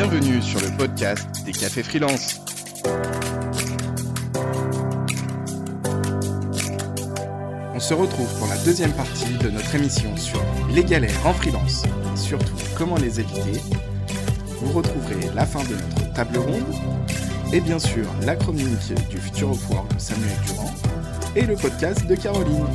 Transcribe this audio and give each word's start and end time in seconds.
Bienvenue 0.00 0.40
sur 0.40 0.60
le 0.60 0.68
podcast 0.76 1.26
des 1.44 1.50
cafés 1.50 1.82
freelance. 1.82 2.40
On 7.74 7.80
se 7.80 7.94
retrouve 7.94 8.32
pour 8.38 8.46
la 8.46 8.56
deuxième 8.58 8.92
partie 8.92 9.36
de 9.38 9.50
notre 9.50 9.74
émission 9.74 10.16
sur 10.16 10.40
les 10.70 10.84
galères 10.84 11.26
en 11.26 11.32
freelance 11.32 11.82
surtout 12.14 12.54
comment 12.76 12.94
les 12.94 13.18
éviter. 13.18 13.60
Vous 14.60 14.70
retrouverez 14.70 15.34
la 15.34 15.44
fin 15.44 15.64
de 15.64 15.74
notre 15.74 16.12
table 16.12 16.38
ronde 16.38 16.62
et 17.52 17.60
bien 17.60 17.80
sûr 17.80 18.06
la 18.24 18.36
chronique 18.36 18.94
du 19.10 19.16
futur 19.16 19.50
of 19.50 19.68
Work 19.68 19.92
de 19.96 19.98
Samuel 19.98 20.30
Durand 20.46 20.70
et 21.34 21.42
le 21.42 21.56
podcast 21.56 22.06
de 22.06 22.14
Caroline. 22.14 22.68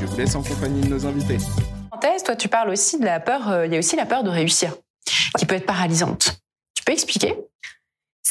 Je 0.00 0.06
vous 0.06 0.16
laisse 0.16 0.34
en 0.34 0.42
compagnie 0.42 0.80
de 0.80 0.88
nos 0.88 1.04
invités. 1.04 1.36
Toi, 2.24 2.36
tu 2.36 2.48
parles 2.48 2.70
aussi 2.70 2.98
de 2.98 3.04
la 3.04 3.20
peur, 3.20 3.50
euh, 3.50 3.66
il 3.66 3.72
y 3.74 3.76
a 3.76 3.78
aussi 3.78 3.96
la 3.96 4.06
peur 4.06 4.22
de 4.24 4.30
réussir, 4.30 4.72
qui 5.38 5.46
peut 5.46 5.54
être 5.54 5.66
paralysante. 5.66 6.38
Tu 6.74 6.84
peux 6.84 6.92
expliquer? 6.92 7.36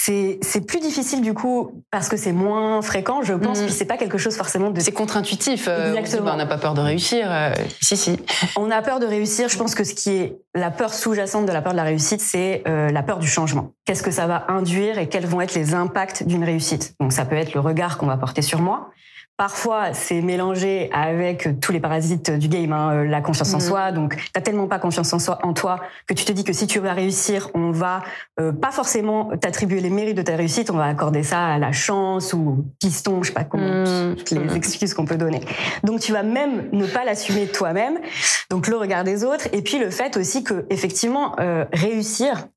C'est 0.06 0.68
plus 0.68 0.82
difficile 0.82 1.22
du 1.22 1.34
coup 1.34 1.84
parce 1.90 2.10
que 2.10 2.18
c'est 2.18 2.34
moins 2.34 2.82
fréquent, 2.82 3.22
je 3.22 3.34
pense. 3.34 3.62
Mm. 3.62 3.66
Puis 3.66 3.74
c'est 3.74 3.86
pas 3.86 3.96
quelque 3.96 4.18
chose 4.18 4.36
forcément 4.36 4.70
de. 4.70 4.82
C'est 4.82 4.92
contre-intuitif. 4.92 5.68
Euh, 5.70 5.94
Exactement. 5.94 6.34
On 6.34 6.36
n'a 6.36 6.46
pas 6.46 6.58
peur 6.58 6.74
de 6.74 6.82
réussir. 6.82 7.28
Euh, 7.30 7.54
si 7.80 7.96
si. 7.96 8.20
On 8.58 8.70
a 8.70 8.82
peur 8.82 9.00
de 9.00 9.06
réussir. 9.06 9.48
Je 9.48 9.58
pense 9.58 9.76
que 9.76 9.86
ce 9.86 9.94
qui 9.94 10.10
est 10.10 10.36
la 10.56 10.72
peur 10.72 10.94
sous-jacente 10.94 11.46
de 11.46 11.54
la 11.54 11.62
peur 11.62 11.72
de 11.72 11.78
la 11.78 11.84
réussite, 11.84 12.20
c'est 12.20 12.64
euh, 12.68 12.90
la 12.90 13.02
peur 13.02 13.20
du 13.20 13.28
changement. 13.28 13.72
Qu'est-ce 13.86 14.04
que 14.04 14.12
ça 14.12 14.28
va 14.28 14.46
induire 14.50 14.98
et 14.98 15.08
quels 15.08 15.26
vont 15.26 15.40
être 15.40 15.56
les 15.56 15.74
impacts 15.74 16.24
d'une 16.24 16.44
réussite? 16.44 16.96
Donc 17.00 17.14
ça 17.14 17.24
peut 17.24 17.38
être 17.38 17.54
le 17.54 17.62
regard 17.62 17.98
qu'on 17.98 18.08
va 18.08 18.18
porter 18.18 18.42
sur 18.42 18.60
moi. 18.60 18.90
Parfois, 19.36 19.94
c'est 19.94 20.22
mélangé 20.22 20.92
avec 20.94 21.60
tous 21.60 21.72
les 21.72 21.80
parasites 21.80 22.30
du 22.30 22.48
game, 22.48 22.72
hein, 22.72 22.94
euh, 22.94 23.04
la 23.06 23.20
confiance 23.20 23.52
en 23.56 23.58
mhm. 23.58 23.64
soi. 23.64 23.92
Donc, 23.92 24.16
t'as 24.32 24.42
tellement 24.42 24.68
pas 24.68 24.78
confiance 24.78 25.12
en 25.12 25.18
soi, 25.18 25.40
en 25.42 25.54
toi, 25.54 25.80
que 26.08 26.14
tu 26.14 26.24
te 26.24 26.32
dis 26.32 26.44
que 26.44 26.54
si 26.54 26.68
tu 26.68 26.80
vas 26.80 26.94
réussir, 26.94 27.50
on 27.56 27.72
va 27.72 28.04
euh, 28.40 28.52
pas 28.52 28.70
forcément 28.70 29.36
t'attribuer 29.36 29.82
les 29.82 29.90
mérites 29.90 30.18
de 30.18 30.22
ta 30.22 30.36
réussite, 30.36 30.70
on 30.70 30.78
va 30.78 30.86
accorder 30.86 31.24
ça 31.24 31.48
à 31.48 31.58
la 31.58 31.72
chance 31.72 32.34
ou 32.34 32.64
piston, 32.80 33.24
je 33.24 33.30
sais 33.30 33.34
pas 33.34 33.44
comment, 33.44 33.84
mhm. 33.86 34.16
toutes 34.18 34.30
les 34.30 34.40
mhm. 34.40 34.56
excuses 34.56 34.94
qu'on 34.94 35.06
peut 35.06 35.18
donner. 35.18 35.42
Donc, 35.84 36.00
tu 36.00 36.12
vas 36.12 36.24
même 36.24 36.70
ne 36.72 36.86
pas 36.86 37.04
l'assumer 37.04 37.48
toi-même. 37.48 37.98
Donc, 38.52 38.68
le 38.68 38.78
regard 38.78 39.04
des 39.04 39.24
autres, 39.24 39.48
et 39.52 39.64
puis 39.64 39.80
le 39.80 39.90
fait 39.90 40.16
aussi 40.16 40.44
que 40.44 40.68
effectivement 40.70 41.36
euh, 41.40 41.66
réussir, 41.74 42.48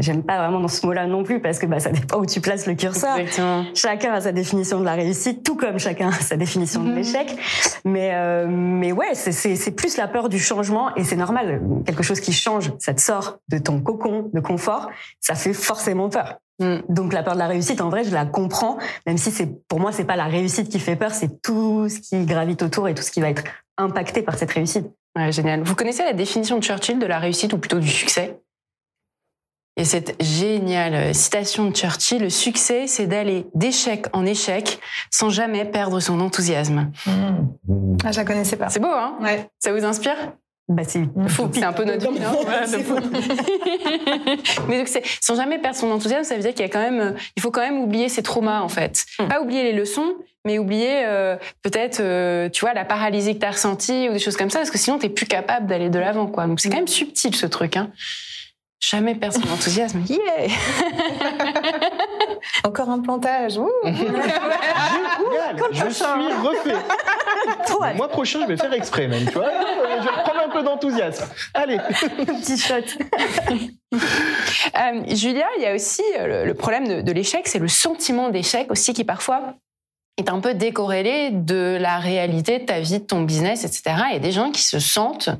j'aime 0.00 0.22
pas 0.22 0.38
vraiment 0.38 0.60
dans 0.60 0.68
ce 0.68 0.84
mot-là 0.86 1.06
non 1.06 1.22
plus 1.22 1.40
parce 1.40 1.58
que 1.58 1.66
bah, 1.66 1.80
ça 1.80 1.90
dépend 1.90 2.18
où 2.18 2.26
tu 2.26 2.40
places 2.40 2.66
le 2.66 2.74
curseur. 2.74 3.16
Chacun 3.74 4.12
a 4.12 4.20
sa 4.20 4.32
définition 4.32 4.80
de 4.80 4.84
la 4.84 4.94
réussite, 4.94 5.42
tout 5.42 5.56
comme 5.56 5.78
chacun 5.78 6.08
a 6.08 6.12
sa 6.12 6.36
définition 6.36 6.82
de 6.82 6.90
mhm. 6.90 6.96
l'échec. 6.96 7.36
Mais 7.84 8.10
euh, 8.14 8.46
mais 8.48 8.92
ouais, 8.92 9.14
c'est 9.14 9.76
plus 9.76 9.96
la 9.96 10.08
peur 10.08 10.28
du 10.28 10.38
changement 10.38 10.94
et 10.94 11.04
c'est 11.04 11.16
normal. 11.16 11.60
Quelque 11.86 12.02
chose 12.02 12.20
qui 12.20 12.32
change, 12.32 12.72
ça 12.78 12.94
te 12.94 13.00
sort 13.00 13.38
de 13.48 13.58
ton 13.58 13.80
cocon 13.80 14.30
de 14.32 14.40
confort, 14.40 14.90
ça 15.20 15.34
fait 15.34 15.54
forcément 15.54 16.08
peur. 16.08 16.38
Mm. 16.58 16.78
Donc 16.88 17.12
la 17.12 17.22
peur 17.22 17.34
de 17.34 17.38
la 17.38 17.46
réussite, 17.46 17.80
en 17.80 17.88
vrai, 17.88 18.04
je 18.04 18.10
la 18.10 18.26
comprends, 18.26 18.78
même 19.06 19.18
si 19.18 19.30
c'est 19.30 19.48
pour 19.68 19.80
moi 19.80 19.92
c'est 19.92 20.04
pas 20.04 20.16
la 20.16 20.26
réussite 20.26 20.68
qui 20.68 20.78
fait 20.78 20.96
peur, 20.96 21.12
c'est 21.12 21.40
tout 21.42 21.88
ce 21.88 21.98
qui 22.00 22.24
gravite 22.24 22.62
autour 22.62 22.88
et 22.88 22.94
tout 22.94 23.02
ce 23.02 23.10
qui 23.10 23.20
va 23.20 23.30
être 23.30 23.44
impacté 23.78 24.22
par 24.22 24.36
cette 24.36 24.50
réussite. 24.50 24.86
Ouais, 25.16 25.32
génial. 25.32 25.62
Vous 25.62 25.74
connaissez 25.74 26.04
la 26.04 26.14
définition 26.14 26.58
de 26.58 26.62
Churchill 26.62 26.98
de 26.98 27.06
la 27.06 27.18
réussite 27.18 27.52
ou 27.52 27.58
plutôt 27.58 27.78
du 27.78 27.88
succès? 27.88 28.38
Et 29.76 29.84
cette 29.84 30.22
géniale 30.22 31.14
citation 31.14 31.70
de 31.70 31.74
Churchill, 31.74 32.22
le 32.22 32.30
succès, 32.30 32.86
c'est 32.86 33.06
d'aller 33.06 33.46
d'échec 33.54 34.06
en 34.12 34.26
échec 34.26 34.78
sans 35.10 35.30
jamais 35.30 35.64
perdre 35.64 35.98
son 35.98 36.20
enthousiasme. 36.20 36.90
Mmh. 37.06 37.96
Ah, 38.04 38.12
je 38.12 38.18
la 38.18 38.24
connaissais 38.24 38.56
pas. 38.56 38.68
C'est 38.68 38.80
beau, 38.80 38.88
hein? 38.88 39.16
Ouais. 39.22 39.48
Ça 39.58 39.72
vous 39.72 39.84
inspire? 39.84 40.16
Bah 40.68 40.82
c'est 40.86 41.02
fou, 41.26 41.50
c'est 41.52 41.64
un 41.64 41.72
peu 41.72 41.84
notre 41.84 42.10
vie. 42.10 42.20
Mais 44.68 44.78
donc 44.78 44.88
c'est 44.88 45.02
sans 45.20 45.34
jamais 45.34 45.58
perdre 45.58 45.76
son 45.76 45.90
enthousiasme, 45.90 46.24
ça 46.24 46.36
veut 46.36 46.40
dire 46.40 46.52
qu'il 46.52 46.64
y 46.64 46.68
a 46.68 46.68
quand 46.68 46.80
même, 46.80 47.16
il 47.36 47.42
faut 47.42 47.50
quand 47.50 47.62
même 47.62 47.80
oublier 47.80 48.08
ses 48.08 48.22
traumas 48.22 48.60
en 48.60 48.68
fait. 48.68 49.04
Mmh. 49.18 49.26
Pas 49.26 49.42
oublier 49.42 49.64
les 49.64 49.72
leçons, 49.72 50.14
mais 50.44 50.58
oublier 50.58 51.04
euh, 51.04 51.36
peut-être, 51.62 51.98
euh, 52.00 52.48
tu 52.48 52.60
vois, 52.60 52.74
la 52.74 52.84
paralysie 52.84 53.34
que 53.34 53.40
t'as 53.40 53.50
ressentie 53.50 54.08
ou 54.08 54.12
des 54.12 54.20
choses 54.20 54.36
comme 54.36 54.50
ça, 54.50 54.60
parce 54.60 54.70
que 54.70 54.78
sinon 54.78 54.98
t'es 54.98 55.08
plus 55.08 55.26
capable 55.26 55.66
d'aller 55.66 55.90
de 55.90 55.98
l'avant, 55.98 56.28
quoi. 56.28 56.46
Donc 56.46 56.60
c'est 56.60 56.70
quand 56.70 56.76
même 56.76 56.86
subtil 56.86 57.34
ce 57.34 57.46
truc, 57.46 57.76
hein. 57.76 57.90
Jamais 58.82 59.18
son 59.30 59.42
enthousiasme. 59.52 60.02
Yeah 60.08 60.18
Encore 62.64 62.90
un 62.90 63.00
plantage. 63.00 63.52
je 63.52 63.58
suis 65.90 66.04
refait. 66.04 66.74
Le 67.68 67.96
mois 67.96 68.08
prochain, 68.08 68.40
je 68.42 68.48
vais 68.48 68.56
faire 68.56 68.72
exprès 68.72 69.06
même. 69.06 69.24
Tu 69.26 69.32
vois 69.32 69.50
je 69.98 70.04
vais 70.04 70.10
reprendre 70.10 70.40
un 70.46 70.48
peu 70.48 70.62
d'enthousiasme. 70.62 71.26
Allez. 71.54 71.78
Petit 71.78 72.58
shot. 72.58 72.74
Euh, 73.94 75.14
Julia, 75.14 75.46
il 75.58 75.62
y 75.62 75.66
a 75.66 75.74
aussi 75.74 76.02
euh, 76.18 76.44
le, 76.44 76.54
problème 76.54 76.88
de, 76.88 77.02
de 77.02 77.12
l'échec, 77.12 77.46
c'est 77.46 77.58
le 77.58 77.68
sentiment 77.68 78.30
d'échec 78.30 78.70
aussi 78.70 78.94
qui 78.94 79.04
parfois 79.04 79.54
est 80.18 80.28
un 80.28 80.40
peu 80.40 80.54
décorrélé 80.54 81.30
de 81.32 81.76
la 81.80 81.98
réalité 81.98 82.58
de 82.58 82.64
ta 82.64 82.80
vie, 82.80 83.00
de 83.00 83.04
ton 83.04 83.22
business, 83.22 83.64
etc. 83.64 83.82
Il 84.10 84.12
y 84.14 84.16
a 84.16 84.20
des 84.20 84.32
gens 84.32 84.50
qui 84.50 84.62
se 84.62 84.78
sentent 84.78 85.30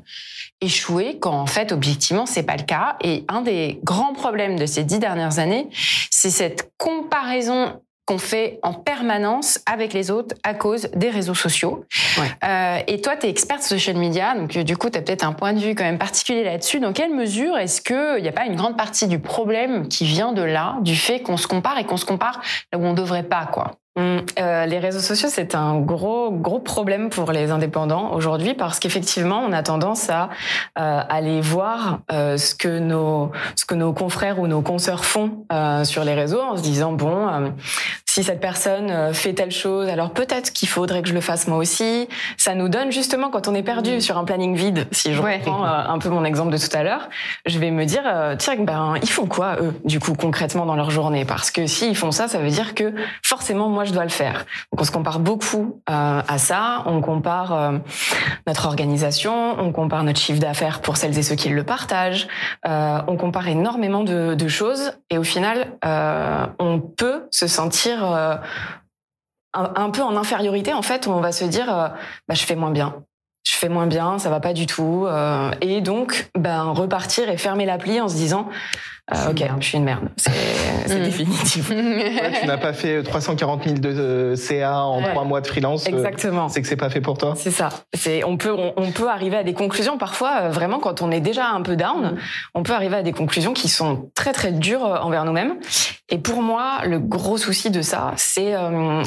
échouer 0.61 1.19
quand 1.19 1.33
en 1.33 1.45
fait 1.45 1.71
objectivement 1.71 2.25
c'est 2.25 2.43
pas 2.43 2.55
le 2.55 2.63
cas 2.63 2.95
et 3.01 3.25
un 3.27 3.41
des 3.41 3.79
grands 3.83 4.13
problèmes 4.13 4.57
de 4.57 4.65
ces 4.65 4.83
dix 4.83 4.97
dernières 4.97 5.39
années 5.39 5.67
c'est 6.09 6.29
cette 6.29 6.71
comparaison 6.77 7.81
qu'on 8.05 8.17
fait 8.17 8.59
en 8.63 8.73
permanence 8.73 9.59
avec 9.65 9.93
les 9.93 10.11
autres 10.11 10.35
à 10.43 10.53
cause 10.53 10.89
des 10.93 11.09
réseaux 11.09 11.35
sociaux. 11.35 11.85
Euh, 12.43 12.79
et 12.87 12.99
toi, 12.99 13.15
tu 13.15 13.27
es 13.27 13.29
experte 13.29 13.61
social 13.61 13.95
media, 13.95 14.35
donc 14.35 14.57
euh, 14.57 14.63
du 14.63 14.75
coup, 14.75 14.89
tu 14.89 14.97
as 14.97 15.01
peut-être 15.01 15.23
un 15.23 15.31
point 15.31 15.53
de 15.53 15.59
vue 15.59 15.73
quand 15.73 15.85
même 15.85 15.97
particulier 15.97 16.43
là-dessus. 16.43 16.81
Dans 16.81 16.91
quelle 16.91 17.13
mesure 17.13 17.57
est-ce 17.57 17.81
qu'il 17.81 18.21
n'y 18.21 18.27
a 18.27 18.33
pas 18.33 18.45
une 18.45 18.55
grande 18.55 18.75
partie 18.75 19.07
du 19.07 19.19
problème 19.19 19.87
qui 19.87 20.03
vient 20.03 20.33
de 20.33 20.41
là, 20.41 20.77
du 20.81 20.95
fait 20.95 21.21
qu'on 21.21 21.37
se 21.37 21.47
compare 21.47 21.77
et 21.77 21.85
qu'on 21.85 21.97
se 21.97 22.05
compare 22.05 22.41
là 22.73 22.79
où 22.79 22.83
on 22.83 22.93
devrait 22.93 23.23
pas, 23.23 23.45
quoi? 23.45 23.71
Euh, 23.99 24.65
les 24.65 24.79
réseaux 24.79 25.01
sociaux, 25.01 25.29
c'est 25.31 25.53
un 25.53 25.79
gros 25.79 26.31
gros 26.31 26.59
problème 26.59 27.09
pour 27.09 27.31
les 27.31 27.51
indépendants 27.51 28.13
aujourd'hui 28.13 28.55
parce 28.55 28.79
qu'effectivement, 28.79 29.39
on 29.47 29.53
a 29.53 29.61
tendance 29.61 30.09
à 30.09 30.29
euh, 30.79 31.01
aller 31.07 31.41
voir 31.41 31.99
euh, 32.11 32.37
ce 32.37 32.55
que 32.55 32.79
nos 32.79 33.31
ce 33.55 33.65
que 33.65 33.75
nos 33.75 33.93
confrères 33.93 34.39
ou 34.39 34.47
nos 34.47 34.61
consoeurs 34.61 35.05
font 35.05 35.45
euh, 35.51 35.83
sur 35.83 36.03
les 36.03 36.15
réseaux 36.15 36.41
en 36.41 36.57
se 36.57 36.63
disant 36.63 36.93
bon, 36.93 37.27
euh, 37.27 37.49
si 38.13 38.23
cette 38.23 38.39
personne 38.39 38.91
euh, 38.91 39.13
fait 39.13 39.33
telle 39.33 39.51
chose, 39.51 39.89
alors 39.89 40.11
peut-être 40.11 40.53
qu'il 40.53 40.67
faudrait 40.67 41.01
que 41.01 41.09
je 41.09 41.13
le 41.13 41.21
fasse 41.21 41.47
moi 41.47 41.57
aussi. 41.57 42.07
Ça 42.37 42.55
nous 42.55 42.69
donne 42.69 42.91
justement 42.91 43.29
quand 43.29 43.47
on 43.47 43.55
est 43.55 43.63
perdu 43.63 43.97
mmh. 43.97 44.01
sur 44.01 44.17
un 44.17 44.23
planning 44.23 44.55
vide. 44.55 44.87
Si 44.91 45.13
je 45.13 45.21
reprends 45.21 45.63
un 45.63 45.99
peu 45.99 46.09
mon 46.09 46.23
exemple 46.23 46.51
de 46.51 46.57
tout 46.57 46.75
à 46.75 46.83
l'heure, 46.83 47.09
je 47.45 47.57
vais 47.59 47.71
me 47.71 47.85
dire 47.85 48.03
tiens 48.37 48.55
ben 48.59 48.95
ils 49.01 49.09
font 49.09 49.25
quoi 49.25 49.57
eux 49.61 49.73
du 49.83 49.99
coup 49.99 50.13
concrètement 50.13 50.65
dans 50.65 50.75
leur 50.75 50.91
journée? 50.91 51.25
Parce 51.25 51.51
que 51.51 51.65
s'ils 51.67 51.95
font 51.95 52.11
ça, 52.11 52.27
ça 52.27 52.39
veut 52.39 52.49
dire 52.49 52.75
que 52.75 52.93
forcément 53.23 53.69
moi 53.69 53.83
je 53.83 53.93
dois 53.93 54.03
le 54.03 54.09
faire. 54.09 54.45
Donc 54.71 54.81
on 54.81 54.83
se 54.83 54.91
compare 54.91 55.19
beaucoup 55.19 55.81
euh, 55.89 56.21
à 56.27 56.37
ça, 56.37 56.83
on 56.85 57.01
compare 57.01 57.53
euh, 57.53 57.77
notre 58.47 58.65
organisation, 58.65 59.59
on 59.59 59.71
compare 59.71 60.03
notre 60.03 60.19
chiffre 60.19 60.39
d'affaires 60.39 60.81
pour 60.81 60.97
celles 60.97 61.17
et 61.17 61.23
ceux 61.23 61.35
qui 61.35 61.49
le 61.49 61.63
partagent, 61.63 62.27
euh, 62.67 62.99
on 63.07 63.17
compare 63.17 63.47
énormément 63.47 64.03
de, 64.03 64.35
de, 64.35 64.47
choses 64.47 64.91
et 65.09 65.17
au 65.17 65.23
final 65.23 65.67
euh, 65.85 66.45
on 66.59 66.79
peut 66.79 67.23
se 67.31 67.47
sentir 67.47 68.02
euh, 68.03 68.35
un, 69.53 69.89
peu 69.91 70.01
en 70.01 70.15
infériorité 70.17 70.73
en 70.73 70.81
fait, 70.81 71.07
où 71.07 71.11
on 71.11 71.21
va 71.21 71.31
se 71.31 71.45
dire 71.45 71.67
bah, 71.67 72.35
je 72.35 72.43
fais 72.43 72.55
moins 72.55 72.71
bien, 72.71 73.03
je 73.43 73.57
fais 73.57 73.69
moins 73.69 73.87
bien, 73.87 74.19
ça 74.19 74.29
va 74.29 74.39
pas 74.39 74.53
du 74.53 74.65
tout. 74.65 75.05
Euh, 75.05 75.51
et 75.61 75.81
donc, 75.81 76.29
ben, 76.37 76.63
repartir 76.63 77.29
et 77.29 77.37
fermer 77.37 77.65
l'appli 77.65 77.99
en 77.99 78.07
se 78.07 78.15
disant, 78.15 78.47
euh, 79.11 79.31
ok, 79.31 79.43
je 79.59 79.65
suis 79.65 79.77
une 79.77 79.83
merde. 79.83 80.07
C'est 80.15 80.31
mm. 80.87 81.03
définitif. 81.03 81.67
tu 82.41 82.47
n'as 82.47 82.57
pas 82.57 82.71
fait 82.71 83.03
340 83.03 83.63
000 83.65 83.75
de 83.79 84.33
CA 84.37 84.83
en 84.83 85.01
trois 85.01 85.25
mois 85.25 85.41
de 85.41 85.47
freelance. 85.47 85.85
Euh, 85.87 85.89
Exactement. 85.89 86.47
c'est 86.47 86.61
que 86.61 86.67
c'est 86.67 86.77
pas 86.77 86.89
fait 86.89 87.01
pour 87.01 87.17
toi? 87.17 87.33
C'est 87.35 87.51
ça. 87.51 87.67
C'est 87.93 88.23
on 88.23 88.37
peut 88.37 88.55
on, 88.77 88.91
peut 88.91 89.09
arriver 89.09 89.35
à 89.35 89.43
des 89.43 89.53
conclusions 89.53 89.97
parfois 89.97 90.47
vraiment 90.49 90.79
quand 90.79 91.01
on 91.01 91.11
est 91.11 91.19
déjà 91.19 91.49
un 91.49 91.61
peu 91.61 91.75
down, 91.75 92.13
mm. 92.13 92.17
on 92.53 92.63
peut 92.63 92.71
arriver 92.71 92.95
à 92.95 93.03
des 93.03 93.11
conclusions 93.11 93.51
qui 93.51 93.67
sont 93.67 94.09
très 94.15 94.31
très 94.31 94.53
dures 94.53 94.83
envers 95.03 95.25
nous-mêmes. 95.25 95.55
Et 96.09 96.17
pour 96.17 96.41
moi, 96.41 96.81
le 96.85 96.99
gros 96.99 97.37
souci 97.37 97.71
de 97.71 97.81
ça, 97.81 98.13
c'est 98.15 98.53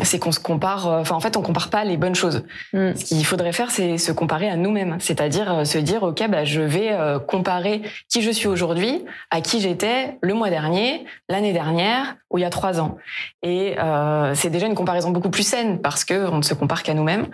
c'est 0.02 0.19
qu'on 0.19 0.32
se 0.32 0.40
compare. 0.40 0.88
Enfin, 0.88 1.14
en 1.14 1.20
fait, 1.20 1.37
on 1.37 1.42
compare 1.42 1.70
pas 1.70 1.84
les 1.84 1.96
bonnes 1.96 2.14
choses. 2.14 2.44
Mm. 2.75 2.96
Ce 2.96 3.04
qu'il 3.04 3.25
faudrait 3.25 3.52
faire, 3.52 3.70
c'est 3.70 3.96
se 3.96 4.12
comparer 4.12 4.50
à 4.50 4.56
nous-mêmes, 4.56 4.96
c'est-à-dire 4.99 5.66
se 5.66 5.78
dire 5.78 6.02
ok, 6.02 6.28
bah 6.28 6.44
je 6.44 6.60
vais 6.60 6.94
comparer 7.26 7.81
qui 8.10 8.20
je 8.20 8.31
suis 8.31 8.49
aujourd'hui 8.49 9.02
à 9.31 9.40
qui 9.40 9.60
j'étais 9.60 9.86
le 10.21 10.35
mois 10.35 10.50
dernier, 10.50 11.05
l'année 11.29 11.53
dernière 11.53 12.17
ou 12.31 12.38
il 12.38 12.43
y 12.43 12.44
a 12.44 12.50
trois 12.50 12.81
ans. 12.81 12.97
Et 13.43 13.79
euh, 13.79 14.35
c'est 14.35 14.50
déjà 14.50 14.67
une 14.67 14.75
comparaison 14.75 15.11
beaucoup 15.11 15.31
plus 15.31 15.47
saine 15.47 15.81
parce 15.81 16.05
que 16.05 16.29
on 16.29 16.38
ne 16.38 16.43
se 16.43 16.55
compare 16.55 16.83
qu'à 16.83 16.94
nous-mêmes. 16.94 17.29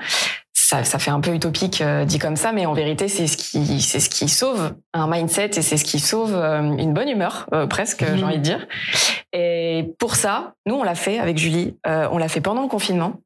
Ça, 0.54 0.84
ça, 0.84 0.98
fait 0.98 1.10
un 1.10 1.20
peu 1.20 1.34
utopique 1.34 1.80
euh, 1.80 2.04
dit 2.04 2.18
comme 2.18 2.36
ça, 2.36 2.52
mais 2.52 2.66
en 2.66 2.72
vérité, 2.72 3.08
c'est 3.08 3.26
ce 3.26 3.36
qui, 3.36 3.80
c'est 3.80 4.00
ce 4.00 4.08
qui 4.08 4.28
sauve 4.28 4.74
un 4.94 5.06
mindset 5.06 5.50
et 5.58 5.62
c'est 5.62 5.76
ce 5.76 5.84
qui 5.84 5.98
sauve 5.98 6.34
euh, 6.34 6.60
une 6.60 6.94
bonne 6.94 7.08
humeur, 7.08 7.46
euh, 7.52 7.66
presque, 7.66 8.04
j'ai 8.04 8.22
mhm. 8.22 8.24
envie 8.24 8.38
de 8.38 8.42
dire. 8.42 8.66
Et 9.32 9.94
pour 9.98 10.14
ça, 10.14 10.54
nous, 10.66 10.74
on 10.74 10.82
l'a 10.82 10.94
fait 10.94 11.18
avec 11.18 11.36
Julie. 11.36 11.76
on 11.84 12.16
l'a 12.16 12.28
fait 12.28 12.40
pendant 12.40 12.62
le 12.62 12.68
confinement. 12.68 13.20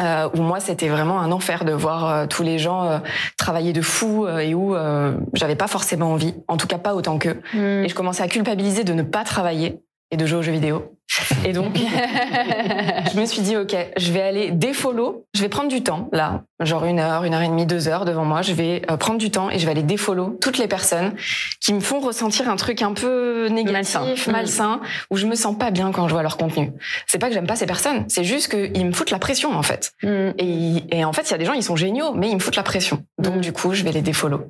Euh, 0.00 0.28
où 0.34 0.40
moi 0.40 0.60
c'était 0.60 0.88
vraiment 0.88 1.20
un 1.20 1.32
enfer 1.32 1.64
de 1.64 1.72
voir 1.72 2.08
euh, 2.08 2.26
tous 2.26 2.42
les 2.42 2.58
gens 2.58 2.84
euh, 2.84 2.98
travailler 3.36 3.72
de 3.72 3.82
fou 3.82 4.26
euh, 4.26 4.38
et 4.38 4.54
où 4.54 4.74
euh, 4.74 5.14
j'avais 5.34 5.56
pas 5.56 5.68
forcément 5.68 6.12
envie, 6.12 6.34
en 6.48 6.56
tout 6.56 6.66
cas 6.66 6.78
pas 6.78 6.94
autant 6.94 7.18
qu'eux. 7.18 7.40
Mm. 7.52 7.84
Et 7.84 7.88
je 7.88 7.94
commençais 7.94 8.22
à 8.22 8.28
culpabiliser 8.28 8.84
de 8.84 8.92
ne 8.92 9.02
pas 9.02 9.24
travailler 9.24 9.80
et 10.10 10.16
de 10.16 10.26
jouer 10.26 10.38
aux 10.38 10.42
jeux 10.42 10.52
vidéo. 10.52 10.96
Et 11.44 11.52
donc, 11.52 11.76
je 13.12 13.20
me 13.20 13.26
suis 13.26 13.42
dit, 13.42 13.56
OK, 13.56 13.74
je 13.96 14.12
vais 14.12 14.22
aller 14.22 14.50
défollow. 14.50 15.24
Je 15.34 15.42
vais 15.42 15.48
prendre 15.48 15.68
du 15.68 15.82
temps, 15.82 16.08
là, 16.12 16.42
genre 16.60 16.84
une 16.84 16.98
heure, 16.98 17.24
une 17.24 17.34
heure 17.34 17.42
et 17.42 17.48
demie, 17.48 17.66
deux 17.66 17.88
heures 17.88 18.04
devant 18.04 18.24
moi. 18.24 18.42
Je 18.42 18.52
vais 18.52 18.82
euh, 18.90 18.96
prendre 18.96 19.18
du 19.18 19.30
temps 19.30 19.50
et 19.50 19.58
je 19.58 19.64
vais 19.66 19.72
aller 19.72 19.82
défollow 19.82 20.38
toutes 20.40 20.58
les 20.58 20.68
personnes 20.68 21.14
qui 21.60 21.72
me 21.74 21.80
font 21.80 22.00
ressentir 22.00 22.48
un 22.48 22.56
truc 22.56 22.82
un 22.82 22.92
peu 22.92 23.48
négatif, 23.48 23.94
Malsain. 24.28 24.32
malsain, 24.32 24.80
où 25.10 25.16
je 25.16 25.26
me 25.26 25.34
sens 25.34 25.56
pas 25.58 25.70
bien 25.70 25.92
quand 25.92 26.08
je 26.08 26.12
vois 26.12 26.22
leur 26.22 26.36
contenu. 26.36 26.72
C'est 27.06 27.18
pas 27.18 27.28
que 27.28 27.34
j'aime 27.34 27.46
pas 27.46 27.56
ces 27.56 27.66
personnes, 27.66 28.04
c'est 28.08 28.24
juste 28.24 28.48
qu'ils 28.50 28.86
me 28.86 28.92
foutent 28.92 29.10
la 29.10 29.18
pression, 29.18 29.52
en 29.56 29.62
fait. 29.62 29.92
Mm. 30.02 30.30
Et, 30.38 30.98
et 30.98 31.04
en 31.04 31.12
fait, 31.12 31.22
il 31.22 31.30
y 31.32 31.34
a 31.34 31.38
des 31.38 31.44
gens, 31.44 31.52
ils 31.54 31.62
sont 31.62 31.76
géniaux, 31.76 32.12
mais 32.14 32.28
ils 32.30 32.34
me 32.34 32.40
foutent 32.40 32.56
la 32.56 32.62
pression. 32.62 33.04
Donc, 33.18 33.36
Mm. 33.36 33.40
du 33.40 33.52
coup, 33.52 33.72
je 33.74 33.82
vais 33.84 33.92
les 33.92 34.02
défollow. 34.02 34.42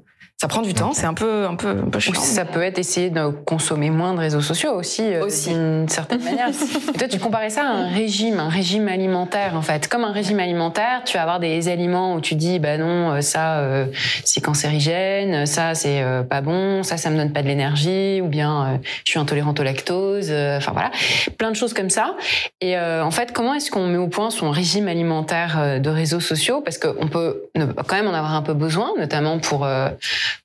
Ça 0.43 0.49
prend 0.49 0.63
du 0.63 0.75
temps, 0.75 0.93
c'est 0.93 1.07
un 1.07 1.15
peu, 1.15 1.47
un 1.47 1.55
peu, 1.55 1.69
un 1.69 1.89
peu 1.89 2.01
chiant. 2.01 2.15
ça 2.15 2.45
peut 2.45 2.63
être 2.63 2.81
essayer 2.81 3.11
de 3.11 3.29
consommer 3.29 3.91
moins 3.91 4.13
de 4.13 4.19
réseaux 4.19 4.41
sociaux 4.41 4.73
aussi, 4.73 5.03
euh, 5.03 5.25
Aussi. 5.25 5.51
d'une 5.51 5.89
certaine 5.89 6.21
manière. 6.21 6.49
Et 6.95 6.99
toi, 6.99 7.07
tu 7.07 7.21
comparais 7.21 7.49
ça 7.49 7.63
à 7.63 7.67
un 7.69 7.87
régime, 7.87 8.41
un 8.41 8.49
régime 8.49 8.89
alimentaire 8.89 9.55
en 9.55 9.63
fait. 9.63 9.87
Comme 9.87 10.03
un 10.03 10.11
régime 10.11 10.41
alimentaire, 10.41 11.03
tu 11.05 11.17
vas 11.17 11.23
avoir 11.23 11.39
des 11.39 11.69
aliments 11.69 12.17
où 12.17 12.21
tu 12.21 12.35
dis, 12.35 12.59
bah 12.59 12.77
non, 12.77 13.13
euh, 13.13 13.21
ça 13.21 13.59
euh, 13.59 13.87
c'est 14.25 14.41
cancérigène, 14.41 15.47
ça 15.47 15.77
c'est 15.77 16.03
euh, 16.03 16.25
pas 16.25 16.41
bon, 16.41 16.83
ça 16.83 16.97
ça 16.97 17.11
me 17.11 17.17
donne 17.17 17.33
pas 17.33 17.43
de 17.43 17.47
l'énergie, 17.47 18.21
ou 18.21 18.27
bien 18.27 18.65
euh, 18.65 18.77
je 19.05 19.13
suis 19.13 19.21
intolérante 19.21 19.61
au 19.61 19.63
lactose. 19.63 20.33
Enfin 20.33 20.73
voilà, 20.73 20.91
plein 21.39 21.53
de 21.53 21.57
choses 21.57 21.73
comme 21.73 21.89
ça. 21.89 22.17
Et 22.61 22.77
euh, 22.77 23.05
en 23.05 23.13
fait, 23.13 23.31
comment 23.31 23.55
est-ce 23.55 23.71
qu'on 23.71 23.87
met 23.87 23.97
au 23.97 24.09
point 24.09 24.31
son 24.31 24.51
régime 24.51 24.89
alimentaire 24.89 25.79
de 25.81 25.89
réseaux 25.89 26.19
sociaux? 26.19 26.63
Parce 26.63 26.79
qu'on 26.79 27.07
peut 27.07 27.45
quand 27.55 27.95
même 27.95 28.09
en 28.09 28.15
avoir 28.15 28.35
un 28.35 28.43
peu 28.43 28.55
besoin, 28.55 28.91
notamment 28.99 29.39
pour 29.39 29.65
euh, 29.65 29.89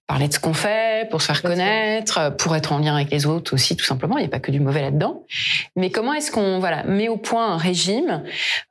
parler 0.07 0.27
de 0.27 0.33
ce 0.33 0.39
qu'on 0.39 0.53
fait, 0.53 1.09
pour 1.09 1.21
se 1.21 1.27
faire 1.27 1.41
connaître, 1.41 2.17
euh, 2.17 2.29
pour 2.31 2.55
être 2.55 2.71
en 2.71 2.79
lien 2.79 2.95
avec 2.95 3.11
les 3.11 3.25
autres 3.25 3.53
aussi, 3.53 3.75
tout 3.75 3.85
simplement. 3.85 4.17
Il 4.17 4.21
n'y 4.21 4.27
a 4.27 4.29
pas 4.29 4.39
que 4.39 4.51
du 4.51 4.59
mauvais 4.59 4.81
là-dedans. 4.81 5.23
Mais 5.75 5.89
comment 5.89 6.13
est-ce 6.13 6.31
qu'on 6.31 6.59
voilà 6.59 6.83
met 6.83 7.09
au 7.09 7.17
point 7.17 7.53
un 7.53 7.57
régime 7.57 8.23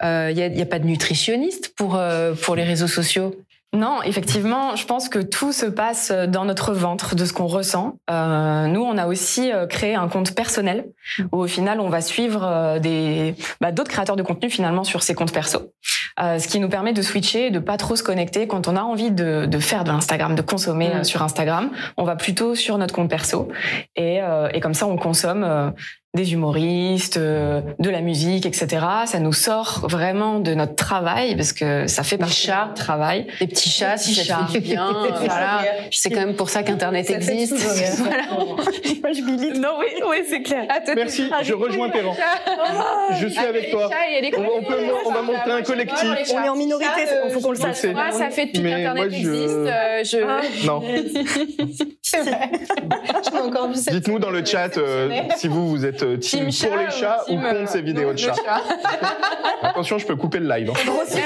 Euh, 0.02 0.28
Il 0.30 0.36
n'y 0.36 0.42
a, 0.42 0.46
il 0.46 0.58
y 0.58 0.62
a 0.62 0.66
pas 0.66 0.78
de 0.78 0.86
nutritionniste 0.86 1.74
pour 1.76 1.96
euh, 1.96 2.34
pour 2.34 2.56
les 2.56 2.64
réseaux 2.64 2.88
sociaux? 2.88 3.34
Non, 3.72 4.00
effectivement, 4.02 4.74
je 4.76 4.86
pense 4.86 5.08
que 5.08 5.18
tout 5.18 5.52
se 5.52 5.66
passe 5.66 6.10
dans 6.10 6.44
notre 6.44 6.72
ventre, 6.72 7.14
de 7.14 7.24
ce 7.24 7.32
qu'on 7.32 7.46
ressent. 7.46 7.98
Euh, 8.08 8.66
nous, 8.68 8.80
on 8.80 8.96
a 8.96 9.06
aussi 9.06 9.52
euh, 9.52 9.66
créé 9.66 9.94
un 9.94 10.08
compte 10.08 10.34
personnel 10.34 10.86
où 11.32 11.38
au 11.38 11.46
final, 11.46 11.80
on 11.80 11.88
va 11.90 12.00
suivre 12.00 12.42
euh, 12.44 12.78
des 12.78 13.34
bah, 13.60 13.72
d'autres 13.72 13.90
créateurs 13.90 14.16
de 14.16 14.22
contenu 14.22 14.48
finalement 14.48 14.84
sur 14.84 15.02
ces 15.02 15.14
comptes 15.14 15.32
perso. 15.32 15.72
Euh, 16.18 16.38
ce 16.38 16.48
qui 16.48 16.60
nous 16.60 16.70
permet 16.70 16.94
de 16.94 17.02
switcher, 17.02 17.50
de 17.50 17.58
pas 17.58 17.76
trop 17.76 17.96
se 17.96 18.02
connecter 18.02 18.46
quand 18.46 18.68
on 18.68 18.76
a 18.76 18.80
envie 18.82 19.10
de, 19.10 19.44
de 19.44 19.58
faire 19.58 19.84
de 19.84 19.90
l'Instagram, 19.90 20.34
de 20.34 20.42
consommer 20.42 20.88
Mm. 20.88 20.98
euh, 20.98 21.04
sur 21.04 21.22
Instagram. 21.22 21.70
On 21.98 22.04
va 22.04 22.16
plutôt 22.16 22.54
sur 22.54 22.78
notre 22.78 22.94
compte 22.94 23.10
perso 23.10 23.48
et, 23.96 24.22
euh, 24.22 24.48
et 24.54 24.60
comme 24.60 24.74
ça, 24.74 24.86
on 24.86 24.96
consomme 24.96 25.44
euh, 25.44 25.70
des 26.16 26.32
humoristes, 26.32 27.16
euh, 27.18 27.60
de 27.78 27.90
la 27.90 28.00
musique, 28.00 28.44
etc. 28.46 28.84
Ça 29.06 29.20
nous 29.20 29.32
sort 29.32 29.86
vraiment 29.88 30.40
de 30.40 30.54
notre 30.54 30.74
travail 30.74 31.36
parce 31.36 31.52
que 31.52 31.86
ça 31.86 32.02
fait 32.02 32.16
Des 32.16 32.20
partie 32.20 32.46
chats. 32.46 32.62
de 32.64 32.68
notre 32.70 32.74
travail. 32.82 33.26
Des 33.38 33.46
petits 33.46 33.70
chats, 33.70 33.96
si 33.96 34.10
Petits 34.14 34.26
ça 34.26 34.34
te 34.34 34.40
chats. 34.40 34.46
fait 34.52 34.60
du 34.60 34.68
bien. 34.70 34.88
euh, 34.88 35.10
voilà. 35.24 35.60
C'est 35.92 36.10
quand 36.10 36.20
même 36.20 36.34
pour 36.34 36.50
ça 36.50 36.62
qu'Internet 36.64 37.06
Ça 37.06 37.20
fait 37.20 37.32
existe. 37.34 37.56
Voilà. 37.98 38.24
Moi, 39.02 39.12
je 39.12 39.22
milite. 39.22 39.56
Non, 39.60 39.76
oui, 39.78 39.86
oui, 40.08 40.16
c'est 40.28 40.42
clair. 40.42 40.66
Ah, 40.68 40.80
Merci, 40.96 41.28
Ah, 41.32 41.42
je 41.42 41.52
rejoins 41.54 41.88
chats. 41.90 42.14
Je 43.20 43.26
suis 43.28 43.38
Ah, 43.44 43.48
avec 43.48 43.70
toi. 43.70 43.88
il 44.10 44.16
On- 44.38 44.62
peut- 44.62 44.74
on 45.06 45.10
va 45.10 45.16
ça, 45.16 45.22
monter 45.22 45.50
un 45.50 45.62
collectif. 45.62 45.98
chats. 46.26 46.34
On 46.34 46.44
est 46.44 46.48
en 46.48 46.56
minorité, 46.56 46.90
c'est- 47.06 47.30
faut 47.30 47.40
qu'on 47.40 47.50
le 47.50 47.56
sache. 47.56 47.84
Moi, 47.92 48.10
ça 48.12 48.30
fait 48.30 48.46
depuis 48.46 48.62
qu'Internet 48.62 48.94
moi, 48.94 49.08
je- 49.08 49.16
existe. 49.16 49.66
euh, 52.14 53.40
encore 53.46 53.68
vu 53.68 53.74
cette 53.74 53.94
Dites-nous 53.94 54.18
dans 54.18 54.30
le 54.30 54.44
chat 54.44 54.76
euh, 54.78 55.10
si 55.36 55.48
vous, 55.48 55.68
vous 55.68 55.84
êtes 55.84 56.02
euh, 56.02 56.16
team, 56.16 56.48
Team 56.48 56.68
pour 56.70 56.78
les 56.78 56.84
chat 56.86 56.90
chats 56.90 57.22
ou 57.26 57.30
team, 57.30 57.44
euh, 57.44 57.52
contre 57.54 57.70
ces 57.70 57.82
vidéos 57.82 58.12
de 58.12 58.18
chats. 58.18 58.34
Attention, 59.62 59.98
je 59.98 60.06
peux 60.06 60.16
couper 60.16 60.38
le 60.38 60.48
live. 60.48 60.70
hein. 60.70 60.74
On 60.86 61.00
a 61.00 61.04
des 61.04 61.20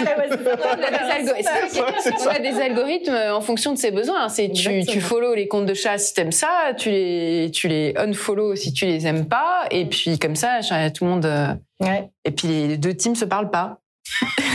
algo- 1.30 1.34
c'est 1.70 1.80
vrai 1.80 1.92
c'est 2.00 2.12
qu'on 2.14 2.28
a 2.28 2.38
des 2.38 2.60
algorithmes 2.60 3.12
euh, 3.14 3.34
en 3.36 3.40
fonction 3.40 3.72
de 3.72 3.78
ses 3.78 3.90
besoins. 3.90 4.28
C'est 4.28 4.50
tu, 4.50 4.68
Exactement. 4.68 4.84
tu 4.92 5.00
follow 5.00 5.34
les 5.34 5.48
comptes 5.48 5.66
de 5.66 5.74
chats 5.74 5.98
si 5.98 6.14
t'aimes 6.14 6.32
ça, 6.32 6.48
tu 6.76 6.90
les 6.90 7.50
tu 7.52 7.68
les 7.68 7.94
unfollow 7.96 8.54
si 8.56 8.72
tu 8.72 8.86
les 8.86 9.06
aimes 9.06 9.26
pas, 9.26 9.64
et 9.70 9.84
puis 9.86 10.18
comme 10.18 10.36
ça, 10.36 10.60
tout 10.94 11.04
le 11.04 11.10
monde. 11.10 11.26
euh, 11.26 11.48
Ouais. 11.80 12.10
Et 12.26 12.30
puis 12.30 12.46
les 12.48 12.76
deux 12.76 12.92
teams 12.94 13.14
se 13.16 13.24
parlent 13.24 13.50
pas. 13.50 13.78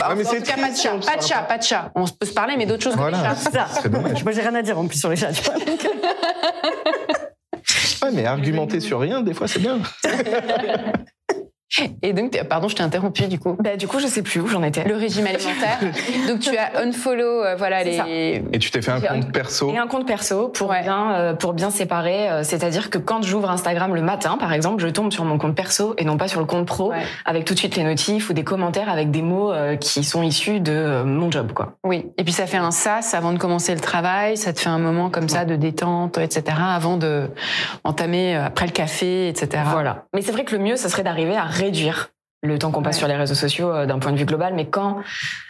Ah, 0.01 0.15
mais 0.15 0.25
en 0.25 0.29
c'est 0.29 0.37
tout 0.37 0.43
cas, 0.43 0.55
pas 0.55 0.71
de 0.71 0.75
chat, 0.75 0.93
on 0.93 1.01
se 1.01 1.05
pas 1.07 1.13
de 1.13 1.17
parle 1.17 1.27
chat, 1.29 1.41
pas 1.43 1.57
de 1.57 1.63
chat. 1.63 1.91
On 1.95 2.05
peut 2.05 2.25
se 2.25 2.33
parler, 2.33 2.55
mais 2.57 2.65
d'autres 2.65 2.83
choses 2.83 2.95
que 2.95 3.11
des 3.11 3.15
chats. 3.15 3.35
C'est 3.81 3.89
dommage. 3.89 4.23
Moi, 4.23 4.33
j'ai 4.33 4.41
rien 4.41 4.55
à 4.55 4.61
dire 4.61 4.77
en 4.77 4.87
plus 4.87 4.99
sur 4.99 5.09
les 5.09 5.15
chats. 5.15 5.31
tu 5.31 5.41
vois. 5.43 5.55
Ouais, 8.03 8.11
mais 8.13 8.25
argumenter 8.25 8.79
sur 8.79 8.99
rien, 8.99 9.21
des 9.21 9.33
fois, 9.33 9.47
c'est 9.47 9.59
bien. 9.59 9.79
Et 12.01 12.13
donc, 12.13 12.39
pardon, 12.49 12.67
je 12.67 12.75
t'ai 12.75 12.83
interrompu 12.83 13.23
du 13.27 13.39
coup. 13.39 13.55
Bah, 13.59 13.75
du 13.75 13.87
coup, 13.87 13.99
je 13.99 14.07
sais 14.07 14.21
plus 14.21 14.39
où 14.41 14.47
j'en 14.47 14.63
étais. 14.63 14.83
Le 14.87 14.95
régime 14.95 15.25
alimentaire. 15.27 15.79
donc 16.27 16.39
tu 16.39 16.55
as 16.57 16.79
unfollow, 16.81 17.43
euh, 17.43 17.55
voilà 17.55 17.79
ça. 17.83 18.03
les. 18.05 18.43
Et 18.53 18.59
tu 18.59 18.71
t'es 18.71 18.81
fait 18.81 18.91
un 18.91 19.01
compte 19.01 19.31
perso. 19.31 19.69
Et 19.71 19.77
un 19.77 19.87
compte 19.87 20.07
perso 20.07 20.49
pour 20.49 20.69
Ouais. 20.69 20.81
bien 20.81 21.13
euh, 21.13 21.33
pour 21.33 21.53
bien 21.53 21.69
séparer. 21.69 22.29
euh, 22.29 22.43
C'est-à-dire 22.43 22.89
que 22.89 22.97
quand 22.97 23.23
j'ouvre 23.23 23.49
Instagram 23.49 23.93
le 23.95 24.01
matin, 24.01 24.37
par 24.37 24.51
exemple, 24.53 24.81
je 24.81 24.87
tombe 24.87 25.11
sur 25.11 25.25
mon 25.25 25.37
compte 25.37 25.55
perso 25.55 25.93
et 25.97 26.05
non 26.05 26.17
pas 26.17 26.27
sur 26.27 26.39
le 26.39 26.45
compte 26.45 26.65
pro, 26.65 26.89
Ouais. 26.91 27.03
avec 27.25 27.45
tout 27.45 27.53
de 27.53 27.59
suite 27.59 27.75
les 27.75 27.83
notifs 27.83 28.29
ou 28.29 28.33
des 28.33 28.43
commentaires 28.43 28.89
avec 28.89 29.11
des 29.11 29.21
mots 29.21 29.51
euh, 29.51 29.75
qui 29.75 30.03
sont 30.03 30.23
issus 30.23 30.59
de 30.59 30.71
euh, 30.71 31.03
mon 31.03 31.29
job, 31.31 31.51
quoi. 31.53 31.77
Oui. 31.83 32.05
Et 32.17 32.23
puis 32.23 32.33
ça 32.33 32.45
fait 32.47 32.57
un 32.57 32.71
sas 32.71 33.13
avant 33.13 33.31
de 33.33 33.37
commencer 33.37 33.73
le 33.73 33.79
travail. 33.81 34.37
Ça 34.37 34.53
te 34.53 34.59
fait 34.59 34.69
un 34.69 34.79
moment 34.79 35.09
comme 35.09 35.29
ça 35.29 35.45
de 35.45 35.55
détente, 35.55 36.17
etc. 36.17 36.57
Avant 36.59 36.97
de 36.97 37.29
entamer 37.83 38.35
euh, 38.35 38.45
après 38.45 38.65
le 38.65 38.71
café, 38.71 39.27
etc. 39.27 39.63
Voilà. 39.71 40.05
Mais 40.13 40.21
c'est 40.21 40.31
vrai 40.31 40.45
que 40.45 40.55
le 40.55 40.61
mieux, 40.63 40.75
ce 40.77 40.89
serait 40.89 41.03
d'arriver 41.03 41.35
à 41.35 41.43
réduire 41.65 42.09
le 42.43 42.59
temps 42.59 42.71
qu'on 42.71 42.83
passe 42.83 42.95
Ouais. 42.95 42.99
sur 42.99 43.07
les 43.07 43.15
réseaux 43.15 43.35
sociaux 43.35 43.71
euh, 43.71 43.85
d'un 43.85 43.99
point 43.99 44.11
de 44.11 44.17
vue 44.17 44.25
global. 44.25 44.53
Mais 44.53 44.67
quand 44.69 45.01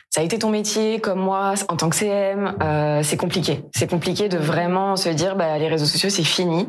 ça 0.09 0.21
a 0.21 0.23
été 0.23 0.39
ton 0.39 0.49
métier, 0.49 0.99
comme 1.01 1.19
moi, 1.19 1.55
en 1.67 1.75
tant 1.75 1.89
que 1.89 1.95
CM, 1.97 2.53
euh, 2.63 3.01
c'est 3.03 3.17
compliqué. 3.17 3.65
C'est 3.75 3.89
compliqué 3.89 4.29
de 4.29 4.37
vraiment 4.37 4.95
se 4.95 5.09
dire, 5.09 5.35
bah, 5.35 5.57
les 5.57 5.67
réseaux 5.67 5.85
sociaux, 5.85 6.09
c'est 6.09 6.23
fini. 6.23 6.67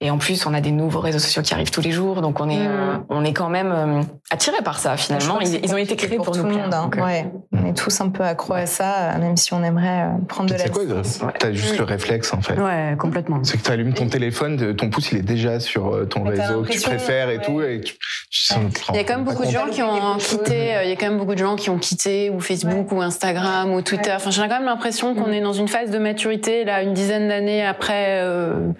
Et 0.00 0.12
en 0.12 0.18
plus, 0.18 0.46
on 0.46 0.54
a 0.54 0.60
des 0.60 0.70
nouveaux 0.70 1.00
réseaux 1.00 1.18
sociaux 1.18 1.42
qui 1.42 1.52
arrivent 1.54 1.72
tous 1.72 1.80
les 1.80 1.90
jours, 1.90 2.22
donc 2.22 2.38
on 2.40 2.48
est, 2.48 2.56
Mm. 2.56 2.66
euh, 2.70 2.96
on 3.10 3.24
est 3.24 3.32
quand 3.32 3.48
même 3.48 3.72
euh, 3.72 4.02
attiré 4.30 4.58
par 4.64 4.78
ça. 4.78 4.96
Finalement, 4.96 5.40
ils, 5.40 5.48
c'est 5.48 5.60
ils 5.64 5.74
ont 5.74 5.76
été 5.76 5.96
créés 5.96 6.18
pour, 6.18 6.30
tout 6.30 6.44
le 6.44 6.50
monde. 6.50 6.72
hein. 6.72 6.82
Donc, 6.84 6.96
euh, 6.96 7.02
Ouais, 7.04 7.26
on 7.52 7.66
est 7.66 7.76
tous 7.76 8.00
un 8.00 8.10
peu 8.10 8.22
accro 8.22 8.52
à 8.54 8.66
ça, 8.66 9.12
même 9.18 9.36
si 9.36 9.52
on 9.54 9.64
aimerait 9.64 10.06
prendre 10.28 10.48
de 10.50 10.54
Tu 10.54 10.58
la 10.60 10.64
sais 10.66 10.70
quoi. 10.70 10.84
Greg 10.84 11.02
T'as 11.40 11.52
juste 11.52 11.78
le 11.78 11.84
réflexe, 11.84 12.32
en 12.32 12.40
fait. 12.42 12.54
Ouais, 12.60 12.94
complètement. 12.96 13.40
C'est 13.42 13.58
que 13.58 13.64
tu 13.64 13.70
allumes 13.72 13.92
ton 13.94 14.06
téléphone, 14.06 14.56
de- 14.56 14.70
ton 14.70 14.88
pouce 14.88 15.10
il 15.10 15.18
est 15.18 15.22
déjà 15.22 15.58
sur 15.58 16.08
ton 16.08 16.22
réseau 16.22 16.62
que 16.62 16.70
tu 16.70 16.80
préfères 16.80 17.30
et 17.30 17.38
ouais. 17.38 17.44
tout. 17.44 17.60
Et 17.60 17.80
tu, 17.80 17.94
tu 18.30 18.40
sens- 18.44 18.60
tu 18.72 18.82
te 18.82 18.92
Il 18.92 18.96
y 18.96 19.00
a 19.00 19.04
quand 19.04 19.16
même 19.16 19.24
beaucoup 19.24 19.44
de 19.44 19.50
gens 19.50 19.66
qui 19.68 19.82
ont 19.82 20.16
quitté. 20.18 20.74
Il 20.84 20.90
y 20.90 20.92
a 20.92 20.96
quand 20.96 21.08
même 21.08 21.18
beaucoup 21.18 21.34
de 21.34 21.38
gens 21.40 21.56
qui 21.56 21.70
ont 21.70 21.78
quitté 21.78 22.30
ou 22.30 22.38
Facebook 22.58 22.92
ou 22.92 23.00
Instagram 23.00 23.72
ou 23.72 23.82
Twitter. 23.82 24.12
Enfin, 24.14 24.30
j'ai 24.30 24.42
quand 24.42 24.48
même 24.48 24.64
l'impression 24.64 25.14
qu'on 25.14 25.30
est 25.32 25.40
dans 25.40 25.52
une 25.52 25.68
phase 25.68 25.90
de 25.90 25.98
maturité 25.98 26.64
là, 26.64 26.82
une 26.82 26.92
dizaine 26.94 27.28
d'années 27.28 27.64
après 27.64 28.20
euh, 28.22 28.70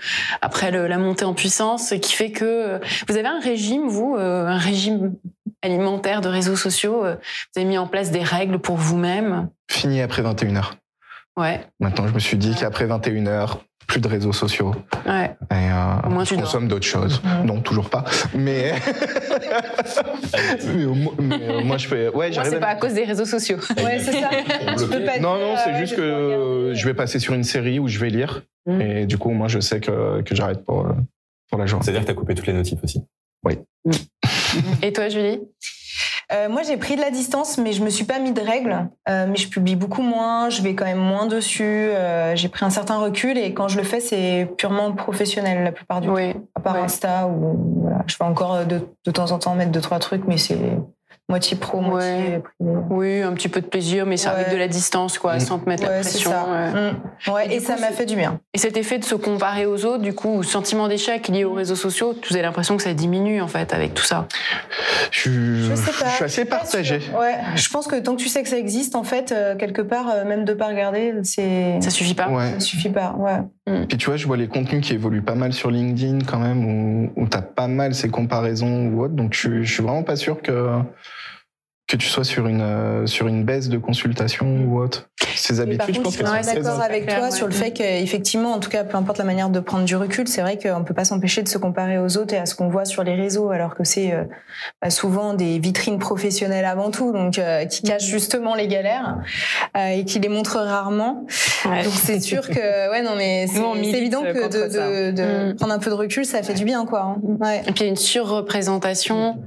après 0.42 0.70
le- 0.70 0.87
la 0.87 0.99
montée 0.99 1.25
en 1.25 1.35
puissance, 1.35 1.94
qui 2.02 2.12
fait 2.14 2.30
que 2.32 2.44
euh, 2.44 2.78
vous 3.08 3.16
avez 3.16 3.28
un 3.28 3.40
régime, 3.40 3.87
vous, 3.88 4.16
euh, 4.18 4.47
un 4.47 4.58
régime 4.58 5.14
alimentaire 5.62 6.20
de 6.20 6.28
réseaux 6.28 6.56
sociaux. 6.56 7.04
euh, 7.04 7.14
Vous 7.54 7.61
avez 7.61 7.68
mis 7.68 7.78
en 7.78 7.87
place 7.87 8.11
des 8.11 8.23
règles 8.23 8.58
pour 8.58 8.76
vous-même. 8.76 9.49
Fini 9.70 10.00
après 10.02 10.23
21h. 10.23 10.73
Ouais, 11.37 11.61
Maintenant, 11.78 12.08
je 12.08 12.14
me 12.14 12.18
suis 12.18 12.37
dit 12.37 12.54
qu'après 12.58 12.87
21h, 12.87 13.58
plus 13.88 14.00
de 14.00 14.07
réseaux 14.07 14.33
sociaux. 14.35 14.73
ouais. 15.07 15.35
Et 15.50 15.54
euh, 15.54 16.09
moins, 16.11 16.23
je 16.25 16.35
consomme 16.37 16.68
d'autres 16.68 16.87
choses. 16.87 17.21
Mhm. 17.25 17.47
Non, 17.47 17.61
toujours 17.62 17.88
pas. 17.90 18.04
Mais, 18.35 18.75
mais, 20.76 20.85
au 20.85 20.95
moins, 20.95 21.14
mais 21.18 21.54
au 21.57 21.64
moins, 21.64 21.78
je 21.78 21.88
fais. 21.88 22.09
Ouais, 22.09 22.30
Moi, 22.30 22.45
c'est 22.45 22.57
à- 22.57 22.61
pas 22.61 22.66
à 22.68 22.75
cause 22.76 22.95
des 22.95 23.04
réseaux 23.04 23.25
sociaux. 23.25 23.57
Ouais, 23.83 23.99
c'est 23.99 24.12
ça. 24.21 24.30
Tu 24.78 24.87
peux 24.87 25.04
pas 25.04 25.18
Non, 25.18 25.37
dire, 25.37 25.47
non, 25.47 25.54
euh, 25.54 25.57
c'est 25.64 25.73
ouais, 25.73 25.78
juste 25.80 25.97
que 25.97 26.73
je 26.75 26.85
vais 26.87 26.95
passer 26.95 27.18
sur 27.18 27.35
une 27.35 27.45
série 27.45 27.78
où 27.78 27.88
je 27.88 27.99
vais 27.99 28.11
lire. 28.11 28.42
Mhm. 28.66 28.80
Et 28.83 29.07
du 29.07 29.18
coup, 29.18 29.30
moi, 29.30 29.49
je 29.49 29.59
sais 29.59 29.80
que, 29.80 30.21
que 30.23 30.35
j'arrête 30.35 30.64
pour, 30.64 30.87
euh, 30.87 30.92
pour 31.50 31.59
la 31.59 31.66
journée. 31.66 31.85
C'est-à-dire 31.85 32.02
que 32.02 32.07
tu 32.07 32.12
as 32.12 32.14
coupé 32.14 32.35
toutes 32.35 32.47
les 32.47 32.52
notifs 32.52 32.78
aussi. 32.85 33.02
Et 34.83 34.92
toi, 34.92 35.09
Julie? 35.09 35.40
Euh, 36.30 36.49
moi, 36.49 36.62
j'ai 36.62 36.76
pris 36.76 36.97
de 36.97 37.00
la 37.00 37.11
distance, 37.11 37.56
mais 37.56 37.73
je 37.73 37.82
me 37.82 37.88
suis 37.88 38.04
pas 38.04 38.18
mis 38.18 38.32
de 38.32 38.40
règles. 38.40 38.88
Euh, 39.08 39.26
mais 39.28 39.37
je 39.37 39.49
publie 39.49 39.76
beaucoup 39.76 40.02
moins, 40.02 40.50
je 40.50 40.61
vais 40.61 40.75
quand 40.75 40.85
même 40.85 40.99
moins 40.99 41.26
dessus. 41.26 41.62
euh, 41.64 42.37
j'ai 42.37 42.49
pris 42.49 42.64
un 42.64 42.70
certain 42.70 42.99
recul 42.99 43.38
et 43.38 43.54
quand 43.54 43.68
je 43.68 43.78
le 43.78 43.82
fais, 43.82 44.00
c'est 44.00 44.47
purement 44.58 44.92
professionnel 44.92 45.64
la 45.64 45.73
plupart 45.73 46.00
du 46.00 46.08
temps. 46.08 46.14
Oui. 46.14 46.35
À 46.54 46.61
part. 46.61 46.76
Insta 46.76 47.26
où 47.26 47.80
voilà, 47.82 48.04
je 48.06 48.16
vais 48.18 48.25
encore 48.25 48.66
de, 48.66 48.80
de 49.04 49.11
temps 49.11 49.30
en 49.32 49.38
temps 49.38 49.54
mettre 49.54 49.70
deux 49.70 49.80
trois 49.80 49.99
trucs, 49.99 50.26
mais 50.26 50.37
c'est 50.37 50.58
moitié 51.28 51.56
pro, 51.58 51.80
moitié 51.80 52.40
privé. 52.58 52.73
Oui, 52.90 53.23
un 53.23 53.32
petit 53.35 53.49
peu 53.49 53.61
de 53.61 53.66
plaisir, 53.66 54.06
mais 54.06 54.16
c'est 54.16 54.28
Ouais. 54.28 54.35
avec 54.37 54.50
de 54.50 54.56
la 54.56 54.66
distance, 54.68 55.18
quoi, 55.18 55.37
Mm. 55.37 55.40
sans 55.40 55.58
te 55.58 55.68
mettre 55.68 55.82
la 55.82 55.90
Ouais, 55.90 56.02
c'est 56.02 56.11
pression. 56.12 56.30
ça. 56.30 56.47
ouais. 56.50 56.92
Mm. 57.28 57.32
Ouais, 57.32 57.54
Et 57.54 57.61
ça 57.61 57.76
m'a 57.76 57.90
fait 57.90 58.06
du 58.06 58.16
bien. 58.16 58.40
Et 58.54 58.58
cet 58.58 58.76
effet 58.78 58.99
de 58.99 59.04
se 59.04 59.14
comparer 59.14 59.66
aux 59.66 59.85
autres, 59.85 60.02
du 60.02 60.14
coup, 60.14 60.37
ou 60.38 60.42
sentiment 60.42 60.88
d'échec 60.88 61.28
lié 61.28 61.44
aux 61.44 61.52
réseaux 61.52 61.76
sociaux, 61.76 62.14
vous 62.28 62.35
avez 62.35 62.42
l'impression 62.42 62.76
que 62.78 62.82
ça 62.82 62.94
diminue, 62.94 63.42
en 63.42 63.49
fait, 63.49 63.75
avec 63.75 63.92
tout 63.92 64.04
ça? 64.04 64.26
Je, 65.11 65.20
suis- 65.20 65.64
Je 65.68 65.75
sais 65.75 65.92
pas. 65.92 66.08
je 66.11 66.14
suis 66.14 66.25
assez 66.25 66.44
Pas 66.47 66.56
partagé. 66.58 67.00
sûr. 67.00 67.18
Ouais, 67.18 67.35
je 67.56 67.68
pense 67.68 67.87
que 67.87 67.97
tant 67.97 68.16
que 68.16 68.20
tu 68.23 68.28
sais 68.28 68.42
que 68.42 68.49
ça 68.49 68.56
existe, 68.58 68.94
en 68.97 69.02
fait, 69.04 69.30
euh, 69.32 69.54
quelque 69.56 69.82
part, 69.82 70.08
euh, 70.11 70.25
même 70.25 70.44
de 70.47 70.54
pas 70.54 70.68
regarder, 70.68 71.12
c'est 71.25 71.78
Ça 71.82 71.90
suffit 71.90 72.14
pas? 72.14 72.28
Ouais. 72.30 72.52
ça 72.54 72.61
suffit 72.61 72.88
pas. 72.90 73.14
Ouais. 73.18 73.38
Puis 73.89 73.99
tu 73.99 74.07
vois, 74.07 74.17
je 74.17 74.27
vois 74.27 74.37
les 74.37 74.49
contenus 74.49 74.87
qui 74.87 74.95
évoluent 74.95 75.23
pas 75.23 75.35
mal 75.35 75.53
sur 75.53 75.71
LinkedIn 75.71 76.21
quand 76.27 76.39
même, 76.39 76.65
où, 76.65 77.13
où 77.17 77.29
t'as 77.29 77.43
pas 77.43 77.69
mal 77.69 77.95
ces 77.95 78.11
comparaisons 78.11 78.89
ou 78.89 79.03
autres. 79.03 79.15
Donc 79.15 79.35
je, 79.35 79.63
je 79.63 79.73
suis 79.73 79.83
vraiment 79.83 80.03
pas 80.03 80.17
sûr 80.17 80.43
que 80.43 80.81
que 81.88 81.97
tu 81.97 82.07
sois 82.07 82.23
sur 82.25 82.47
une 82.47 82.61
euh, 82.61 83.07
sur 83.07 83.26
une 83.28 83.45
baisse 83.45 83.68
de 83.71 83.78
consultation 83.78 84.47
ou 84.66 84.78
autre. 84.78 85.09
Ces 85.35 85.61
habitudes, 85.61 85.95
je 85.95 86.00
contre, 86.00 86.02
pense 86.02 86.12
je 86.14 86.18
qu'elles 86.18 86.45
suis 86.45 86.54
sont 86.54 86.62
d'accord 86.62 86.80
avec 86.83 87.04
clair, 87.07 87.18
toi 87.18 87.28
ouais. 87.28 87.35
sur 87.35 87.47
le 87.47 87.52
fait 87.52 87.71
qu'effectivement, 87.71 88.52
en 88.52 88.59
tout 88.61 88.68
cas, 88.71 88.83
peu 88.85 88.97
importe 88.97 89.18
la 89.18 89.25
manière 89.25 89.49
de 89.50 89.61
prendre 89.61 89.85
du 89.85 89.95
recul, 89.97 90.26
c'est 90.28 90.40
vrai 90.42 90.59
qu'on 90.59 90.83
peut 90.85 90.95
pas 90.95 91.04
s'empêcher 91.04 91.42
de 91.42 91.49
se 91.49 91.59
comparer 91.59 91.99
aux 91.99 92.16
autres 92.18 92.35
et 92.35 92.38
à 92.38 92.45
ce 92.47 92.54
qu'on 92.57 92.68
voit 92.68 92.85
sur 92.85 93.04
les 93.04 93.14
réseaux, 93.14 93.50
alors 93.50 93.75
que 93.76 93.85
c'est 93.85 94.12
euh, 94.12 94.25
bah, 94.83 94.90
souvent 94.90 95.35
des 95.35 95.59
vitrines 95.61 95.99
professionnelles 95.99 96.64
avant 96.64 96.90
tout, 96.90 97.12
donc 97.12 97.38
euh, 97.38 97.64
qui 97.66 97.83
cachent 97.83 98.04
justement 98.07 98.54
les 98.54 98.66
galères 98.68 99.16
euh, 99.76 99.88
et 99.90 100.04
qui 100.04 100.18
les 100.18 100.28
montrent 100.28 100.59
rarement. 100.61 101.26
Donc 101.64 101.92
c'est 101.95 102.21
sûr 102.21 102.49
que 102.49 102.90
ouais 102.90 103.02
non 103.02 103.14
mais 103.16 103.47
c'est 103.47 103.99
évident 103.99 104.23
que 104.23 104.49
de, 104.49 105.12
de, 105.12 105.12
de 105.12 105.52
Mm. 105.52 105.57
prendre 105.57 105.73
un 105.73 105.78
peu 105.78 105.90
de 105.90 105.95
recul, 105.95 106.25
ça 106.25 106.42
fait 106.42 106.54
du 106.54 106.64
bien 106.64 106.85
quoi. 106.87 107.00
hein. 107.02 107.16
Ouais. 107.40 107.61
Et 107.66 107.73
puis 107.73 107.80
il 107.80 107.83
y 107.83 107.87
a 107.87 107.88
une 107.88 107.97
surreprésentation 107.97 109.38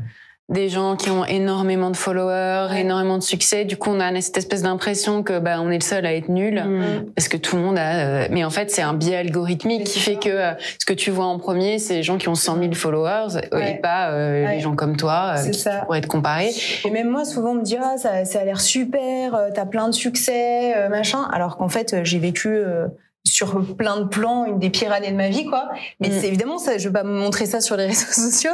des 0.51 0.69
gens 0.69 0.95
qui 0.95 1.09
ont 1.09 1.25
énormément 1.25 1.89
de 1.89 1.97
followers, 1.97 2.67
Ouais. 2.71 2.81
énormément 2.81 3.17
de 3.17 3.23
succès. 3.23 3.65
Du 3.65 3.77
coup, 3.77 3.89
on 3.89 3.99
a 3.99 4.21
cette 4.21 4.37
espèce 4.37 4.61
d'impression 4.61 5.23
que 5.23 5.39
bah, 5.39 5.57
on 5.61 5.71
est 5.71 5.77
le 5.79 5.83
seul 5.83 6.05
à 6.05 6.13
être 6.13 6.29
nul. 6.29 6.61
Mm. 6.63 7.11
Parce 7.15 7.27
que 7.27 7.37
tout 7.37 7.55
le 7.55 7.61
monde 7.63 7.77
a... 7.79 7.99
euh, 8.23 8.27
Mais 8.29 8.43
en 8.43 8.49
fait, 8.49 8.69
c'est 8.69 8.81
un 8.81 8.93
biais 8.93 9.15
algorithmique 9.17 9.85
qui 9.85 9.99
fait 9.99 10.17
que 10.17 10.29
euh, 10.29 10.51
ce 10.79 10.85
que 10.85 10.93
tu 10.93 11.09
vois 11.09 11.25
en 11.25 11.39
premier, 11.39 11.79
c'est 11.79 11.95
les 11.95 12.03
gens 12.03 12.17
qui 12.17 12.27
ont 12.27 12.35
100 12.35 12.59
000 12.59 12.73
followers 12.73 13.39
Ouais. 13.51 13.71
et 13.71 13.81
pas 13.81 14.09
euh, 14.11 14.45
Ouais. 14.45 14.55
les 14.55 14.59
gens 14.59 14.75
comme 14.75 14.97
toi 14.97 15.35
euh, 15.37 15.49
qui 15.51 15.57
ça. 15.57 15.83
pourraient 15.85 15.99
être 15.99 16.07
comparés. 16.07 16.51
Et 16.85 16.89
même 16.91 17.09
moi, 17.09 17.25
souvent, 17.25 17.51
on 17.51 17.55
me 17.55 17.63
dit 17.63 17.77
ah 17.81 17.95
ça, 17.97 18.25
ça 18.25 18.39
a 18.41 18.43
l'air 18.45 18.59
super, 18.61 19.39
t'as 19.53 19.65
plein 19.65 19.87
de 19.87 19.93
succès, 19.93 20.73
machin. 20.89 21.27
Alors 21.31 21.57
qu'en 21.57 21.69
fait, 21.69 22.03
j'ai 22.03 22.19
vécu 22.19 22.49
euh, 22.49 22.87
sur 23.23 23.75
plein 23.77 23.99
de 23.99 24.05
plans 24.05 24.45
une 24.45 24.57
des 24.59 24.69
pires 24.71 24.91
années 24.91 25.11
de 25.11 25.15
ma 25.15 25.29
vie, 25.29 25.45
quoi. 25.45 25.69
Mais 25.99 26.09
Mm. 26.09 26.11
c'est 26.19 26.27
évidemment 26.27 26.57
ça, 26.57 26.77
je 26.77 26.87
vais 26.89 26.93
pas 26.93 27.03
me 27.03 27.13
montrer 27.13 27.45
ça 27.45 27.61
sur 27.61 27.77
les 27.77 27.85
réseaux 27.87 28.11
sociaux. 28.11 28.51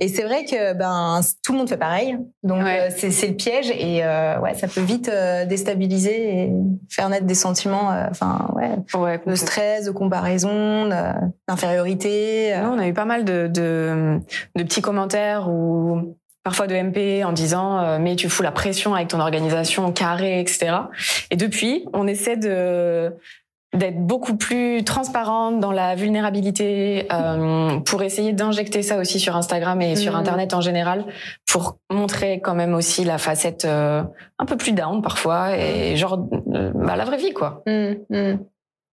Et 0.00 0.08
c'est 0.08 0.22
vrai 0.22 0.44
que 0.44 0.72
ben 0.72 1.20
tout 1.44 1.52
le 1.52 1.58
monde 1.58 1.68
fait 1.68 1.76
pareil, 1.76 2.16
donc 2.42 2.62
Ouais. 2.62 2.88
euh, 2.90 2.94
c'est 2.96 3.26
le 3.28 3.34
piège 3.34 3.70
et 3.70 4.04
euh, 4.04 4.38
ouais, 4.40 4.54
ça 4.54 4.68
peut 4.68 4.80
vite 4.80 5.08
euh, 5.08 5.44
déstabiliser 5.46 6.42
et 6.44 6.52
faire 6.90 7.08
naître 7.08 7.26
des 7.26 7.34
sentiments, 7.34 7.90
euh, 7.92 8.06
enfin 8.10 8.48
ouais, 8.54 8.70
Ouais, 8.98 9.20
de 9.26 9.34
stress, 9.34 9.84
de 9.86 9.90
comparaison, 9.90 10.88
d'infériorité. 11.48 12.54
euh. 12.54 12.68
On 12.70 12.78
a 12.78 12.86
eu 12.86 12.94
pas 12.94 13.04
mal 13.04 13.24
de, 13.24 13.46
de, 13.48 14.18
de 14.56 14.62
petits 14.62 14.82
commentaires 14.82 15.48
ou 15.48 16.16
parfois 16.42 16.66
de 16.66 16.74
MP 16.74 17.24
en 17.24 17.32
disant 17.32 17.78
euh, 17.78 17.98
mais 18.00 18.16
tu 18.16 18.28
fous 18.28 18.42
la 18.42 18.52
pression 18.52 18.94
avec 18.94 19.08
ton 19.08 19.20
organisation 19.20 19.90
carrée, 19.92 20.40
etc. 20.40 20.72
Et 21.30 21.36
depuis, 21.36 21.84
on 21.92 22.06
essaie 22.06 22.36
de 22.36 23.12
d'être 23.74 23.98
beaucoup 23.98 24.36
plus 24.36 24.84
transparente 24.84 25.60
dans 25.60 25.72
la 25.72 25.94
vulnérabilité 25.94 27.06
euh, 27.12 27.80
pour 27.80 28.02
essayer 28.02 28.32
d'injecter 28.32 28.82
ça 28.82 28.98
aussi 28.98 29.18
sur 29.20 29.36
Instagram 29.36 29.80
et 29.82 29.96
sur 29.96 30.12
Mhm. 30.12 30.20
Internet 30.20 30.54
en 30.54 30.60
général 30.60 31.04
pour 31.50 31.78
montrer 31.90 32.40
quand 32.40 32.54
même 32.54 32.74
aussi 32.74 33.04
la 33.04 33.18
facette 33.18 33.64
euh, 33.64 34.02
un 34.38 34.44
peu 34.46 34.56
plus 34.56 34.72
down 34.72 35.02
parfois 35.02 35.56
et 35.58 35.96
genre 35.96 36.26
euh, 36.54 36.70
bah, 36.74 36.96
la 36.96 37.04
vraie 37.04 37.16
vie 37.18 37.32
quoi. 37.32 37.62
Mm, 37.66 37.92
mm. 38.10 38.38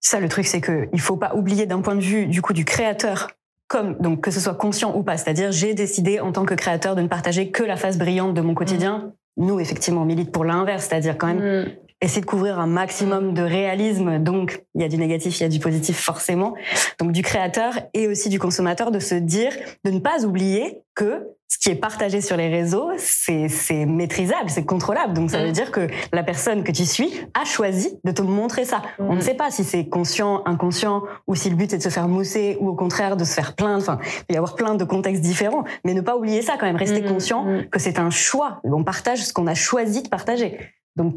Ça, 0.01 0.20
le 0.20 0.29
truc, 0.29 0.46
c'est 0.46 0.62
que 0.62 0.88
il 0.94 1.01
faut 1.01 1.17
pas 1.17 1.34
oublier 1.34 1.65
d'un 1.65 1.82
point 1.82 1.96
de 1.96 2.01
vue 2.01 2.27
du 2.27 2.41
coup 2.44 2.53
du 2.53 2.63
créateur, 2.63 3.32
comme 3.67 3.98
donc 4.00 4.22
que 4.22 4.29
ce 4.29 4.39
soit 4.39 4.53
conscient 4.53 4.96
ou 4.96 5.01
pas. 5.01 5.17
C'est-à-dire, 5.17 5.51
j'ai 5.51 5.74
décidé 5.74 6.20
en 6.20 6.32
tant 6.32 6.46
que 6.46 6.53
créateur 6.53 6.96
de 6.96 7.01
ne 7.01 7.08
partager 7.08 7.50
que 7.50 7.63
la 7.63 7.75
face 7.75 7.98
brillante 7.98 8.36
de 8.36 8.41
mon 8.41 8.53
quotidien. 8.53 9.13
Nous, 9.38 9.60
effectivement, 9.60 10.03
on 10.03 10.05
milite 10.05 10.32
pour 10.32 10.46
l'inverse, 10.46 10.86
c'est-à-dire 10.88 11.17
quand 11.17 11.27
même 11.27 11.63
Mm. 11.63 11.65
Essayer 12.02 12.22
de 12.22 12.25
couvrir 12.25 12.60
un 12.60 12.68
maximum 12.68 13.34
de 13.34 13.42
réalisme. 13.42 14.20
Donc, 14.20 14.64
il 14.75 14.82
y 14.82 14.86
a 14.86 14.90
du 14.90 14.98
négatif, 14.98 15.40
il 15.40 15.44
y 15.44 15.46
a 15.46 15.50
du 15.50 15.60
positif 15.60 15.98
forcément. 15.98 16.54
Donc, 17.00 17.12
du 17.12 17.22
créateur 17.22 17.74
et 17.94 18.08
aussi 18.08 18.30
du 18.30 18.40
consommateur 18.40 18.92
de 18.92 19.00
se 19.00 19.16
dire, 19.16 19.52
de 19.84 19.92
ne 19.92 20.00
pas 20.00 20.25
oublier 20.25 20.82
que 20.94 21.28
ce 21.48 21.58
qui 21.60 21.70
est 21.70 21.75
partagé 21.75 22.22
sur 22.22 22.38
les 22.38 22.50
réseaux, 22.50 22.90
c'est 22.98 23.86
maîtrisable, 23.86 24.50
c'est 24.50 24.66
contrôlable. 24.66 25.14
Donc, 25.14 25.30
ça 25.30 25.44
veut 25.44 25.52
dire 25.52 25.72
que 25.72 25.88
la 26.12 26.24
personne 26.24 26.64
que 26.64 26.72
tu 26.72 26.86
suis 26.86 27.12
a 27.34 27.46
choisi 27.46 27.98
de 28.04 28.12
te 28.12 28.22
montrer 28.22 28.66
ça. 28.66 28.82
On 29.00 29.16
ne 29.16 29.22
sait 29.22 29.36
pas 29.36 29.52
si 29.52 29.64
c'est 29.64 29.88
conscient, 29.88 30.44
inconscient, 30.46 31.04
ou 31.28 31.36
si 31.36 31.50
le 31.50 31.56
but 31.56 31.72
est 31.74 31.78
de 31.78 31.84
se 31.84 31.90
faire 31.90 32.08
mousser, 32.08 32.58
ou 32.60 32.70
au 32.70 32.75
contraire 32.75 33.16
de 33.16 33.24
se 33.24 33.34
faire 33.34 33.56
plaindre. 33.56 33.82
Enfin, 33.82 34.00
il 34.04 34.25
peut 34.25 34.34
y 34.34 34.38
avoir 34.38 34.56
plein 34.56 34.75
de 34.75 34.84
contextes 34.84 35.22
différents. 35.22 35.64
Mais 35.86 35.94
ne 35.94 36.02
pas 36.02 36.18
oublier 36.18 36.42
ça 36.42 36.58
quand 36.60 36.66
même, 36.66 36.75
rester 36.75 37.02
Mhm, 37.02 37.08
conscient 37.08 37.46
que 37.72 37.80
c'est 37.80 38.00
un 38.00 38.10
choix. 38.10 38.60
On 38.64 38.84
partage 38.84 39.24
ce 39.24 39.32
qu'on 39.32 39.48
a 39.48 39.56
choisi 39.56 40.02
de 40.02 40.10
partager. 40.10 40.58
Donc, 40.96 41.16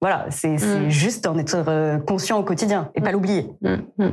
voilà, 0.00 0.26
c'est 0.30 0.48
Mm. 0.48 0.88
juste 0.90 1.26
en 1.26 1.38
être 1.38 1.56
euh, 1.68 1.98
conscient 1.98 2.38
au 2.38 2.42
quotidien 2.42 2.90
et 2.94 3.00
pas 3.00 3.12
l'oublier. 3.12 3.46
Mm, 3.62 3.76
mm. 3.98 4.12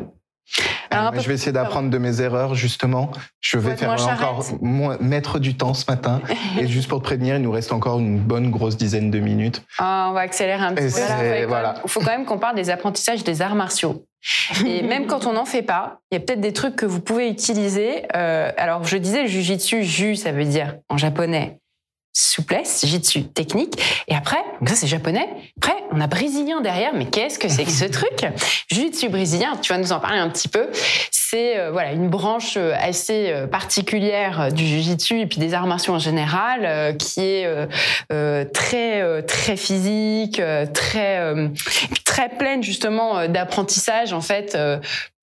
Alors, 0.91 1.11
Mais 1.11 1.17
peu 1.17 1.23
je 1.23 1.27
vais 1.29 1.33
essayer 1.35 1.51
d'apprendre 1.53 1.89
de 1.89 1.97
mes 1.97 2.21
erreurs, 2.21 2.53
justement. 2.53 3.09
Je 3.39 3.57
vais 3.57 3.75
faire 3.75 3.91
encore 3.91 4.43
moins, 4.61 4.97
mettre 4.99 5.39
du 5.39 5.55
temps 5.55 5.73
ce 5.73 5.89
matin. 5.89 6.21
et 6.59 6.67
juste 6.67 6.87
pour 6.89 6.99
te 6.99 7.03
prévenir, 7.05 7.35
il 7.37 7.41
nous 7.41 7.51
reste 7.51 7.71
encore 7.71 7.99
une 7.99 8.19
bonne 8.19 8.51
grosse 8.51 8.77
dizaine 8.77 9.09
de 9.09 9.19
minutes. 9.19 9.63
Ah, 9.79 10.07
on 10.09 10.13
va 10.13 10.19
accélérer 10.21 10.61
un 10.63 10.73
petit 10.73 10.85
Et 10.85 10.89
peu. 10.89 10.99
Il 10.99 11.01
faut 11.01 11.07
quand 11.07 11.21
même- 11.23 11.47
voilà. 11.47 11.73
Il 11.83 11.89
faut 11.89 11.99
quand 12.01 12.05
même 12.11 12.25
qu'on 12.25 12.37
parle 12.39 12.55
des 12.55 12.69
apprentissages 12.69 13.23
des 13.23 13.41
arts 13.41 13.55
martiaux. 13.55 14.05
Et 14.65 14.83
même 14.83 15.07
quand 15.07 15.25
on 15.25 15.33
n'en 15.33 15.45
fait 15.45 15.63
pas, 15.63 15.99
il 16.11 16.15
y 16.15 16.17
a 16.17 16.19
peut-être 16.19 16.41
des 16.41 16.53
trucs 16.53 16.75
que 16.75 16.85
vous 16.85 17.01
pouvez 17.01 17.29
utiliser. 17.29 18.03
Euh, 18.15 18.51
alors, 18.57 18.83
je 18.83 18.97
disais 18.97 19.23
le 19.23 19.27
jujitsu, 19.29 19.83
ju, 19.83 20.15
ça 20.15 20.31
veut 20.31 20.45
dire 20.45 20.75
en 20.89 20.97
japonais 20.97 21.59
souplesse, 22.13 22.85
jitsu, 22.85 23.23
technique. 23.25 23.81
Et 24.07 24.15
après, 24.15 24.43
donc 24.59 24.69
ça 24.69 24.75
c'est 24.75 24.87
japonais. 24.87 25.27
Après, 25.57 25.75
on 25.91 25.99
a 25.99 26.07
brésilien 26.07 26.61
derrière. 26.61 26.93
Mais 26.93 27.05
qu'est-ce 27.05 27.39
que 27.39 27.49
c'est 27.49 27.65
que 27.65 27.71
ce 27.71 27.85
truc? 27.91 28.25
Jitsu 28.69 29.09
brésilien, 29.09 29.57
tu 29.61 29.73
vas 29.73 29.79
nous 29.79 29.91
en 29.91 29.99
parler 29.99 30.19
un 30.19 30.29
petit 30.29 30.47
peu. 30.47 30.69
C'est 31.11 31.57
euh, 31.57 31.71
voilà 31.71 31.93
une 31.93 32.09
branche 32.09 32.57
euh, 32.57 32.75
assez 32.79 33.31
euh, 33.31 33.47
particulière 33.47 34.39
euh, 34.39 34.49
du 34.51 34.65
jujitsu 34.67 35.19
et 35.19 35.25
puis 35.25 35.39
des 35.39 35.55
arts 35.55 35.65
martiaux 35.65 35.95
en 35.95 35.99
général, 35.99 36.61
euh, 36.63 36.93
qui 36.93 37.21
est 37.21 37.45
euh, 37.45 37.65
euh, 38.11 38.45
très 38.45 39.01
euh, 39.01 39.23
très 39.23 39.57
physique, 39.57 40.39
très 40.73 41.19
euh, 41.19 41.49
très 42.05 42.29
pleine 42.29 42.61
justement 42.61 43.27
d'apprentissage 43.27 44.13
en 44.13 44.21
fait. 44.21 44.55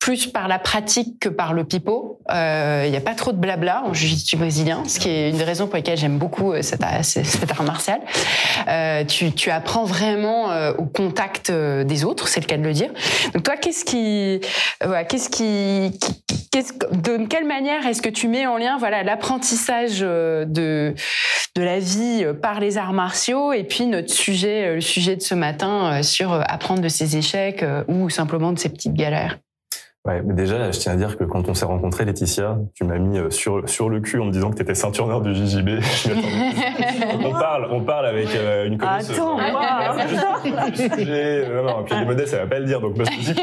Euh, 0.01 0.07
plus 0.11 0.27
par 0.27 0.49
la 0.49 0.59
pratique 0.59 1.21
que 1.21 1.29
par 1.29 1.53
le 1.53 1.65
pipeau. 1.65 2.19
Euh, 2.31 2.85
Il 2.87 2.91
n'y 2.91 2.97
a 2.97 3.01
pas 3.01 3.15
trop 3.15 3.33
de 3.33 3.37
blabla 3.37 3.85
en 3.85 3.93
jiu-jitsu 3.93 4.37
brésilien, 4.37 4.83
ce 4.87 4.99
qui 4.99 5.09
est 5.09 5.31
une 5.31 5.37
des 5.37 5.45
raisons 5.45 5.67
pour 5.67 5.77
lesquelles 5.77 5.99
j'aime 5.99 6.19
beaucoup 6.19 6.53
euh, 6.53 6.63
cet, 6.63 6.83
art- 6.83 7.05
cet 7.05 7.51
art 7.51 7.63
martial. 7.63 8.01
Euh, 8.69 9.05
tu, 9.05 9.33
tu 9.33 9.51
apprends 9.51 9.85
vraiment 9.85 10.51
euh, 10.51 10.73
au 10.79 10.87
contact 10.87 11.51
euh, 11.51 11.85
des 11.85 12.05
autres, 12.05 12.29
c'est 12.29 12.41
le 12.41 12.47
cas 12.47 12.57
de 12.57 12.63
le 12.63 12.73
dire. 12.73 12.91
Donc 13.35 13.43
toi, 13.43 13.57
qu'est-ce 13.57 13.85
qui, 13.85 14.41
euh, 14.83 14.87
voilà, 14.87 15.05
qu'est-ce 15.05 15.29
qui, 15.29 15.99
de 16.53 17.27
quelle 17.27 17.47
manière 17.47 17.87
est-ce 17.87 18.03
que 18.03 18.09
tu 18.09 18.27
mets 18.29 18.47
en 18.47 18.57
lien, 18.57 18.79
voilà, 18.79 19.03
l'apprentissage 19.03 19.99
euh, 20.03 20.45
de 20.45 20.95
de 21.57 21.63
la 21.63 21.81
vie 21.81 22.23
euh, 22.23 22.33
par 22.33 22.61
les 22.61 22.79
arts 22.79 22.93
martiaux 22.93 23.53
et 23.53 23.65
puis 23.65 23.87
notre 23.87 24.13
sujet, 24.13 24.69
euh, 24.69 24.75
le 24.77 24.81
sujet 24.81 25.17
de 25.17 25.23
ce 25.23 25.35
matin 25.35 25.93
euh, 25.93 26.03
sur 26.03 26.33
euh, 26.33 26.43
apprendre 26.47 26.81
de 26.81 26.89
ses 26.89 27.17
échecs 27.17 27.63
euh, 27.65 27.83
ou 27.89 28.09
simplement 28.09 28.53
de 28.53 28.59
ses 28.59 28.69
petites 28.69 28.95
galères? 28.95 29.39
Ouais, 30.07 30.23
mais 30.25 30.33
déjà, 30.33 30.71
je 30.71 30.79
tiens 30.79 30.93
à 30.93 30.97
dire 30.97 31.19
que 31.19 31.25
quand 31.25 31.47
on 31.51 31.55
s'est 31.55 31.67
rencontrés, 31.67 32.07
Laetitia, 32.07 32.57
tu 32.75 32.85
m'as 32.85 32.99
mis 32.99 33.19
euh, 33.19 33.29
sur, 33.29 33.69
sur 33.69 33.91
le 33.91 34.01
cul 34.01 34.19
en 34.19 34.25
me 34.25 34.33
disant 34.33 34.51
que 34.51 34.57
tu 34.57 34.63
étais 34.63 34.75
ceinture 34.75 35.07
noire 35.07 35.21
du 35.21 35.35
JJB. 35.35 35.69
On 37.23 37.33
parle, 37.33 37.69
on 37.71 37.81
parle 37.83 38.07
avec 38.07 38.29
euh, 38.35 38.67
une 38.67 38.79
connaisseuse. 38.79 39.19
Attends, 39.19 39.39
sujet. 40.75 41.49
Non, 41.49 41.65
non, 41.65 41.85
puis 41.85 41.95
les 41.95 42.05
modestes, 42.05 42.33
elle 42.33 42.41
va 42.41 42.47
pas 42.47 42.59
le 42.59 42.67
dire, 42.67 42.81
donc 42.81 42.97
moi, 42.97 43.05
je 43.11 43.17
me 43.17 43.23
suis 43.23 43.35
dit, 43.35 43.41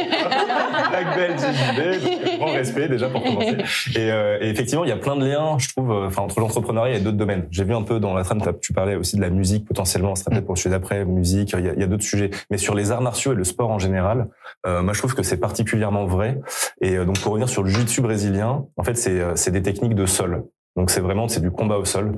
Black 0.89 1.15
Belt, 1.15 1.39
JJB, 1.39 2.03
donc 2.03 2.39
grand 2.39 2.53
respect 2.53 2.87
déjà 2.87 3.09
pour 3.09 3.23
commencer. 3.23 3.57
Et, 3.95 4.11
euh, 4.11 4.37
et 4.41 4.49
effectivement, 4.49 4.83
il 4.83 4.89
y 4.89 4.93
a 4.93 4.97
plein 4.97 5.15
de 5.15 5.25
liens, 5.25 5.57
je 5.57 5.69
trouve, 5.69 5.91
euh, 5.91 6.07
enfin, 6.07 6.23
entre 6.23 6.39
l'entrepreneuriat 6.39 6.97
et 6.97 6.99
d'autres 6.99 7.17
domaines. 7.17 7.47
J'ai 7.51 7.63
vu 7.63 7.73
un 7.73 7.83
peu 7.83 7.99
dans 7.99 8.13
la 8.13 8.23
trame, 8.23 8.41
tu 8.61 8.73
parlais 8.73 8.95
aussi 8.95 9.15
de 9.15 9.21
la 9.21 9.29
musique 9.29 9.65
potentiellement, 9.65 10.15
sera 10.15 10.31
peut-être 10.31 10.45
pour 10.45 10.55
le 10.55 10.59
sujet 10.59 10.71
d'après, 10.71 11.05
musique, 11.05 11.53
il 11.57 11.65
y 11.65 11.69
a, 11.69 11.85
a 11.85 11.87
d'autres 11.87 12.03
sujets. 12.03 12.29
Mais 12.49 12.57
sur 12.57 12.75
les 12.75 12.91
arts 12.91 13.01
martiaux 13.01 13.33
et 13.33 13.35
le 13.35 13.43
sport 13.43 13.69
en 13.69 13.79
général, 13.79 14.27
euh, 14.65 14.81
moi, 14.81 14.93
je 14.93 14.99
trouve 14.99 15.13
que 15.13 15.23
c'est 15.23 15.37
particulièrement 15.37 16.05
vrai. 16.05 16.39
Et 16.81 16.95
euh, 16.97 17.05
donc, 17.05 17.19
pour 17.19 17.31
revenir 17.33 17.49
sur 17.49 17.63
le 17.63 17.69
jiu-jitsu 17.69 18.01
brésilien, 18.01 18.65
en 18.77 18.83
fait, 18.83 18.95
c'est 18.95 19.19
euh, 19.19 19.35
c'est 19.35 19.51
des 19.51 19.61
techniques 19.61 19.95
de 19.95 20.05
sol. 20.05 20.43
Donc 20.75 20.91
c'est 20.91 21.01
vraiment 21.01 21.27
c'est 21.27 21.39
du 21.39 21.49
combat 21.49 21.77
au 21.79 21.85
sol. 21.85 22.11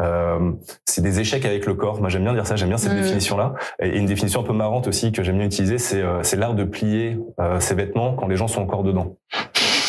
Euh, 0.00 0.52
c'est 0.86 1.02
des 1.02 1.20
échecs 1.20 1.44
avec 1.44 1.66
le 1.66 1.74
corps. 1.74 2.00
Moi 2.00 2.08
j'aime 2.08 2.22
bien 2.22 2.32
dire 2.32 2.46
ça. 2.46 2.56
J'aime 2.56 2.68
bien 2.70 2.78
cette 2.78 2.92
Mhm. 2.94 3.02
définition 3.02 3.36
là. 3.36 3.52
Et 3.78 3.98
une 3.98 4.06
définition 4.06 4.40
un 4.40 4.42
peu 4.42 4.54
marrante 4.54 4.88
aussi 4.88 5.12
que 5.12 5.22
j'aime 5.22 5.36
bien 5.36 5.44
utiliser, 5.44 5.76
c'est 5.76 6.00
euh, 6.00 6.22
c'est 6.22 6.36
l'art 6.38 6.54
de 6.54 6.64
plier 6.64 7.18
euh, 7.40 7.60
ses 7.60 7.74
vêtements 7.74 8.14
quand 8.14 8.26
les 8.26 8.36
gens 8.36 8.48
sont 8.48 8.62
encore 8.62 8.84
dedans. 8.84 9.16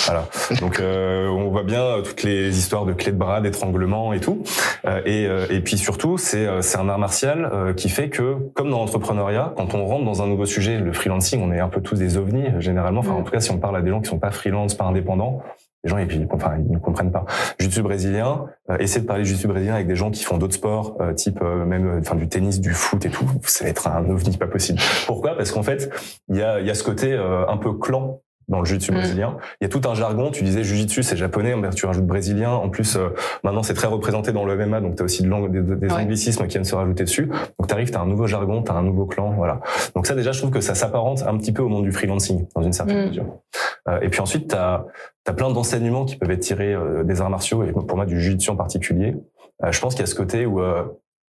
Voilà. 0.07 0.25
Donc 0.61 0.79
euh, 0.79 1.27
on 1.27 1.49
voit 1.49 1.63
bien 1.63 1.83
euh, 1.83 2.01
toutes 2.01 2.23
les 2.23 2.57
histoires 2.57 2.85
de 2.85 2.93
clés 2.93 3.11
de 3.11 3.17
bras, 3.17 3.41
d'étranglement 3.41 4.13
et 4.13 4.19
tout. 4.19 4.41
Euh, 4.85 5.01
et, 5.05 5.27
euh, 5.27 5.45
et 5.49 5.59
puis 5.59 5.77
surtout, 5.77 6.17
c'est 6.17 6.47
euh, 6.47 6.61
c'est 6.61 6.77
un 6.79 6.87
art 6.89 6.97
martial 6.97 7.49
euh, 7.53 7.73
qui 7.73 7.89
fait 7.89 8.09
que, 8.09 8.37
comme 8.53 8.69
dans 8.69 8.79
l'entrepreneuriat, 8.79 9.53
quand 9.57 9.75
on 9.75 9.85
rentre 9.85 10.05
dans 10.05 10.21
un 10.21 10.27
nouveau 10.27 10.45
sujet, 10.45 10.79
le 10.79 10.93
freelancing, 10.93 11.41
on 11.41 11.51
est 11.51 11.59
un 11.59 11.69
peu 11.69 11.81
tous 11.81 11.97
des 11.97 12.17
ovnis 12.17 12.45
généralement. 12.59 13.01
Enfin, 13.01 13.11
en 13.13 13.23
tout 13.23 13.31
cas, 13.31 13.41
si 13.41 13.51
on 13.51 13.57
parle 13.57 13.75
à 13.77 13.81
des 13.81 13.89
gens 13.89 14.01
qui 14.01 14.09
sont 14.09 14.19
pas 14.19 14.31
freelance, 14.31 14.75
pas 14.75 14.85
indépendants, 14.85 15.41
les 15.83 15.89
gens, 15.89 15.97
et 15.97 16.05
puis, 16.05 16.25
enfin, 16.31 16.53
ils 16.57 16.71
ne 16.71 16.79
comprennent 16.79 17.11
pas. 17.11 17.25
Jiu-jitsu 17.59 17.83
brésilien, 17.83 18.45
euh, 18.71 18.77
essayer 18.79 19.01
de 19.01 19.05
parler 19.05 19.25
jiu-jitsu 19.25 19.47
brésilien 19.47 19.75
avec 19.75 19.87
des 19.87 19.95
gens 19.95 20.09
qui 20.09 20.23
font 20.23 20.37
d'autres 20.37 20.55
sports, 20.55 20.97
euh, 21.01 21.13
type 21.13 21.39
euh, 21.41 21.65
même, 21.65 21.99
enfin, 21.99 22.15
du 22.15 22.27
tennis, 22.27 22.59
du 22.59 22.73
foot 22.73 23.05
et 23.05 23.09
tout, 23.09 23.29
ça 23.43 23.65
va 23.65 23.69
être 23.69 23.87
un 23.87 24.09
ovni 24.09 24.37
pas 24.37 24.47
possible. 24.47 24.79
Pourquoi? 25.05 25.35
Parce 25.35 25.51
qu'en 25.51 25.63
fait, 25.63 25.89
il 26.29 26.37
y 26.37 26.41
a, 26.41 26.59
il 26.59 26.65
y 26.65 26.69
a 26.69 26.73
ce 26.73 26.83
côté 26.83 27.13
euh, 27.13 27.47
un 27.47 27.57
peu 27.57 27.73
clan 27.73 28.21
dans 28.47 28.59
le 28.59 28.65
jiu-jitsu 28.65 28.91
Mm. 28.91 28.95
brésilien. 28.95 29.37
Il 29.59 29.63
y 29.63 29.65
a 29.65 29.69
tout 29.69 29.81
un 29.89 29.93
jargon. 29.93 30.31
Tu 30.31 30.43
disais 30.43 30.63
jiu-jitsu, 30.63 31.03
c'est 31.03 31.17
japonais. 31.17 31.55
mais 31.55 31.69
Tu 31.71 31.85
rajoutes 31.85 32.05
brésilien. 32.05 32.51
En 32.51 32.69
plus, 32.69 32.95
euh, 32.95 33.09
maintenant, 33.43 33.63
c'est 33.63 33.73
très 33.73 33.87
représenté 33.87 34.31
dans 34.31 34.45
le 34.45 34.53
MMA. 34.55 34.81
Donc, 34.81 34.95
tu 34.95 35.01
as 35.01 35.05
aussi 35.05 35.23
de 35.23 35.27
langue- 35.29 35.51
des, 35.51 35.61
des 35.75 35.87
Ouais. 35.93 36.01
anglicismes 36.01 36.43
qui 36.43 36.49
viennent 36.53 36.63
se 36.63 36.75
rajouter 36.75 37.03
dessus. 37.03 37.27
Donc, 37.59 37.67
tu 37.67 37.73
arrives, 37.73 37.89
tu 37.91 37.97
as 37.97 38.01
un 38.01 38.05
nouveau 38.07 38.27
jargon, 38.27 38.63
tu 38.63 38.71
as 38.71 38.75
un 38.75 38.83
nouveau 38.83 39.05
clan. 39.05 39.31
Voilà. 39.31 39.59
Donc, 39.95 40.07
ça, 40.07 40.15
déjà, 40.15 40.31
je 40.31 40.39
trouve 40.39 40.51
que 40.51 40.61
ça 40.61 40.75
s'apparente 40.75 41.23
un 41.27 41.37
petit 41.37 41.51
peu 41.51 41.61
au 41.61 41.69
monde 41.69 41.83
du 41.83 41.91
freelancing, 41.91 42.47
dans 42.55 42.61
une 42.61 42.73
certaine 42.73 43.05
Mm. 43.05 43.07
mesure. 43.09 43.25
Euh, 43.89 43.99
et 44.01 44.09
puis 44.09 44.21
ensuite, 44.21 44.49
tu 44.49 44.55
as, 44.55 44.85
plein 45.35 45.51
d'enseignements 45.51 46.05
qui 46.05 46.15
peuvent 46.15 46.31
être 46.31 46.39
tirés 46.39 46.73
euh, 46.73 47.03
des 47.03 47.19
arts 47.21 47.29
martiaux, 47.29 47.63
et 47.63 47.71
pour 47.73 47.95
moi, 47.97 48.05
du 48.05 48.19
jiu-jitsu 48.21 48.49
en 48.49 48.55
particulier. 48.55 49.15
Euh, 49.63 49.71
je 49.73 49.79
pense 49.81 49.93
qu'il 49.93 50.01
y 50.01 50.03
a 50.03 50.07
ce 50.07 50.15
côté 50.15 50.45
où, 50.45 50.61
euh, 50.61 50.83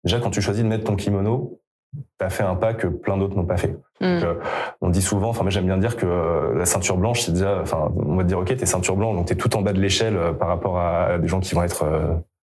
déjà, 0.06 0.20
quand 0.20 0.30
tu 0.30 0.42
choisis 0.42 0.64
de 0.64 0.68
mettre 0.70 0.86
ton 0.86 0.96
kimono, 0.96 1.60
tu 1.94 2.26
as 2.26 2.30
fait 2.30 2.44
un 2.44 2.56
pas 2.56 2.74
que 2.74 2.88
plein 2.88 3.18
d'autres 3.18 3.36
n'ont 3.36 3.46
pas 3.46 3.58
fait. 3.58 3.76
Mm. 4.00 4.16
Donc, 4.20 4.24
euh, 4.24 4.34
on 4.82 4.90
dit 4.90 5.02
souvent, 5.02 5.30
enfin 5.30 5.42
moi 5.44 5.52
j'aime 5.52 5.66
bien 5.66 5.78
dire 5.78 5.96
que 5.98 6.06
euh, 6.06 6.58
la 6.58 6.66
ceinture 6.66 6.98
blanche, 6.98 7.22
c'est 7.22 7.34
déjà, 7.34 7.60
enfin 7.62 7.92
on 7.96 8.16
va 8.16 8.24
te 8.24 8.28
dire 8.28 8.40
ok, 8.40 8.56
t'es 8.56 8.66
ceinture 8.66 8.96
blanche, 8.96 9.16
donc 9.16 9.28
t'es 9.28 9.36
tout 9.36 9.56
en 9.56 9.62
bas 9.62 9.74
de 9.74 9.80
l'échelle 9.80 10.16
euh, 10.16 10.32
par 10.34 10.48
rapport 10.48 10.80
à 10.80 11.18
des 11.18 11.28
gens 11.28 11.40
qui 11.40 11.54
vont 11.56 11.64
être 11.64 11.86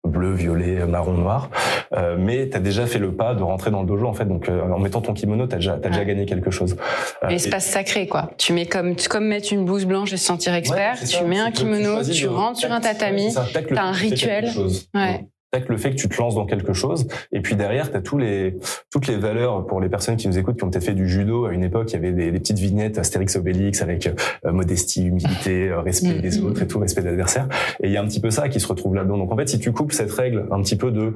bleu, 0.05 0.33
violet, 0.33 0.85
marron, 0.87 1.13
noir, 1.13 1.49
mais 2.19 2.49
t'as 2.49 2.59
déjà 2.59 2.87
fait 2.87 2.99
le 2.99 3.13
pas 3.13 3.35
de 3.35 3.43
rentrer 3.43 3.71
dans 3.71 3.83
le 3.83 3.87
dojo 3.87 4.07
en 4.07 4.13
fait, 4.13 4.25
donc 4.25 4.49
en 4.49 4.79
mettant 4.81 5.01
ton 5.01 5.13
kimono, 5.13 5.47
t'as 5.47 5.57
déjà, 5.57 5.79
t'as 5.79 5.91
déjà 5.91 6.05
gagné 6.05 6.27
quelque 6.27 6.51
chose. 6.51 6.77
Et- 7.23 7.29
L'espace 7.33 7.67
sacré, 7.67 8.09
quoi. 8.09 8.31
Tu 8.37 8.53
mets 8.53 8.67
comme, 8.67 8.97
comme 9.09 9.27
mettre 9.29 9.53
une 9.53 9.65
blouse 9.65 9.85
blanche 9.87 10.13
et 10.13 10.17
se 10.17 10.25
sentir 10.25 10.55
expert. 10.55 10.97
Ouais, 11.01 11.07
tu 11.07 11.25
mets 11.25 11.39
un 11.39 11.53
kimono, 11.53 12.03
tu 12.03 12.27
rentres 12.27 12.59
sur 12.59 12.73
un 12.73 12.81
tatami. 12.81 13.33
t'as 13.33 13.83
un 13.85 13.93
rituel. 13.93 14.51
Ouais. 14.93 15.25
Tac, 15.53 15.69
le 15.69 15.77
fait 15.77 15.91
que 15.91 15.97
tu 15.97 16.09
te 16.09 16.17
lances 16.19 16.35
dans 16.35 16.47
quelque 16.47 16.73
chose, 16.73 17.07
et 17.31 17.41
puis 17.41 17.57
derrière, 17.57 17.91
tu 17.91 17.97
as 17.99 18.01
tous 18.01 18.17
les, 18.17 18.57
toutes 18.91 19.07
les 19.07 19.17
valeurs 19.17 19.67
pour 19.67 19.83
les 19.83 19.91
personnes 19.91 20.17
qui 20.17 20.27
nous 20.27 20.39
écoutent, 20.39 20.57
qui 20.57 20.65
ont 20.65 20.71
peut-être 20.71 20.87
fait 20.87 20.95
du 20.95 21.07
judo. 21.07 21.45
À 21.45 21.53
une 21.53 21.63
époque, 21.63 21.91
il 21.91 21.95
y 21.95 21.97
avait 21.97 22.13
des, 22.13 22.31
des 22.31 22.39
petites 22.39 22.59
vignettes 22.59 22.97
Astérix 22.97 23.37
Obélix 23.37 23.83
avec 23.83 24.07
euh, 24.47 24.53
modestie, 24.53 25.05
humilité, 25.05 25.69
euh, 25.69 25.81
respect 25.81 26.21
des 26.21 26.41
autres 26.41 26.63
et 26.63 26.67
tout, 26.67 26.79
respect 26.79 27.03
de 27.03 27.09
l'adversaire. 27.09 27.49
Et 27.83 27.89
il 27.89 27.93
y 27.93 27.99
a 27.99 28.03
un 28.03 28.07
petit 28.07 28.21
peu 28.21 28.31
ça 28.31 28.49
qui 28.49 28.61
se 28.61 28.67
retrouve 28.67 28.95
là-dedans. 28.95 29.19
Donc 29.19 29.31
en 29.31 29.37
fait, 29.37 29.47
si 29.47 29.59
tu 29.59 29.73
couples 29.73 29.95
cette 29.95 30.11
règle 30.11 30.47
un 30.51 30.63
petit 30.63 30.77
peu 30.77 30.91
de 30.91 31.13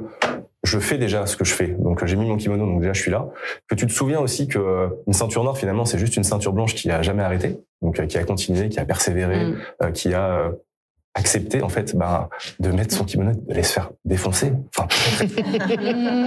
je 0.65 0.81
fais 0.81 0.99
déjà 0.99 1.27
ce 1.27 1.37
que 1.37 1.45
je 1.45 1.55
fais, 1.55 1.69
donc 1.69 2.05
j'ai 2.05 2.17
mis 2.17 2.27
mon 2.27 2.37
kimono, 2.37 2.67
donc 2.67 2.81
déjà 2.81 2.93
je 2.93 3.01
suis 3.01 3.11
là, 3.11 3.29
que 3.69 3.77
tu 3.77 3.87
te 3.87 3.93
souviens 3.93 4.19
aussi 4.19 4.49
que 4.49 4.59
euh, 4.59 4.89
une 5.07 5.13
ceinture 5.13 5.45
noire 5.45 5.57
finalement 5.57 5.85
c'est 5.85 5.99
juste 5.99 6.17
une 6.17 6.25
ceinture 6.25 6.53
blanche 6.53 6.75
qui 6.75 6.91
a 6.91 7.03
jamais 7.03 7.23
arrêté, 7.23 7.61
donc 7.83 8.01
euh, 8.01 8.07
qui 8.07 8.19
a 8.19 8.25
continué, 8.25 8.69
qui 8.69 8.81
a 8.81 8.85
persévéré, 8.85 9.45
Mm. 9.45 9.57
euh, 9.83 9.91
qui 9.93 10.13
a 10.13 10.51
accepté 11.17 11.63
en 11.63 11.69
fait 11.69 11.97
ben, 11.97 12.29
de 12.61 12.71
mettre 12.71 12.95
son 12.95 13.05
kimono, 13.05 13.33
d'aller 13.49 13.63
se 13.63 13.73
faire 13.73 13.91
défoncer. 14.05 14.53
Enfin, 14.77 14.87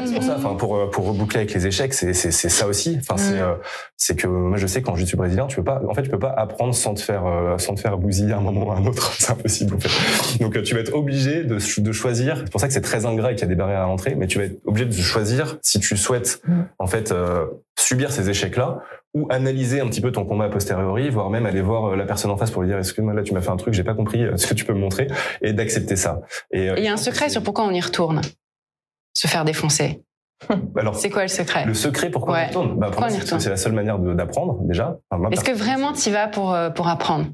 c'est 0.06 0.14
pour 0.16 0.24
ça, 0.24 0.36
enfin 0.38 0.56
pour 0.56 0.76
euh, 0.76 0.90
pour 0.90 1.06
reboucler 1.08 1.38
avec 1.42 1.54
les 1.54 1.68
échecs, 1.68 1.94
c'est 1.94 2.14
c'est 2.14 2.32
c'est 2.32 2.50
ça 2.50 2.68
aussi. 2.68 2.98
Enfin 3.00 3.16
c'est 3.18 3.30
Mm. 3.30 3.44
euh, 3.44 3.54
c'est 3.98 4.16
que 4.16 4.28
moi 4.28 4.58
je 4.58 4.66
sais 4.66 4.82
quand 4.82 4.96
je 4.96 5.06
suis 5.06 5.16
brésilien, 5.16 5.46
tu 5.48 5.58
peux 5.58 5.64
pas, 5.64 5.82
en 5.88 5.94
fait 5.94 6.02
tu 6.04 6.10
peux 6.10 6.20
pas 6.20 6.34
apprendre 6.36 6.74
sans 6.74 6.94
te 6.96 7.02
faire 7.02 7.26
euh, 7.26 7.58
sans 7.60 7.76
te 7.76 7.80
faire 7.82 7.98
bousiller 7.98 8.34
à 8.34 8.38
un 8.38 8.42
moment 8.42 8.68
ou 8.68 8.72
à 8.72 8.76
un 8.76 8.86
autre, 8.86 9.14
c'est 9.20 9.32
impossible 9.32 9.76
en 9.76 9.80
fait. 9.80 10.40
Donc 10.44 10.56
euh, 10.58 10.64
tu 10.64 10.74
vas 10.74 10.82
être 10.82 10.94
obligé 10.96 11.44
de 11.44 11.58
de 11.82 11.92
choisir. 11.92 12.38
C'est 12.40 12.52
pour 12.52 12.60
ça 12.62 12.68
que 12.68 12.74
c'est 12.74 12.82
très 12.82 13.06
ingrat 13.06 13.32
et 13.32 13.36
qu'il 13.36 13.44
y 13.44 13.46
a 13.46 13.50
des 13.50 13.56
barrières 13.56 13.82
à 13.82 13.88
l'entrée, 13.88 14.16
mais 14.16 14.26
tu 14.28 14.40
vas 14.40 14.46
être 14.46 14.58
obligé 14.66 14.86
de 14.86 14.92
choisir 14.94 15.58
si 15.62 15.80
tu 15.80 15.96
souhaites 15.96 16.42
Mm. 16.48 16.62
en 16.80 16.88
fait 16.88 17.12
euh, 17.12 17.46
subir 17.78 18.12
ces 18.12 18.30
échecs 18.30 18.56
là 18.58 18.80
ou 19.20 19.28
analyser 19.30 19.82
un 19.82 19.88
petit 19.88 20.02
peu 20.02 20.12
ton 20.12 20.26
combat 20.26 20.46
a 20.46 20.50
posteriori, 20.50 21.10
voire 21.10 21.30
même 21.30 21.46
aller 21.46 21.62
voir 21.62 21.86
euh, 21.92 21.96
la 21.96 22.06
personne 22.06 22.32
en 22.32 22.38
face 22.38 22.52
pour 22.52 22.62
lui 22.62 22.70
dire 22.70 22.78
excuse-moi 22.78 23.14
là 23.14 23.22
tu 23.24 23.34
m'as 23.34 23.42
fait 23.42 23.50
un 23.50 23.58
truc, 23.58 23.74
j'ai 23.74 23.84
pas 23.84 23.94
compris, 23.94 24.22
est-ce 24.24 24.48
que 24.48 24.54
tu 24.54 24.66
peux 24.66 24.74
me 24.74 24.80
montrer 24.80 25.08
et 25.42 25.54
d'accepter 25.54 25.96
ça. 25.96 26.22
Et 26.52 26.70
euh, 26.70 26.76
il 26.78 26.84
y 26.84 26.88
a 26.88 26.94
un 26.94 26.98
secret 26.98 27.30
sur 27.30 27.44
pourquoi 27.44 27.66
on 27.66 27.72
y 27.72 27.82
retourne. 27.82 28.22
Se 29.14 29.28
faire 29.28 29.44
défoncer. 29.46 30.02
Alors 30.78 30.96
C'est 30.96 31.10
quoi 31.10 31.24
le 31.24 31.28
secret? 31.28 31.66
le 31.66 31.74
secret 31.74 32.10
pourquoi 32.10 32.34
Ouais. 32.36 32.40
on 32.42 32.46
y 32.46 32.48
retourne? 32.48 32.80
Bah, 32.80 32.88
retourne? 32.88 33.40
c'est 33.40 33.50
la 33.50 33.58
seule 33.58 33.74
manière 33.74 34.00
d'apprendre 34.00 34.60
déjà. 34.62 34.98
Enfin, 35.10 35.30
Est-ce 35.32 35.44
que 35.44 35.52
vraiment 35.52 35.92
tu 35.94 36.10
vas 36.12 36.28
pour, 36.28 36.54
euh, 36.54 36.70
pour 36.70 36.88
apprendre? 36.88 37.26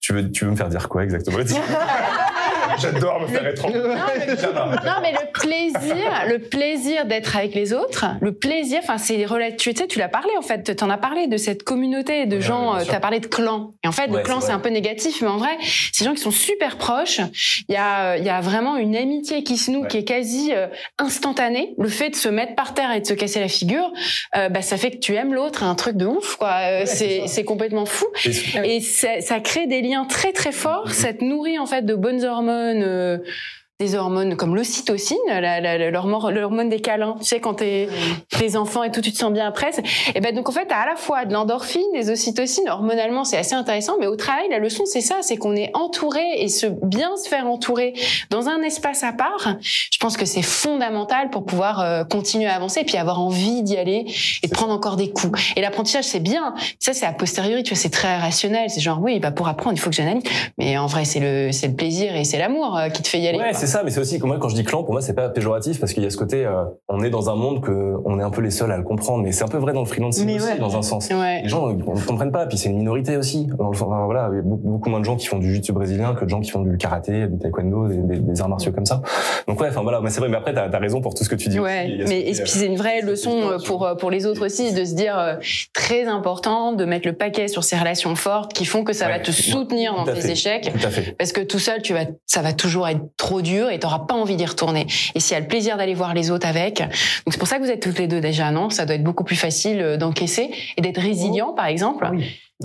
Tu 0.00 0.12
veux 0.12 0.30
tu 0.30 0.44
veux 0.44 0.52
me 0.52 0.56
faire 0.56 0.68
dire 0.68 0.88
quoi 0.88 1.02
exactement? 1.04 1.38
J'adore 2.78 3.20
me 3.22 3.26
faire 3.26 3.46
étrangler. 3.48 3.80
Non, 3.80 5.00
mais 5.02 5.12
le 5.12 5.27
plaisir, 5.48 5.96
le 6.28 6.38
plaisir 6.38 7.06
d'être 7.06 7.36
avec 7.36 7.54
les 7.54 7.72
autres, 7.72 8.06
le 8.20 8.32
plaisir, 8.32 8.80
enfin, 8.82 8.98
c'est. 8.98 9.24
Tu 9.58 9.74
sais, 9.74 9.86
tu 9.86 9.98
l'as 9.98 10.08
parlé 10.08 10.30
en 10.38 10.42
fait, 10.42 10.76
tu 10.76 10.84
en 10.84 10.90
as 10.90 10.98
parlé 10.98 11.26
de 11.26 11.36
cette 11.36 11.62
communauté 11.62 12.26
de 12.26 12.36
Ouais, 12.36 12.42
gens. 12.42 12.72
bien 12.74 12.82
euh. 12.82 12.84
Tu 12.84 12.90
as 12.94 13.00
parlé 13.00 13.20
de 13.20 13.26
clan. 13.26 13.72
Et 13.84 13.88
en 13.88 13.92
fait, 13.92 14.10
Ouais, 14.10 14.18
le 14.18 14.22
clan 14.22 14.40
c'est 14.40 14.52
un 14.52 14.58
peu 14.58 14.68
négatif, 14.68 15.22
mais 15.22 15.28
en 15.28 15.36
vrai, 15.38 15.56
ces 15.92 16.04
gens 16.04 16.12
qui 16.14 16.20
sont 16.22 16.30
super 16.30 16.76
proches. 16.78 17.20
Il 17.68 17.74
y 17.74 17.76
a, 17.76 18.16
il 18.16 18.24
y 18.24 18.28
a 18.30 18.40
vraiment 18.40 18.76
une 18.76 18.96
amitié 18.96 19.42
qui 19.42 19.56
se 19.56 19.70
noue, 19.70 19.82
Ouais. 19.82 19.88
qui 19.88 19.96
est 19.98 20.04
quasi 20.04 20.52
euh, 20.54 20.66
instantanée. 20.98 21.74
Le 21.78 21.88
fait 21.88 22.10
de 22.10 22.16
se 22.16 22.28
mettre 22.28 22.54
par 22.54 22.74
terre 22.74 22.92
et 22.92 23.00
de 23.00 23.06
se 23.06 23.14
casser 23.14 23.40
la 23.40 23.48
figure, 23.48 23.92
euh, 24.36 24.48
bah, 24.48 24.62
ça 24.62 24.76
fait 24.76 24.90
que 24.90 24.98
tu 24.98 25.14
aimes 25.14 25.34
l'autre, 25.34 25.62
un 25.64 25.74
truc 25.74 25.96
de 25.96 26.06
ouf, 26.06 26.36
quoi. 26.36 26.56
Euh, 26.64 26.82
c'est 26.86 27.44
complètement 27.44 27.86
fou. 27.86 28.06
Et- 28.64 28.76
Et 28.76 28.80
ça, 28.80 29.20
ça 29.20 29.40
crée 29.40 29.66
des 29.66 29.80
liens 29.80 30.04
très 30.04 30.32
très 30.32 30.52
forts. 30.52 30.90
Ça 30.92 31.12
te 31.12 31.24
nourrit 31.24 31.58
en 31.58 31.66
fait 31.66 31.82
de 31.84 31.94
bonnes 31.94 32.24
hormones. 32.24 33.20
Des 33.80 33.94
hormones 33.94 34.34
comme 34.34 34.56
l'ocytocine, 34.56 35.16
l'hormone 35.30 36.68
des 36.68 36.80
câlins. 36.80 37.14
Tu 37.20 37.26
sais, 37.26 37.38
quand 37.38 37.54
t'es 37.54 37.88
tes 38.36 38.56
enfants 38.56 38.82
et 38.82 38.90
tout, 38.90 39.00
tu 39.00 39.12
te 39.12 39.16
sens 39.16 39.32
bien 39.32 39.46
après. 39.46 39.70
Et 40.16 40.20
ben 40.20 40.34
donc 40.34 40.48
en 40.48 40.52
fait, 40.52 40.66
t'as 40.66 40.78
à 40.78 40.86
la 40.86 40.96
fois 40.96 41.24
de 41.26 41.32
l'endorphine, 41.32 41.86
des 41.94 42.10
ocytocines. 42.10 42.68
Hormonalement, 42.68 43.22
c'est 43.22 43.36
assez 43.36 43.54
intéressant. 43.54 43.94
Mais 44.00 44.08
au 44.08 44.16
travail, 44.16 44.48
la 44.50 44.58
leçon, 44.58 44.84
c'est 44.84 45.00
ça, 45.00 45.18
c'est 45.20 45.36
qu'on 45.36 45.54
est 45.54 45.70
entouré 45.74 46.24
et 46.38 46.48
se 46.48 46.66
bien 46.66 47.16
se 47.16 47.28
faire 47.28 47.46
entourer 47.46 47.94
dans 48.30 48.48
un 48.48 48.62
espace 48.62 49.04
à 49.04 49.12
part. 49.12 49.56
Je 49.60 49.98
pense 49.98 50.16
que 50.16 50.24
c'est 50.24 50.42
fondamental 50.42 51.30
pour 51.30 51.44
pouvoir 51.44 51.80
euh, 51.80 52.02
continuer 52.02 52.46
à 52.46 52.56
avancer 52.56 52.80
et 52.80 52.84
puis 52.84 52.96
avoir 52.96 53.20
envie 53.20 53.62
d'y 53.62 53.76
aller 53.76 54.06
et 54.42 54.48
de 54.48 54.52
prendre 54.52 54.72
encore 54.72 54.96
des 54.96 55.10
coups. 55.10 55.52
Et 55.54 55.60
l'apprentissage, 55.60 56.04
c'est 56.04 56.18
bien. 56.18 56.52
Ça, 56.80 56.94
c'est 56.94 57.06
a 57.06 57.12
posteriori. 57.12 57.62
Tu 57.62 57.74
vois, 57.74 57.80
c'est 57.80 57.90
très 57.90 58.16
rationnel. 58.16 58.70
C'est 58.70 58.80
genre 58.80 58.98
oui, 59.00 59.20
bah 59.20 59.30
pour 59.30 59.46
apprendre, 59.46 59.76
il 59.76 59.80
faut 59.80 59.90
que 59.90 59.96
j'analyse. 59.96 60.24
Mais 60.58 60.76
en 60.78 60.86
vrai, 60.86 61.04
c'est 61.04 61.20
le 61.20 61.52
c'est 61.52 61.68
le 61.68 61.74
plaisir 61.74 62.16
et 62.16 62.24
c'est 62.24 62.38
l'amour 62.38 62.76
euh, 62.76 62.88
qui 62.88 63.02
te 63.02 63.08
fait 63.08 63.20
y 63.20 63.28
aller. 63.28 63.38
Ouais, 63.38 63.54
ça, 63.68 63.82
mais 63.84 63.90
c'est 63.90 64.00
aussi 64.00 64.18
que 64.18 64.26
moi 64.26 64.38
quand 64.40 64.48
je 64.48 64.54
dis 64.56 64.64
clan, 64.64 64.82
pour 64.82 64.92
moi 64.92 65.00
c'est 65.02 65.14
pas 65.14 65.28
péjoratif 65.28 65.78
parce 65.80 65.92
qu'il 65.92 66.02
y 66.02 66.06
a 66.06 66.10
ce 66.10 66.16
côté, 66.16 66.44
euh, 66.44 66.64
on 66.88 67.02
est 67.02 67.10
dans 67.10 67.30
un 67.30 67.36
monde 67.36 67.60
que 67.62 67.94
on 68.04 68.18
est 68.18 68.22
un 68.22 68.30
peu 68.30 68.40
les 68.40 68.50
seuls 68.50 68.72
à 68.72 68.76
le 68.76 68.82
comprendre, 68.82 69.22
mais 69.22 69.32
c'est 69.32 69.44
un 69.44 69.48
peu 69.48 69.58
vrai 69.58 69.72
dans 69.72 69.80
le 69.80 69.86
freelancing 69.86 70.26
Mais 70.26 70.36
aussi, 70.36 70.46
ouais. 70.52 70.58
dans 70.58 70.76
un 70.76 70.82
sens. 70.82 71.08
Ouais. 71.10 71.42
Les 71.42 71.48
gens 71.48 71.68
ne 71.68 71.82
comprennent 72.06 72.32
pas, 72.32 72.46
puis 72.46 72.58
c'est 72.58 72.68
une 72.70 72.78
minorité 72.78 73.16
aussi. 73.16 73.46
Dans 73.58 73.68
le 73.70 73.76
fond, 73.76 73.86
enfin, 73.86 74.04
voilà, 74.06 74.28
il 74.32 74.36
y 74.36 74.38
a 74.40 74.42
beaucoup, 74.42 74.68
beaucoup 74.68 74.90
moins 74.90 75.00
de 75.00 75.04
gens 75.04 75.16
qui 75.16 75.26
font 75.26 75.38
du 75.38 75.46
jiu-jitsu 75.46 75.72
brésilien 75.72 76.14
que 76.14 76.24
de 76.24 76.30
gens 76.30 76.40
qui 76.40 76.50
font 76.50 76.62
du 76.62 76.76
karaté, 76.76 77.26
du 77.28 77.38
taekwondo, 77.38 77.88
des, 77.88 77.96
des- 77.98 78.18
des 78.20 78.40
arts 78.40 78.48
martiaux 78.48 78.72
comme 78.72 78.86
ça. 78.86 79.02
Donc 79.46 79.60
ouais, 79.60 79.68
enfin 79.68 79.82
voilà, 79.82 80.00
mais 80.00 80.10
c'est 80.10 80.20
vrai. 80.20 80.28
Mais 80.28 80.36
après, 80.36 80.52
t'as 80.54 80.68
as 80.70 80.78
raison 80.78 81.00
pour 81.00 81.14
tout 81.14 81.24
ce 81.24 81.28
que 81.28 81.34
tu 81.36 81.48
dis. 81.48 81.60
Ouais, 81.60 81.86
aussi. 82.00 82.02
Ce 82.04 82.08
mais 82.08 82.20
et 82.20 82.32
puis 82.32 82.50
c'est 82.50 82.66
une 82.66 82.76
vraie 82.76 83.02
euh, 83.02 83.06
leçon 83.06 83.40
euh, 83.50 83.58
pour 83.64 83.88
pour 83.98 84.10
les 84.10 84.26
autres 84.26 84.44
aussi 84.44 84.72
de 84.72 84.84
se 84.84 84.94
dire 84.94 85.18
euh, 85.18 85.34
très 85.74 86.04
important 86.06 86.72
de 86.72 86.84
mettre 86.84 87.06
le 87.06 87.14
paquet 87.14 87.48
sur 87.48 87.64
ces 87.64 87.76
relations 87.76 88.14
fortes 88.16 88.52
qui 88.52 88.64
font 88.64 88.84
que 88.84 88.92
ça 88.92 89.08
va 89.08 89.18
te 89.18 89.30
soutenir 89.30 89.94
dans 89.94 90.04
tes 90.04 90.30
échecs 90.30 90.72
Tout 90.72 90.86
à 90.86 90.90
fait. 90.90 91.12
parce 91.18 91.32
que 91.32 91.40
tout 91.40 91.58
seul 91.58 91.82
tu 91.82 91.92
vas 91.94 92.00
ça 92.26 92.42
va 92.42 92.52
toujours 92.52 92.88
être 92.88 93.00
trop 93.16 93.40
dur 93.42 93.57
et 93.70 93.78
t'auras 93.78 94.00
pas 94.00 94.14
envie 94.14 94.36
d'y 94.36 94.46
retourner. 94.46 94.86
Et 95.14 95.20
s'il 95.20 95.34
y 95.34 95.36
a 95.36 95.40
le 95.40 95.48
plaisir 95.48 95.76
d'aller 95.76 95.94
voir 95.94 96.14
les 96.14 96.30
autres 96.30 96.46
avec 96.46 96.78
donc 96.78 97.32
c'est 97.32 97.38
pour 97.38 97.48
ça 97.48 97.58
que 97.58 97.64
vous 97.64 97.70
êtes 97.70 97.82
toutes 97.82 97.98
les 97.98 98.06
deux 98.06 98.20
déjà 98.20 98.50
non? 98.50 98.70
Ça 98.70 98.86
doit 98.86 98.94
être 98.96 99.04
beaucoup 99.04 99.24
plus 99.24 99.36
facile 99.36 99.80
euh, 99.80 99.96
d'encaisser 99.96 100.50
et 100.76 100.80
d'être 100.80 101.00
résilient 101.00 101.52
par 101.52 101.66
exemple 101.66 102.08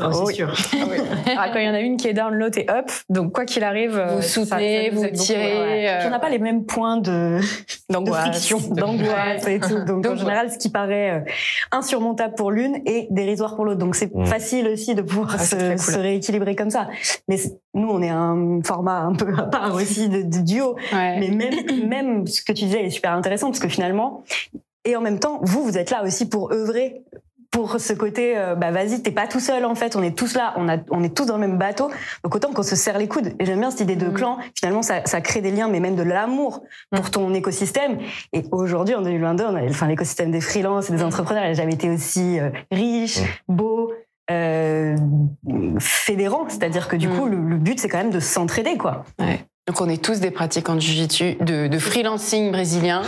Oh, 0.01 0.11
c'est 0.11 0.23
oui. 0.23 0.33
sûr. 0.35 0.51
Ah, 1.37 1.49
quand 1.53 1.59
il 1.59 1.65
y 1.65 1.69
en 1.69 1.73
a 1.73 1.79
une 1.79 1.97
qui 1.97 2.07
est 2.07 2.13
down, 2.13 2.33
l'autre 2.33 2.57
est 2.57 2.69
up. 2.69 2.89
Donc, 3.09 3.31
quoi 3.33 3.45
qu'il 3.45 3.63
arrive, 3.63 3.97
euh, 3.97 4.15
vous 4.17 4.21
ça- 4.21 4.27
ça 4.27 4.43
soutenez 4.45 4.89
vous 4.89 5.05
tirez 5.09 5.59
ouais. 5.61 5.87
euh, 5.89 6.07
on 6.07 6.09
n'a 6.09 6.19
pas 6.19 6.29
les 6.29 6.39
mêmes 6.39 6.65
points 6.65 6.97
de, 6.97 7.39
D'angoisse. 7.89 8.21
friction, 8.27 8.59
d'angoisse 8.71 9.47
et 9.47 9.59
tout. 9.59 9.83
Donc, 9.85 10.05
en 10.05 10.15
général, 10.15 10.51
ce 10.51 10.57
qui 10.57 10.69
paraît 10.69 11.11
euh, 11.11 11.31
insurmontable 11.71 12.35
pour 12.35 12.51
l'une 12.51 12.77
est 12.85 13.07
dérisoire 13.11 13.55
pour 13.55 13.65
l'autre. 13.65 13.79
Donc 13.79 13.95
c'est 13.95 14.13
Mm. 14.13 14.25
facile 14.25 14.67
aussi 14.67 14.95
de 14.95 15.01
pouvoir 15.01 15.35
Ah, 15.35 15.37
se, 15.39 15.55
très 15.55 15.69
cool. 15.75 15.79
se 15.79 15.99
rééquilibrer 15.99 16.55
comme 16.55 16.69
ça. 16.69 16.87
Mais 17.27 17.37
nous, 17.73 17.89
on 17.89 18.01
est 18.01 18.09
un 18.09 18.59
format 18.63 18.99
un 18.99 19.13
peu 19.15 19.33
à 19.37 19.43
part 19.43 19.73
aussi 19.75 20.09
de, 20.09 20.21
de 20.23 20.39
duo. 20.43 20.75
ouais. 20.93 21.19
Mais 21.19 21.29
même, 21.29 21.87
même 21.87 22.27
ce 22.27 22.41
que 22.41 22.51
tu 22.51 22.65
disais 22.65 22.83
est 22.85 22.89
super 22.89 23.13
intéressant 23.13 23.47
parce 23.47 23.59
que 23.59 23.69
finalement, 23.69 24.23
et 24.85 24.95
en 24.95 25.01
même 25.01 25.19
temps, 25.19 25.39
vous, 25.43 25.63
vous 25.63 25.77
êtes 25.77 25.89
là 25.91 26.03
aussi 26.03 26.27
pour 26.27 26.51
œuvrer 26.51 27.01
pour 27.53 27.79
ce 27.79 27.93
côté, 27.93 28.37
euh, 28.37 28.55
bah 28.55 28.71
vas-y, 28.71 29.01
t'es 29.01 29.11
pas 29.11 29.27
tout 29.27 29.39
seul 29.39 29.63
en 29.63 29.75
fait, 29.75 29.95
on 29.95 30.01
est 30.03 30.17
tous 30.17 30.35
là, 30.35 30.53
on, 30.57 30.67
a, 30.67 30.77
on 30.89 31.03
est 31.03 31.15
tous 31.15 31.25
dans 31.25 31.35
le 31.35 31.47
même 31.47 31.57
bateau, 31.57 31.89
donc 32.23 32.35
autant 32.35 32.51
qu'on 32.51 32.63
se 32.63 32.75
serre 32.75 32.97
les 32.97 33.07
coudes. 33.07 33.33
Et 33.39 33.45
j'aime 33.45 33.59
bien 33.59 33.69
cette 33.71 33.81
idée 33.81 33.95
de 33.95 34.07
Mhm. 34.07 34.13
clan, 34.13 34.37
finalement 34.57 34.81
ça, 34.81 35.05
ça 35.05 35.21
crée 35.21 35.39
des 35.41 35.51
liens, 35.51 35.67
mais 35.69 35.79
même 35.79 35.95
de 35.95 36.03
l'amour 36.03 36.63
pour 36.91 37.11
ton 37.11 37.33
écosystème. 37.33 37.99
Et 38.33 38.43
aujourd'hui, 38.51 38.95
en 38.95 39.01
2022, 39.03 39.45
on 39.45 39.55
a, 39.55 39.63
enfin, 39.69 39.87
l'écosystème 39.87 40.31
des 40.31 40.41
freelances 40.41 40.89
et 40.89 40.93
des 40.93 41.03
entrepreneurs, 41.03 41.43
il 41.45 41.49
n'a 41.49 41.53
jamais 41.53 41.73
été 41.75 41.89
aussi 41.89 42.39
euh, 42.39 42.49
riche, 42.71 43.19
beau, 43.47 43.93
euh, 44.31 44.97
fédérant, 45.79 46.45
c'est-à-dire 46.47 46.87
que 46.87 46.95
du 46.95 47.07
Mm. 47.07 47.17
coup, 47.17 47.25
le, 47.27 47.37
le 47.37 47.57
but 47.57 47.79
c'est 47.79 47.87
quand 47.89 47.99
même 47.99 48.09
de 48.11 48.19
s'entraider, 48.19 48.77
quoi. 48.77 49.03
Donc 49.65 49.79
on 49.79 49.87
est 49.87 50.03
tous 50.03 50.19
des 50.19 50.29
pratiquants 50.29 50.75
de 50.75 50.81
jiu-jitsu, 50.81 51.37
de, 51.39 51.67
de 51.67 51.79
freelancing 51.79 52.51
brésilien. 52.51 53.01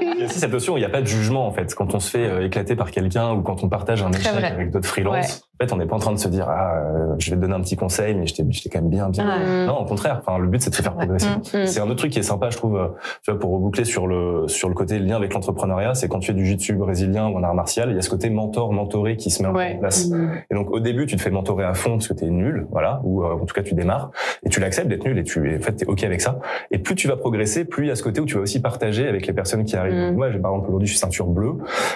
Il 0.00 0.18
y 0.18 0.22
a 0.22 0.26
aussi 0.26 0.40
cette 0.40 0.50
notion 0.50 0.74
où 0.74 0.76
il 0.76 0.80
n'y 0.80 0.86
a 0.86 0.90
pas 0.90 1.02
de 1.02 1.06
jugement 1.06 1.46
en 1.46 1.52
fait. 1.52 1.72
Quand 1.72 1.94
on 1.94 2.00
se 2.00 2.10
fait 2.10 2.26
euh, 2.26 2.46
éclater 2.46 2.74
par 2.74 2.90
quelqu'un 2.90 3.32
ou 3.32 3.42
quand 3.42 3.62
on 3.62 3.68
partage 3.68 4.02
un 4.02 4.10
échec 4.10 4.26
avec 4.26 4.72
d'autres 4.72 4.88
freelances, 4.88 5.45
en 5.58 5.64
fait, 5.64 5.72
on 5.72 5.76
n'est 5.78 5.86
pas 5.86 5.96
en 5.96 6.00
train 6.00 6.12
de 6.12 6.18
se 6.18 6.28
dire 6.28 6.46
ah 6.48 6.76
euh, 6.84 7.14
je 7.18 7.30
vais 7.30 7.36
te 7.36 7.40
donner 7.40 7.54
un 7.54 7.60
petit 7.60 7.76
conseil 7.76 8.14
mais 8.14 8.26
je 8.26 8.34
t'ai 8.34 8.68
quand 8.70 8.80
même 8.80 8.90
bien 8.90 9.08
bien. 9.08 9.24
Mm. 9.24 9.66
Non, 9.66 9.78
au 9.80 9.84
contraire. 9.86 10.20
Enfin, 10.20 10.38
le 10.38 10.46
but 10.48 10.60
c'est 10.60 10.70
de 10.70 10.74
se 10.74 10.82
faire 10.82 10.94
progresser. 10.94 11.28
Mm. 11.28 11.66
C'est 11.66 11.80
un 11.80 11.84
autre 11.86 11.96
truc 11.96 12.12
qui 12.12 12.18
est 12.18 12.22
sympa, 12.22 12.50
je 12.50 12.56
trouve, 12.56 12.76
euh, 12.76 12.88
tu 13.22 13.30
vois, 13.30 13.40
pour 13.40 13.52
reboucler 13.52 13.84
sur 13.84 14.06
le 14.06 14.48
sur 14.48 14.68
le 14.68 14.74
côté 14.74 14.98
lien 14.98 15.16
avec 15.16 15.32
l'entrepreneuriat, 15.34 15.94
c'est 15.94 16.08
quand 16.08 16.18
tu 16.18 16.26
fais 16.28 16.34
du 16.34 16.44
jiu-jitsu 16.44 16.74
brésilien 16.74 17.28
ou 17.28 17.36
en 17.38 17.42
art 17.42 17.54
martial, 17.54 17.90
il 17.90 17.96
y 17.96 17.98
a 17.98 18.02
ce 18.02 18.10
côté 18.10 18.28
mentor 18.30 18.72
mentoré 18.72 19.16
qui 19.16 19.30
se 19.30 19.42
met 19.42 19.48
Ouais. 19.48 19.74
en 19.76 19.78
place. 19.78 20.10
Et 20.50 20.54
donc 20.54 20.70
au 20.70 20.80
début, 20.80 21.06
tu 21.06 21.16
te 21.16 21.22
fais 21.22 21.30
mentorer 21.30 21.64
à 21.64 21.74
fond 21.74 21.92
parce 21.92 22.08
que 22.08 22.14
t'es 22.14 22.28
nul, 22.28 22.66
voilà, 22.70 23.00
ou 23.04 23.22
euh, 23.24 23.32
en 23.34 23.46
tout 23.46 23.54
cas 23.54 23.62
tu 23.62 23.74
démarres 23.74 24.10
et 24.44 24.48
tu 24.50 24.60
l'acceptes 24.60 24.88
d'être 24.88 25.04
nul 25.04 25.18
et 25.18 25.24
tu 25.24 25.50
es 25.52 25.56
en 25.56 25.60
fait 25.62 25.72
t'es 25.72 25.86
ok 25.86 26.04
avec 26.04 26.20
ça. 26.20 26.38
Et 26.70 26.78
plus 26.78 26.94
tu 26.94 27.08
vas 27.08 27.16
progresser, 27.16 27.64
plus 27.64 27.84
il 27.84 27.88
y 27.88 27.90
a 27.90 27.96
ce 27.96 28.02
côté 28.02 28.20
où 28.20 28.26
tu 28.26 28.34
vas 28.34 28.40
aussi 28.42 28.60
partager 28.60 29.08
avec 29.08 29.26
les 29.26 29.32
personnes 29.32 29.64
qui 29.64 29.76
arrivent. 29.76 30.12
Mm. 30.12 30.16
Moi, 30.16 30.30
j'ai 30.30 30.38
par 30.38 30.50
exemple 30.52 30.68
aujourd'hui 30.68 30.86
je 30.86 30.92
suis 30.92 31.00
ceinture 31.00 31.26
bleue, 31.26 31.54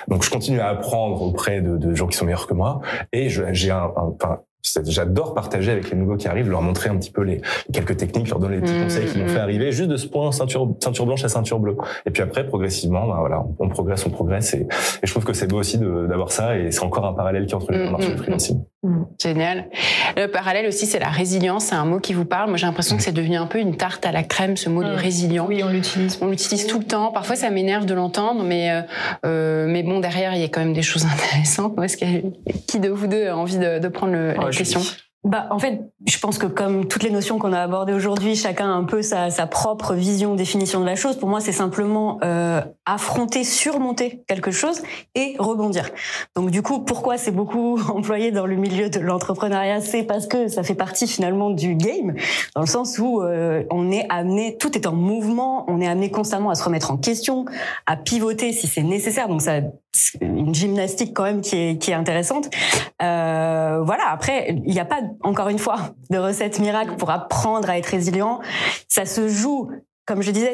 donc 0.09 0.23
je 0.25 0.31
continue 0.31 0.61
à 0.61 0.69
apprendre 0.69 1.21
auprès 1.23 1.61
de, 1.61 1.77
de 1.77 1.95
gens 1.95 2.07
qui 2.07 2.17
sont 2.17 2.25
meilleurs 2.25 2.47
que 2.47 2.55
moi 2.55 2.81
et 3.13 3.29
je- 3.29 3.50
j'ai 3.55 3.71
un, 3.71 3.93
un- 3.97 4.41
J'adore 4.87 5.35
partager 5.35 5.71
avec 5.73 5.91
les 5.91 5.97
nouveaux 5.97 6.17
qui 6.17 6.29
arrivent, 6.29 6.51
leur 6.51 6.63
montrer 6.63 6.91
un 6.91 6.97
petit 6.97 7.11
peu 7.11 7.23
les 7.23 7.41
quelques 7.73 7.97
techniques, 7.97 8.29
leur 8.29 8.39
donner 8.39 8.57
les 8.57 8.63
petits 8.63 8.75
Mm, 8.75 8.83
conseils 8.83 9.07
qui 9.07 9.19
m'ont 9.19 9.27
fait 9.29 9.39
arriver 9.39 9.73
juste 9.73 9.89
de 9.89 9.97
ce 9.97 10.07
point 10.07 10.31
ceinture 10.33 10.69
ceinture 10.81 11.07
blanche 11.07 11.25
à 11.25 11.29
ceinture 11.29 11.59
bleue. 11.59 11.77
Et 12.07 12.11
puis 12.11 12.23
après 12.23 12.47
progressivement, 12.47 13.07
bah 13.07 13.17
voilà, 13.21 13.41
on, 13.59 13.67
on 13.67 13.69
progresse, 13.69 14.05
on 14.07 14.11
progresse 14.11 14.55
et, 14.55 14.61
et 15.03 15.07
je 15.07 15.11
trouve 15.11 15.25
que 15.25 15.33
c'est 15.33 15.47
beau 15.47 15.59
aussi 15.59 15.79
d'avoir 15.79 16.31
ça 16.31 16.57
et 16.59 16.71
c'est 16.71 16.83
encore 16.83 17.07
un 17.07 17.15
parallèle 17.15 17.47
qui 17.47 17.53
est 17.53 17.57
entre 17.57 17.73
les 17.73 17.79
Mm, 17.87 17.91
marchés 17.91 18.09
mm, 18.09 18.13
du 18.13 18.19
freelancing. 18.19 18.61
Génial. 19.23 19.67
Le 20.17 20.27
parallèle 20.27 20.67
aussi, 20.67 20.87
c'est 20.87 20.99
la 20.99 21.09
résilience. 21.11 21.67
C'est 21.67 21.75
un 21.75 21.85
mot 21.85 22.01
qui 22.01 22.15
vous 22.15 22.25
parle. 22.25 22.49
Moi, 22.49 22.57
j'ai 22.57 22.65
l'impression 22.67 22.97
que 22.97 23.03
c'est 23.03 23.13
devenu 23.13 23.37
un 23.37 23.47
peu 23.47 23.59
une 23.59 23.77
tarte 23.77 24.07
à 24.07 24.13
la 24.13 24.23
crème, 24.23 24.57
ce 24.57 24.71
mot 24.71 24.83
de 24.83 24.89
résilient. 24.89 25.45
Oui, 25.49 25.63
on 25.63 25.69
l'utilise. 25.69 26.19
On 26.23 26.29
l'utilise 26.29 26.67
tout 26.67 26.79
le 26.79 26.85
temps. 26.87 27.13
Parfois, 27.13 27.37
ça 27.37 27.51
m'énerve 27.51 27.85
de 27.85 27.93
l'entendre, 27.93 28.43
mais 28.43 28.71
euh, 28.71 28.81
euh, 29.27 29.67
mais 29.69 29.83
bon, 29.83 30.01
derrière, 30.01 30.35
il 30.35 30.41
y 30.41 30.45
a 30.45 30.49
quand 30.49 30.61
même 30.61 30.73
des 30.73 30.81
choses 30.83 31.05
intéressantes. 31.13 31.77
Moi, 31.77 31.87
qui 32.67 32.81
de 32.81 32.89
vous 32.89 33.07
deux 33.07 33.29
a 33.29 33.37
envie 33.37 33.59
de, 33.59 33.79
de 33.81 33.89
prendre 33.89 34.13
le- 34.15 34.35
Oh, 34.43 34.50
question 34.53 35.10
Bah, 35.23 35.49
en 35.51 35.59
fait, 35.59 35.83
je 36.07 36.19
pense 36.19 36.39
que 36.39 36.47
comme 36.47 36.89
toutes 36.89 37.03
les 37.03 37.11
notions 37.11 37.39
qu'on 37.39 37.53
a 37.53 37.61
abordées 37.61 37.93
aujourd'hui, 37.93 38.37
chacun 38.37 38.71
a 38.71 38.73
un 38.73 38.85
peu 38.85 39.03
sa, 39.03 39.29
sa 39.29 39.47
propre 39.47 39.93
vision, 39.93 40.35
définition 40.35 40.81
de 40.81 40.87
la 40.87 40.97
chose. 40.97 41.17
Pour 41.19 41.29
moi, 41.29 41.43
c'est 41.43 41.53
simplement 41.53 42.19
euh, 42.25 42.63
affronter, 42.87 43.45
surmonter 43.45 44.23
quelque 44.27 44.51
chose 44.51 44.81
et 45.15 45.37
rebondir. 45.39 45.91
Donc, 46.37 46.51
du 46.51 46.63
coup, 46.63 46.81
pourquoi 46.81 47.19
c'est 47.19 47.33
beaucoup 47.33 47.79
employé 47.95 48.31
dans 48.33 48.47
le 48.47 48.57
milieu 48.57 48.89
de 48.89 48.99
l'entrepreneuriat? 48.99 49.83
C'est 49.83 50.05
parce 50.05 50.27
que 50.27 50.49
ça 50.49 50.63
fait 50.63 50.75
partie 50.75 51.07
finalement 51.07 51.51
du 51.51 51.75
game, 51.75 52.15
dans 52.55 52.63
le 52.63 52.67
sens 52.67 52.99
où 52.99 53.21
euh, 53.21 53.63
on 53.71 53.93
est 53.93 54.07
amené, 54.09 54.57
tout 54.57 54.75
est 54.75 54.87
en 54.87 54.95
mouvement, 54.95 55.67
on 55.69 55.83
est 55.83 55.87
amené 55.87 56.11
constamment 56.11 56.49
à 56.49 56.55
se 56.55 56.65
remettre 56.65 56.91
en 56.93 56.97
question, 56.97 57.45
à 57.85 57.99
pivoter 57.99 58.55
si 58.55 58.67
c'est 58.67 58.83
nécessaire. 58.83 59.29
Donc, 59.29 59.43
ça, 59.43 59.61
une 60.21 60.55
gymnastique 60.55 61.13
quand 61.15 61.25
même 61.25 61.41
qui 61.41 61.57
est, 61.57 61.79
qui 61.79 61.91
est 61.91 61.95
intéressante. 61.95 62.49
Euh, 63.03 63.81
voilà. 63.85 64.05
Après, 64.11 64.55
il 64.65 64.73
n'y 64.73 64.81
a 64.81 64.85
pas 64.85 65.01
encore 65.23 65.49
une 65.49 65.59
fois 65.59 65.95
de 66.11 66.19
recette 66.19 66.59
miracle 66.59 66.97
pour 66.97 67.11
apprendre 67.11 67.69
à 67.69 67.79
être 67.79 67.87
résilient. 67.87 68.41
Ça 68.89 69.07
se 69.07 69.29
joue. 69.29 69.71
Comme 70.07 70.23
je 70.23 70.33
disais, 70.33 70.53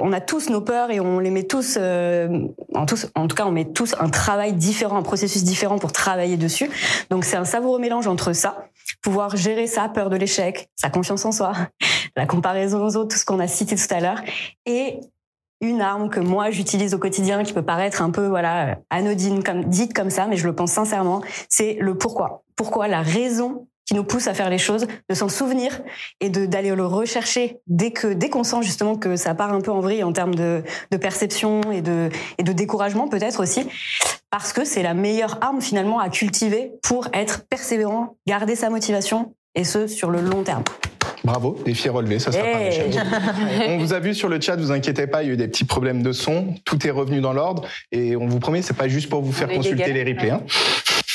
on 0.00 0.12
a 0.12 0.20
tous 0.20 0.50
nos 0.50 0.60
peurs 0.60 0.90
et 0.90 0.98
on 0.98 1.20
les 1.20 1.30
met 1.30 1.44
tous, 1.44 1.76
euh, 1.80 2.48
en, 2.74 2.84
tous, 2.84 3.06
en 3.14 3.28
tout 3.28 3.36
cas, 3.36 3.46
on 3.46 3.52
met 3.52 3.66
tous 3.66 3.94
un 4.00 4.08
travail 4.08 4.54
différent, 4.54 4.96
un 4.96 5.02
processus 5.02 5.44
différent 5.44 5.78
pour 5.78 5.92
travailler 5.92 6.36
dessus. 6.36 6.68
Donc 7.08 7.24
c'est 7.24 7.36
un 7.36 7.44
savoureux 7.44 7.78
mélange 7.78 8.08
entre 8.08 8.32
ça, 8.32 8.64
pouvoir 9.00 9.36
gérer 9.36 9.68
sa 9.68 9.88
peur 9.88 10.10
de 10.10 10.16
l'échec, 10.16 10.68
sa 10.74 10.90
confiance 10.90 11.24
en 11.24 11.30
soi, 11.30 11.52
la 12.16 12.26
comparaison 12.26 12.84
aux 12.84 12.96
autres, 12.96 13.14
tout 13.14 13.18
ce 13.18 13.24
qu'on 13.24 13.38
a 13.38 13.46
cité 13.46 13.76
tout 13.76 13.94
à 13.94 14.00
l'heure, 14.00 14.20
et 14.66 14.98
une 15.60 15.80
arme 15.80 16.08
que 16.08 16.20
moi 16.20 16.50
j'utilise 16.50 16.94
au 16.94 16.98
quotidien 16.98 17.42
qui 17.42 17.52
peut 17.52 17.62
paraître 17.62 18.02
un 18.02 18.10
peu 18.10 18.26
voilà 18.26 18.78
anodine 18.90 19.42
dite 19.66 19.92
comme 19.92 20.10
ça 20.10 20.26
mais 20.26 20.36
je 20.36 20.46
le 20.46 20.54
pense 20.54 20.72
sincèrement 20.72 21.20
c'est 21.48 21.76
le 21.80 21.96
pourquoi 21.98 22.44
pourquoi 22.54 22.86
la 22.86 23.02
raison 23.02 23.66
qui 23.88 23.94
nous 23.94 24.04
pousse 24.04 24.26
à 24.26 24.34
faire 24.34 24.50
les 24.50 24.58
choses 24.58 24.86
de 25.08 25.14
s'en 25.14 25.30
souvenir 25.30 25.80
et 26.20 26.28
de 26.28 26.44
d'aller 26.44 26.74
le 26.74 26.84
rechercher 26.84 27.56
dès 27.66 27.90
que 27.90 28.08
dès 28.08 28.28
qu'on 28.28 28.44
sent 28.44 28.62
justement 28.62 28.96
que 28.96 29.16
ça 29.16 29.34
part 29.34 29.52
un 29.54 29.62
peu 29.62 29.70
en 29.70 29.80
vrille 29.80 30.04
en 30.04 30.12
termes 30.12 30.34
de, 30.34 30.62
de 30.90 30.96
perception 30.98 31.62
et 31.72 31.80
de 31.80 32.10
et 32.36 32.42
de 32.42 32.52
découragement 32.52 33.08
peut-être 33.08 33.40
aussi 33.40 33.66
parce 34.30 34.52
que 34.52 34.66
c'est 34.66 34.82
la 34.82 34.92
meilleure 34.92 35.38
arme 35.40 35.62
finalement 35.62 36.00
à 36.00 36.10
cultiver 36.10 36.72
pour 36.82 37.08
être 37.14 37.46
persévérant 37.48 38.18
garder 38.26 38.56
sa 38.56 38.68
motivation 38.68 39.32
et 39.54 39.64
ce 39.64 39.86
sur 39.86 40.10
le 40.10 40.20
long 40.20 40.42
terme 40.42 40.64
Bravo, 41.24 41.58
défi 41.64 41.88
relevé, 41.88 42.18
ça 42.18 42.30
sera 42.30 42.44
pas 42.44 42.58
un 42.58 42.60
Hey. 42.60 42.90
On 43.68 43.78
vous 43.78 43.92
a 43.92 43.98
vu 43.98 44.14
sur 44.14 44.28
le 44.28 44.40
chat, 44.40 44.56
vous 44.56 44.70
inquiétez 44.70 45.06
pas, 45.06 45.22
il 45.22 45.26
y 45.26 45.30
a 45.30 45.34
eu 45.34 45.36
des 45.36 45.48
petits 45.48 45.64
problèmes 45.64 46.02
de 46.02 46.12
son, 46.12 46.54
tout 46.64 46.86
est 46.86 46.90
revenu 46.90 47.20
dans 47.20 47.32
l'ordre 47.32 47.66
et 47.90 48.16
on 48.16 48.26
vous 48.26 48.38
promet, 48.38 48.62
c'est 48.62 48.76
pas 48.76 48.88
juste 48.88 49.08
pour 49.08 49.22
vous 49.22 49.32
faire 49.32 49.48
On 49.50 49.56
consulter 49.56 49.92
les 49.92 50.04
replays. 50.04 50.30
Hein. 50.30 50.42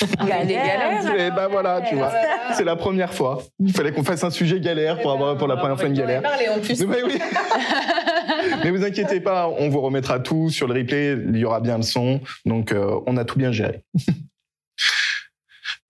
Des 0.03 0.27
galères. 0.27 1.15
Et 1.17 1.31
ben 1.31 1.47
voilà, 1.49 1.81
tu 1.81 1.95
vois, 1.95 2.11
c'est 2.53 2.63
la 2.63 2.75
première 2.75 3.13
fois. 3.13 3.41
Il 3.59 3.73
fallait 3.73 3.91
qu'on 3.91 4.03
fasse 4.03 4.23
un 4.23 4.29
sujet 4.29 4.59
galère 4.59 4.99
pour 4.99 5.11
avoir 5.11 5.37
pour 5.37 5.47
la 5.47 5.57
première 5.57 5.77
fois 5.77 5.87
une 5.87 5.93
galère. 5.93 6.21
Parler 6.21 6.49
en 6.49 6.59
plus. 6.59 6.85
Mais 6.85 7.03
oui. 7.03 7.17
Mais 8.63 8.71
vous 8.71 8.83
inquiétez 8.83 9.19
pas, 9.19 9.49
on 9.57 9.69
vous 9.69 9.81
remettra 9.81 10.19
tout 10.19 10.49
sur 10.49 10.67
le 10.67 10.73
replay, 10.73 11.17
il 11.27 11.37
y 11.37 11.45
aura 11.45 11.59
bien 11.59 11.77
le 11.77 11.83
son, 11.83 12.19
donc 12.45 12.71
euh, 12.71 12.99
on 13.07 13.17
a 13.17 13.25
tout 13.25 13.37
bien 13.37 13.51
géré. 13.51 13.83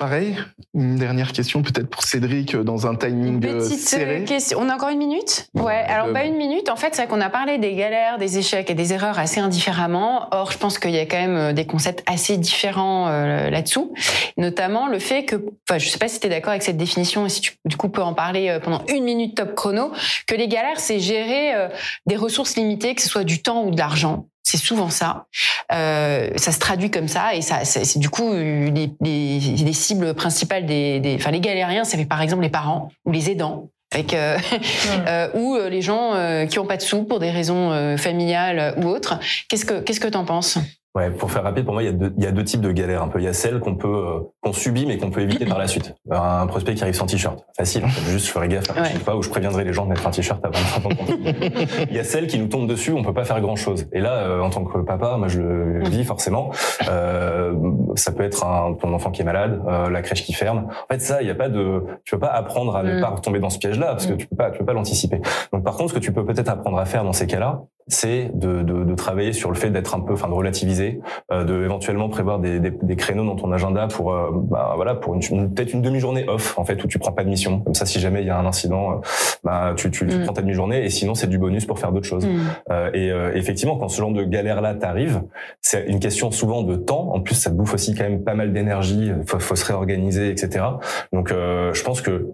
Pareil, 0.04 0.36
une 0.74 0.98
dernière 0.98 1.32
question 1.32 1.62
peut-être 1.62 1.90
pour 1.90 2.04
Cédric 2.04 2.56
euh, 2.56 2.66
dans 2.66 2.88
un 2.88 2.96
timing 2.96 3.38
euh, 3.46 3.60
Petite 3.60 3.80
serré. 3.80 4.24
euh, 4.24 4.26
question. 4.26 4.58
On 4.60 4.68
a 4.68 4.76
encore 4.76 4.90
une 4.90 4.98
minute? 4.98 5.48
Ouais. 5.54 5.82
Alors 5.88 6.12
pas 6.12 6.26
une 6.26 6.36
minute. 6.36 6.68
En 6.70 6.76
fait, 6.76 6.90
c'est 6.94 7.04
vrai 7.04 7.08
qu'on 7.08 7.22
a 7.22 7.30
parlé 7.30 7.58
des 7.58 7.74
galères, 7.74 8.18
des 8.18 8.38
échecs 8.38 8.70
et 8.70 8.74
des 8.74 8.92
erreurs 8.92 9.18
assez 9.18 9.40
indifféremment. 9.40 10.28
Or, 10.32 10.52
je 10.52 10.58
pense 10.58 10.78
qu'il 10.78 10.92
y 10.92 11.00
a 11.00 11.06
quand 11.06 11.26
même 11.26 11.54
des 11.54 11.66
concepts 11.66 12.04
assez 12.06 12.36
différents 12.36 13.08
euh, 13.08 13.50
là-dessous. 13.50 13.94
Notamment 14.36 14.88
le 14.88 15.00
fait 15.00 15.24
que, 15.24 15.38
enfin, 15.70 15.80
je 15.80 15.88
sais 15.88 16.00
pas 16.00 16.10
si 16.10 16.20
tu 16.20 16.28
es 16.28 16.30
d'accord 16.30 16.52
avec 16.52 16.64
cette 16.64 16.76
définition 16.76 17.26
et 17.26 17.30
si 17.30 17.40
tu 17.40 17.54
du 17.64 17.78
coup 17.78 17.88
peux 17.88 18.04
en 18.04 18.14
parler 18.14 18.60
pendant 18.62 18.82
une 18.90 19.06
minute 19.06 19.38
top 19.38 19.56
chrono, 19.56 19.94
que 20.28 20.36
les 20.36 20.50
galères 20.50 20.82
c'est 20.82 21.00
gérer 21.00 21.56
euh, 21.56 21.70
des 22.08 22.18
ressources 22.18 22.58
limitées, 22.58 22.94
que 22.94 23.02
ce 23.02 23.08
soit 23.08 23.24
du 23.24 23.42
temps 23.42 23.64
ou 23.64 23.72
de 23.72 23.78
l'argent. 23.78 24.26
C'est 24.44 24.58
souvent 24.58 24.90
ça. 24.90 25.26
Euh, 25.72 26.30
ça 26.36 26.52
se 26.52 26.60
traduit 26.60 26.92
comme 26.92 27.08
ça 27.08 27.34
et 27.34 27.42
ça, 27.42 27.64
c'est 27.64 27.98
du 27.98 28.10
coup 28.10 28.32
euh, 28.34 28.70
les, 28.70 28.92
les, 29.02 29.40
les 29.40 29.74
cibles 29.74 30.14
principales 30.14 30.66
des, 30.66 31.00
des, 31.00 31.16
enfin 31.16 31.32
les 31.32 31.40
galériens, 31.40 31.86
ça 31.86 31.98
fait 31.98 32.06
par 32.06 32.22
exemple 32.22 32.44
les 32.44 32.50
parents 32.50 32.90
ou 33.06 33.12
les 33.12 33.30
aidants. 33.30 33.70
Avec, 33.94 34.14
euh, 34.14 34.38
euh, 35.08 35.30
ou 35.36 35.56
les 35.70 35.82
gens 35.82 36.14
qui 36.50 36.60
ont 36.60 36.66
pas 36.66 36.78
de 36.78 36.82
sous 36.82 37.04
pour 37.04 37.20
des 37.20 37.32
raisons 37.32 37.98
familiales 37.98 38.74
ou 38.78 38.88
autres. 38.88 39.20
Qu'est-ce 39.50 39.66
que 39.66 39.80
qu'est-ce 39.80 40.00
que 40.00 40.08
t'en 40.08 40.26
penses? 40.26 40.58
Ouais, 40.96 41.10
pour 41.10 41.32
faire 41.32 41.42
rapide, 41.44 41.66
pour 41.66 41.74
moi, 41.74 41.82
il 41.82 41.88
y 41.88 41.90
a 41.90 41.92
deux, 41.92 42.14
il 42.18 42.24
y 42.24 42.28
a 42.28 42.32
deux 42.32 42.44
types 42.44 42.62
de 42.62 42.72
galères. 42.72 43.02
Un 43.02 43.08
peu, 43.08 43.20
il 43.20 43.26
y 43.26 43.28
a 43.28 43.34
celles 43.34 43.60
qu'on 43.60 43.74
peut, 43.76 43.88
euh, 43.88 44.20
qu'on 44.42 44.54
subit, 44.54 44.86
mais 44.86 44.98
qu'on 45.00 45.10
peut 45.10 45.22
éviter 45.22 45.46
par 45.46 45.58
la 45.58 45.68
suite. 45.68 45.96
Un 46.12 46.46
prospect 46.46 46.76
qui 46.76 46.84
arrive 46.84 46.94
sans 46.94 47.08
t-shirt, 47.08 47.44
facile. 47.58 47.84
Juste, 48.10 48.28
je 48.28 48.32
ferai 48.32 48.48
gaffe 48.48 48.68
la 48.68 48.74
prochaine 48.76 48.98
Ouais. 48.98 49.04
fois 49.04 49.16
où 49.16 49.24
je 49.24 49.30
préviendrai 49.30 49.64
les 49.64 49.74
gens 49.74 49.86
de 49.86 49.90
mettre 49.90 50.06
un 50.06 50.12
t-shirt 50.12 50.40
avant. 50.46 50.90
il 51.90 51.96
y 51.96 52.00
a 52.00 52.04
celles 52.04 52.28
qui 52.28 52.38
nous 52.38 52.48
tombent 52.48 52.68
dessus, 52.68 52.92
on 52.92 53.02
peut 53.04 53.14
pas 53.14 53.24
faire 53.26 53.42
grand 53.42 53.56
chose. 53.56 53.88
Et 53.92 54.00
là, 54.02 54.14
euh, 54.18 54.42
en 54.42 54.52
tant 54.52 54.64
que 54.66 54.78
papa, 54.80 55.18
moi, 55.18 55.28
je 55.30 55.42
le 55.42 55.90
vis 55.90 56.04
forcément. 56.04 56.52
Euh, 56.90 57.54
ça 57.96 58.12
peut 58.12 58.24
être 58.24 58.46
un, 58.46 58.74
ton 58.74 58.94
enfant 58.94 59.10
qui 59.12 59.22
est 59.22 59.26
malade, 59.26 59.62
euh, 59.68 59.90
la 59.90 60.02
crèche 60.04 60.24
qui 60.24 60.34
ferme. 60.34 60.68
En 60.90 60.94
fait, 60.94 61.00
ça, 61.00 61.22
il 61.22 61.28
y 61.28 61.32
a 61.32 61.36
pas 61.36 61.50
de, 61.50 61.84
tu 62.06 62.16
peux 62.16 62.20
pas 62.20 62.28
apprendre 62.32 62.76
à 62.76 62.84
ne 62.84 62.94
Mm. 62.98 63.02
pas 63.02 63.16
tomber 63.22 63.40
dans 63.40 63.50
ce 63.50 63.58
piège-là 63.58 63.88
parce 63.88 64.06
que 64.06 64.14
tu 64.14 64.28
peux 64.28 64.36
pas, 64.36 64.52
tu 64.52 64.60
peux 64.60 64.66
pas 64.66 64.74
l'anticiper. 64.74 65.20
Donc, 65.52 65.64
par 65.64 65.76
contre, 65.76 65.90
ce 65.90 65.96
que 65.96 66.00
tu 66.04 66.12
peux 66.12 66.24
peut-être 66.26 66.50
apprendre 66.50 66.78
à 66.78 66.86
faire 66.86 67.04
dans 67.04 67.14
ces 67.14 67.26
cas-là, 67.26 67.64
c'est 67.88 68.32
de, 68.34 68.62
de, 68.62 68.84
de 68.84 68.96
travailler 68.96 69.34
sur 69.34 69.50
le 69.50 69.56
fait 69.56 69.70
d'être 69.70 69.96
un 69.96 70.00
peu, 70.00 70.14
enfin, 70.14 70.28
de 70.28 70.34
relativiser, 70.34 71.02
euh, 71.32 71.44
de 71.44 71.64
éventuellement 71.64 72.10
prévoir 72.10 72.40
des, 72.40 72.60
des, 72.60 72.72
des 72.72 72.96
créneaux 72.96 73.26
dans 73.26 73.36
ton 73.36 73.52
agenda 73.52 73.88
pour, 73.88 74.14
euh, 74.14 74.30
bah, 74.34 74.74
voilà, 74.76 74.96
pour 74.96 75.14
une, 75.16 75.22
une- 75.32 75.54
peut-être 75.54 75.74
une 75.74 75.82
demi-journée 75.82 76.26
off 76.28 76.58
en 76.58 76.66
fait 76.66 76.84
où 76.84 76.88
tu 76.88 77.00
prends 77.00 77.12
pas 77.12 77.24
de 77.24 77.30
mission. 77.30 77.60
Comme 77.62 77.74
ça, 77.76 77.86
si 77.86 78.00
jamais 78.00 78.22
il 78.22 78.28
y 78.28 78.30
a 78.30 78.38
un 78.38 78.46
incident, 78.46 78.92
euh, 78.92 78.96
bah, 79.44 79.74
tu, 79.76 79.92
tu, 79.92 80.08
tu 80.08 80.18
Mm. 80.18 80.24
prends 80.24 80.34
ta 80.34 80.42
demi-journée 80.42 80.84
et 80.86 80.90
sinon 80.90 81.16
c'est 81.16 81.28
du 81.28 81.38
bonus 81.38 81.66
pour 81.66 81.80
faire 81.80 81.92
d'autres 81.92 82.08
choses. 82.08 82.28
Euh, 82.72 82.90
et 82.94 83.12
euh, 83.12 83.32
effectivement, 83.36 83.78
quand 83.78 83.90
ce 83.90 84.00
genre 84.00 84.12
de 84.12 84.24
galère-là 84.24 84.74
t'arrive, 84.76 85.22
c'est 85.62 85.86
une 85.88 86.00
question 86.00 86.32
souvent 86.32 86.62
de 86.64 86.76
temps. 86.76 87.14
En 87.14 87.20
plus, 87.22 87.36
ça 87.36 87.50
te 87.50 87.56
bouffe 87.56 87.74
aussi 87.74 87.96
quand 87.96 88.04
même 88.04 88.24
pas 88.24 88.36
mal 88.36 88.54
d'énergie. 88.54 89.12
Faut, 89.28 89.40
faut 89.40 89.56
se 89.56 89.66
réorganiser, 89.66 90.30
etc. 90.30 90.66
Donc, 91.12 91.32
euh, 91.32 91.74
je 91.74 91.84
pense 91.84 92.02
que 92.02 92.28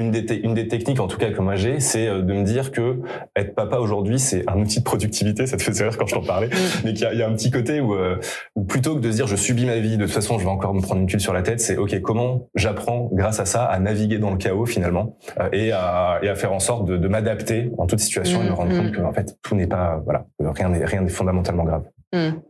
une 0.00 0.10
des, 0.10 0.34
une 0.36 0.54
des 0.54 0.66
techniques, 0.68 1.00
en 1.00 1.06
tout 1.06 1.18
cas 1.18 1.30
que 1.30 1.40
moi 1.40 1.56
j'ai, 1.56 1.78
c'est 1.78 2.08
euh, 2.08 2.22
de 2.22 2.32
me 2.32 2.42
dire 2.42 2.72
que 2.72 3.00
être 3.36 3.54
papa 3.54 3.78
aujourd'hui, 3.78 4.18
c'est 4.18 4.48
un 4.48 4.58
outil 4.58 4.78
de 4.80 4.84
productivité. 4.84 5.46
Ça 5.46 5.56
te 5.56 5.62
fait 5.62 5.82
rire 5.82 5.98
quand 5.98 6.06
je 6.06 6.14
t'en 6.14 6.22
parlais, 6.22 6.48
mais 6.84 6.94
qu'il 6.94 7.08
y 7.12 7.16
y 7.18 7.22
a 7.22 7.28
un 7.28 7.34
petit 7.34 7.50
côté 7.50 7.80
où, 7.80 7.94
euh, 7.94 8.16
où 8.56 8.64
plutôt 8.64 8.94
que 8.94 9.00
de 9.00 9.10
se 9.10 9.16
dire 9.16 9.26
je 9.26 9.36
subis 9.36 9.66
ma 9.66 9.76
vie, 9.78 9.98
de 9.98 10.04
toute 10.04 10.14
façon 10.14 10.38
je 10.38 10.44
vais 10.44 10.50
encore 10.50 10.72
me 10.74 10.80
prendre 10.80 11.02
une 11.02 11.06
tuile 11.06 11.20
sur 11.20 11.34
la 11.34 11.42
tête, 11.42 11.60
c'est 11.60 11.76
ok 11.76 12.00
comment 12.00 12.48
j'apprends 12.54 13.10
grâce 13.12 13.40
à 13.40 13.44
ça 13.44 13.64
à 13.64 13.78
naviguer 13.78 14.18
dans 14.18 14.30
le 14.30 14.38
chaos 14.38 14.66
finalement 14.66 15.18
euh, 15.38 15.48
et, 15.52 15.72
à, 15.72 16.18
et 16.22 16.28
à 16.28 16.34
faire 16.34 16.52
en 16.52 16.60
sorte 16.60 16.86
de, 16.86 16.96
de 16.96 17.08
m'adapter 17.08 17.70
en 17.76 17.86
toute 17.86 18.00
situation 18.00 18.42
et 18.42 18.46
me 18.46 18.52
rendre 18.52 18.70
Mm, 18.70 18.76
compte 18.76 18.86
mm. 18.88 18.92
que 18.92 19.02
en 19.02 19.12
fait 19.12 19.36
tout 19.42 19.54
n'est 19.54 19.66
pas 19.66 20.00
voilà 20.04 20.26
rien 20.38 20.68
n'est 20.68 20.84
rien 20.84 21.02
n'est 21.02 21.08
fondamentalement 21.08 21.64
grave. 21.64 21.84
Hmm. 22.12 22.40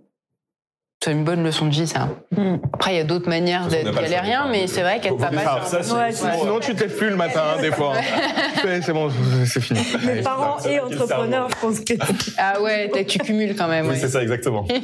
C'est 1.02 1.12
une 1.12 1.24
bonne 1.24 1.42
leçon 1.42 1.64
de 1.66 1.70
vie, 1.70 1.86
ça. 1.86 2.10
Mm. 2.36 2.56
Après, 2.74 2.92
il 2.92 2.96
y 2.98 3.00
a 3.00 3.04
d'autres 3.04 3.28
manières 3.28 3.68
d'être 3.68 3.90
pas 3.94 4.02
galérien, 4.02 4.48
mais 4.50 4.66
c'est 4.66 4.82
vrai 4.82 5.00
qu'être 5.00 5.16
papa. 5.16 5.38
faire 5.38 5.66
ça, 5.66 5.78
Ouais, 5.96 6.12
sinon, 6.12 6.30
Sinon, 6.38 6.60
tu 6.60 6.74
te 6.74 6.80
lèves 6.80 6.94
plus 6.94 7.08
le 7.08 7.16
matin, 7.16 7.42
hein, 7.56 7.60
des 7.62 7.70
fois. 7.72 7.94
Ouais, 8.64 8.82
c'est 8.82 8.92
bon, 8.92 9.10
c'est 9.46 9.60
fini. 9.62 9.80
Mais 10.04 10.20
parents 10.20 10.58
ça, 10.58 10.70
et 10.70 10.76
ça, 10.76 10.82
ça, 10.82 11.04
entrepreneurs, 11.04 11.48
je 11.48 11.56
pense 11.56 11.80
que. 11.80 11.94
Ah 12.36 12.60
ouais, 12.60 12.90
tu 13.08 13.18
cumules 13.18 13.56
quand 13.56 13.68
même. 13.68 13.86
Oui, 13.86 13.92
ouais. 13.92 13.98
c'est 13.98 14.10
ça, 14.10 14.22
exactement. 14.22 14.66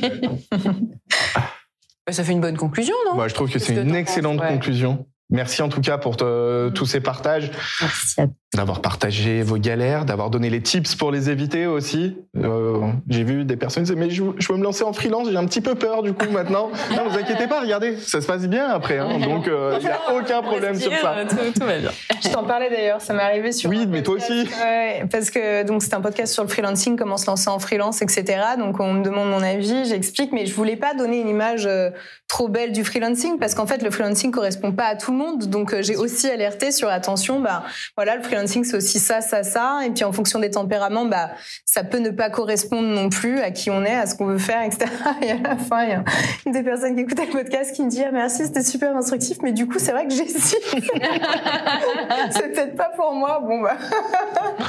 Ça 2.09 2.23
fait 2.23 2.33
une 2.33 2.41
bonne 2.41 2.57
conclusion, 2.57 2.95
non? 3.07 3.17
Moi, 3.17 3.27
je 3.29 3.35
trouve 3.35 3.51
que 3.51 3.59
c'est 3.59 3.75
une 3.75 3.95
excellente 3.97 4.39
penses, 4.39 4.47
ouais. 4.47 4.53
conclusion. 4.55 5.07
Merci 5.29 5.61
en 5.61 5.69
tout 5.69 5.81
cas 5.81 5.99
pour 5.99 6.17
te- 6.17 6.69
tous 6.71 6.87
ces 6.87 7.01
partages, 7.01 7.51
Merci 7.81 8.21
à 8.21 8.27
d'avoir 8.55 8.81
partagé 8.81 9.43
vos 9.43 9.59
galères, 9.59 10.05
d'avoir 10.05 10.31
donné 10.31 10.51
les 10.51 10.63
tips 10.63 10.95
pour 10.95 11.11
les 11.11 11.31
éviter 11.31 11.67
aussi. 11.67 12.17
Euh, 12.37 12.79
j'ai 13.09 13.25
vu 13.25 13.45
des 13.45 13.57
personnes 13.57 13.83
qui 13.83 13.91
disaient 13.91 14.01
mais 14.01 14.11
je, 14.11 14.23
je 14.39 14.53
veux 14.53 14.59
me 14.59 14.63
lancer 14.63 14.85
en 14.85 14.93
freelance, 14.93 15.29
j'ai 15.31 15.37
un 15.37 15.47
petit 15.47 15.61
peu 15.61 15.75
peur 15.75 16.03
du 16.03 16.13
coup 16.13 16.31
maintenant. 16.31 16.71
Non, 16.97 17.09
vous 17.11 17.19
inquiétez 17.19 17.47
pas, 17.47 17.61
regardez, 17.61 17.99
ça 17.99 18.21
se 18.21 18.27
passe 18.27 18.47
bien 18.47 18.69
après, 18.69 18.99
hein, 18.99 19.19
donc 19.19 19.47
il 19.47 19.81
n'y 19.81 19.89
a 19.89 20.15
aucun 20.17 20.41
problème 20.41 20.79
sur 20.79 20.93
ça. 20.93 21.17
Tout, 21.29 21.37
tout 21.59 21.67
va 21.67 21.79
bien. 21.79 21.91
Je 22.23 22.29
t'en 22.31 22.45
parlais 22.45 22.71
d'ailleurs, 22.71 23.01
ça 23.01 23.13
m'est 23.13 23.23
arrivé 23.23 23.53
sur. 23.53 23.69
Oui, 23.69 23.87
mais 23.87 24.03
toi 24.03 24.15
podcast. 24.15 24.31
aussi. 24.31 24.63
Ouais, 24.63 25.05
parce 25.11 25.31
que 25.31 25.65
donc 25.65 25.83
c'est 25.83 25.93
un 25.95 26.01
podcast 26.01 26.33
sur 26.33 26.43
le 26.43 26.49
freelancing, 26.49 26.97
comment 26.97 27.17
se 27.17 27.27
lancer 27.27 27.51
en 27.51 27.59
freelance, 27.59 28.01
etc. 28.01 28.25
Donc 28.59 28.81
on 28.81 28.95
me 28.95 29.05
demande 29.05 29.29
mon 29.29 29.43
avis, 29.43 29.85
j'explique, 29.85 30.33
mais 30.33 30.47
je 30.47 30.55
voulais 30.55 30.77
pas 30.77 30.95
donner 30.95 31.21
une 31.21 31.29
image 31.29 31.67
euh, 31.67 31.91
trop 32.29 32.49
belle 32.49 32.73
du 32.73 32.85
freelancing 32.85 33.39
parce 33.39 33.55
qu'en 33.55 33.67
fait 33.67 33.83
le 33.83 33.91
freelancing 33.91 34.31
correspond 34.31 34.73
pas 34.73 34.87
à 34.87 34.97
tout 34.97 35.11
le 35.11 35.19
monde. 35.19 35.47
Donc 35.47 35.75
euh, 35.75 35.83
j'ai 35.83 35.97
aussi 35.97 36.31
alerté 36.31 36.71
sur 36.73 36.89
attention, 36.89 37.41
bah 37.41 37.65
voilà 37.97 38.17
le 38.17 38.23
freelancing 38.23 38.36
c'est 38.47 38.77
aussi 38.77 38.99
ça, 38.99 39.21
ça, 39.21 39.43
ça, 39.43 39.81
et 39.87 39.91
puis 39.91 40.05
en 40.05 40.13
fonction 40.13 40.39
des 40.39 40.51
tempéraments, 40.51 41.05
bah 41.05 41.31
ça 41.65 41.85
peut 41.85 41.99
ne 41.99 42.11
pas 42.11 42.31
correspondre 42.31 42.89
non 42.89 43.09
plus 43.09 43.41
à 43.41 43.51
qui 43.51 43.71
on 43.71 43.85
est, 43.85 43.95
à 43.95 44.07
ce 44.07 44.15
qu'on 44.15 44.27
veut 44.27 44.39
faire, 44.39 44.63
etc. 44.63 44.87
Et 45.23 45.31
à 45.31 45.37
la 45.37 45.57
fin 45.57 45.85
il 45.85 45.91
y 45.91 45.93
a 45.93 46.05
une 46.47 46.53
des 46.53 46.63
personnes 46.63 46.95
qui 46.95 47.03
écoutait 47.03 47.27
le 47.27 47.33
podcast 47.33 47.75
qui 47.75 47.83
me 47.83 47.91
dit 47.91 48.03
ah 48.05 48.11
merci 48.13 48.45
c'était 48.47 48.63
super 48.63 48.97
instructif, 48.97 49.39
mais 49.43 49.53
du 49.53 49.67
coup 49.67 49.79
c'est 49.79 49.93
vrai 49.93 50.07
que 50.07 50.13
j'hésite. 50.13 50.59
c'est 52.31 52.53
peut-être 52.53 52.77
pas 52.77 52.91
pour 52.97 53.15
moi. 53.15 53.41
Bon 53.47 53.61
bah. 53.61 53.77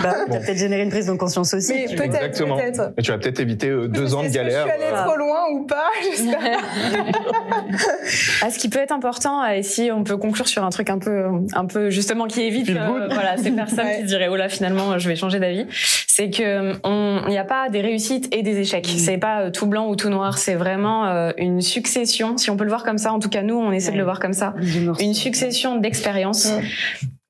Bah, 0.04 0.16
t'as 0.30 0.40
peut-être 0.40 0.58
généré 0.58 0.84
une 0.84 0.90
prise 0.90 1.08
de 1.08 1.14
conscience 1.14 1.54
aussi. 1.54 1.74
Mais 1.74 1.86
peut-être, 1.88 2.16
Exactement. 2.16 2.58
peut-être. 2.58 2.94
Et 2.98 3.02
tu 3.02 3.12
vas 3.12 3.18
peut-être 3.18 3.40
éviter 3.40 3.70
euh, 3.70 3.88
deux 3.88 4.16
ans 4.16 4.22
de 4.22 4.28
Est-ce 4.28 4.34
que 4.34 4.38
galère. 4.40 4.68
Je 4.68 4.74
suis 4.74 4.84
allée 4.84 5.04
trop 5.06 5.18
loin 5.18 5.46
ou 5.52 5.66
pas? 5.66 5.90
J'espère. 6.04 6.60
Ah, 8.42 8.50
ce 8.50 8.60
qui 8.60 8.70
peut 8.70 8.80
être 8.80 8.92
important, 8.92 9.46
et 9.46 9.64
si 9.64 9.90
on 9.92 10.04
peut 10.04 10.18
conclure 10.18 10.48
sur 10.48 10.64
un 10.64 10.70
truc 10.70 10.90
un 10.90 11.00
peu, 11.00 11.26
un 11.54 11.66
peu 11.66 11.90
justement 11.90 12.26
qui 12.26 12.42
évite, 12.42 12.70
euh, 12.70 13.08
voilà, 13.12 13.38
ces 13.38 13.52
personnes 13.58 13.86
Ouais. 13.86 13.96
qui 13.98 14.02
se 14.04 14.08
diraient 14.08 14.30
oh 14.30 14.36
là 14.38 14.48
finalement 14.50 14.98
je 14.98 15.08
vais 15.10 15.16
changer 15.18 15.40
d'avis, 15.40 15.66
c'est 16.08 16.30
que 16.30 16.74
il 17.28 17.30
n'y 17.30 17.38
a 17.38 17.44
pas 17.44 17.68
des 17.70 17.82
réussites 17.82 18.34
et 18.34 18.42
des 18.44 18.58
échecs. 18.60 18.88
C'est 18.98 19.18
pas 19.18 19.42
euh, 19.42 19.52
tout 19.52 19.68
blanc 19.68 19.88
ou 19.90 19.96
tout 19.98 20.10
noir. 20.10 20.38
C'est 20.38 20.56
vraiment 20.56 21.06
euh, 21.06 21.32
une 21.38 21.62
succession. 21.62 22.38
Si 22.38 22.50
on 22.50 22.56
peut 22.58 22.64
le 22.64 22.70
voir 22.70 22.84
comme 22.84 22.98
ça, 22.98 23.12
en 23.12 23.20
tout 23.20 23.30
cas 23.30 23.42
nous 23.42 23.56
on 23.56 23.72
essaie 23.72 23.92
de 23.92 23.98
le 23.98 24.04
voir 24.04 24.20
comme 24.20 24.34
ça. 24.34 24.54
Une 25.00 25.14
succession 25.14 25.78
d'expériences. 25.78 26.48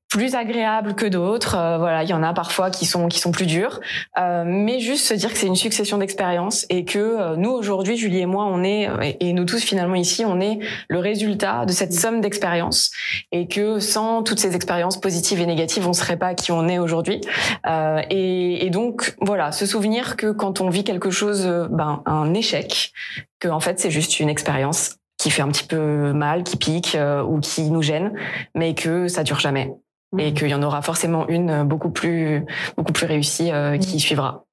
Plus 0.10 0.36
agréables 0.36 0.96
que 0.96 1.06
d'autres. 1.06 1.56
Euh, 1.56 1.78
voilà, 1.78 2.04
il 2.04 2.10
y 2.10 2.14
en 2.14 2.24
a 2.24 2.34
parfois 2.34 2.72
qui 2.72 2.86
sont 2.86 3.08
qui 3.08 3.20
sont 3.20 3.32
plus 3.32 3.46
dures, 3.46 3.80
Euh, 4.20 4.44
mais 4.46 4.80
juste 4.80 5.06
se 5.06 5.14
dire 5.14 5.32
que 5.32 5.38
c'est 5.38 5.48
une 5.48 5.56
succession 5.56 5.98
d'expériences 5.98 6.66
et 6.70 6.86
que 6.86 7.00
euh, 7.00 7.36
nous 7.36 7.52
aujourd'hui, 7.52 7.98
Julie 7.98 8.20
et 8.20 8.26
moi, 8.26 8.46
on 8.46 8.64
est 8.64 8.90
et, 9.02 9.30
et 9.30 9.34
nous 9.34 9.46
tous 9.46 9.64
finalement 9.64 9.96
ici, 9.96 10.24
on 10.26 10.40
est 10.40 10.60
le 10.90 11.00
résultat 11.00 11.66
de 11.66 11.72
cette 11.72 11.94
somme 11.94 12.22
d'expériences 12.22 12.92
et 13.32 13.48
que 13.48 13.80
sans 13.80 14.24
toutes 14.24 14.40
ces 14.40 14.56
expériences 14.56 15.00
positives 15.00 15.40
et 15.42 15.46
négatives, 15.46 15.88
on 15.88 15.94
serait 15.94 16.18
pas 16.18 16.34
qui 16.36 16.52
on 16.52 16.68
est 16.68 16.80
aujourd'hui. 16.80 17.22
Euh, 17.68 18.02
et, 18.10 18.66
et 18.66 18.70
donc 18.70 19.16
voilà, 19.22 19.52
se 19.52 19.66
souvenir 19.66 20.16
que 20.16 20.32
quand 20.32 20.62
on 20.62 20.70
vit 20.70 20.84
quelque 20.84 21.12
chose, 21.12 21.46
euh, 21.46 21.68
ben 21.70 22.02
un 22.06 22.34
échec, 22.34 22.92
que 23.40 23.48
en 23.48 23.60
fait 23.60 23.80
c'est 23.80 23.92
juste 23.92 24.20
une 24.20 24.30
expérience 24.30 24.98
qui 25.18 25.32
fait 25.32 25.42
un 25.42 25.50
petit 25.50 25.66
peu 25.66 26.14
mal, 26.14 26.44
qui 26.44 26.58
pique 26.58 26.96
euh, 26.96 27.24
ou 27.24 27.40
qui 27.40 27.70
nous 27.72 27.82
gêne, 27.82 28.14
mais 28.56 28.76
que 28.76 29.08
ça 29.08 29.24
dure 29.24 29.40
jamais 29.40 29.72
et 30.18 30.34
qu'il 30.34 30.50
y 30.50 30.56
en 30.56 30.64
aura 30.64 30.82
forcément 30.82 31.28
une 31.28 31.50
euh, 31.50 31.64
beaucoup 31.64 31.90
plus 31.90 32.46
beaucoup 32.76 32.94
plus 32.94 33.06
réussie 33.06 33.52
euh, 33.52 33.78
qui 33.78 34.00
suivra. 34.00 34.46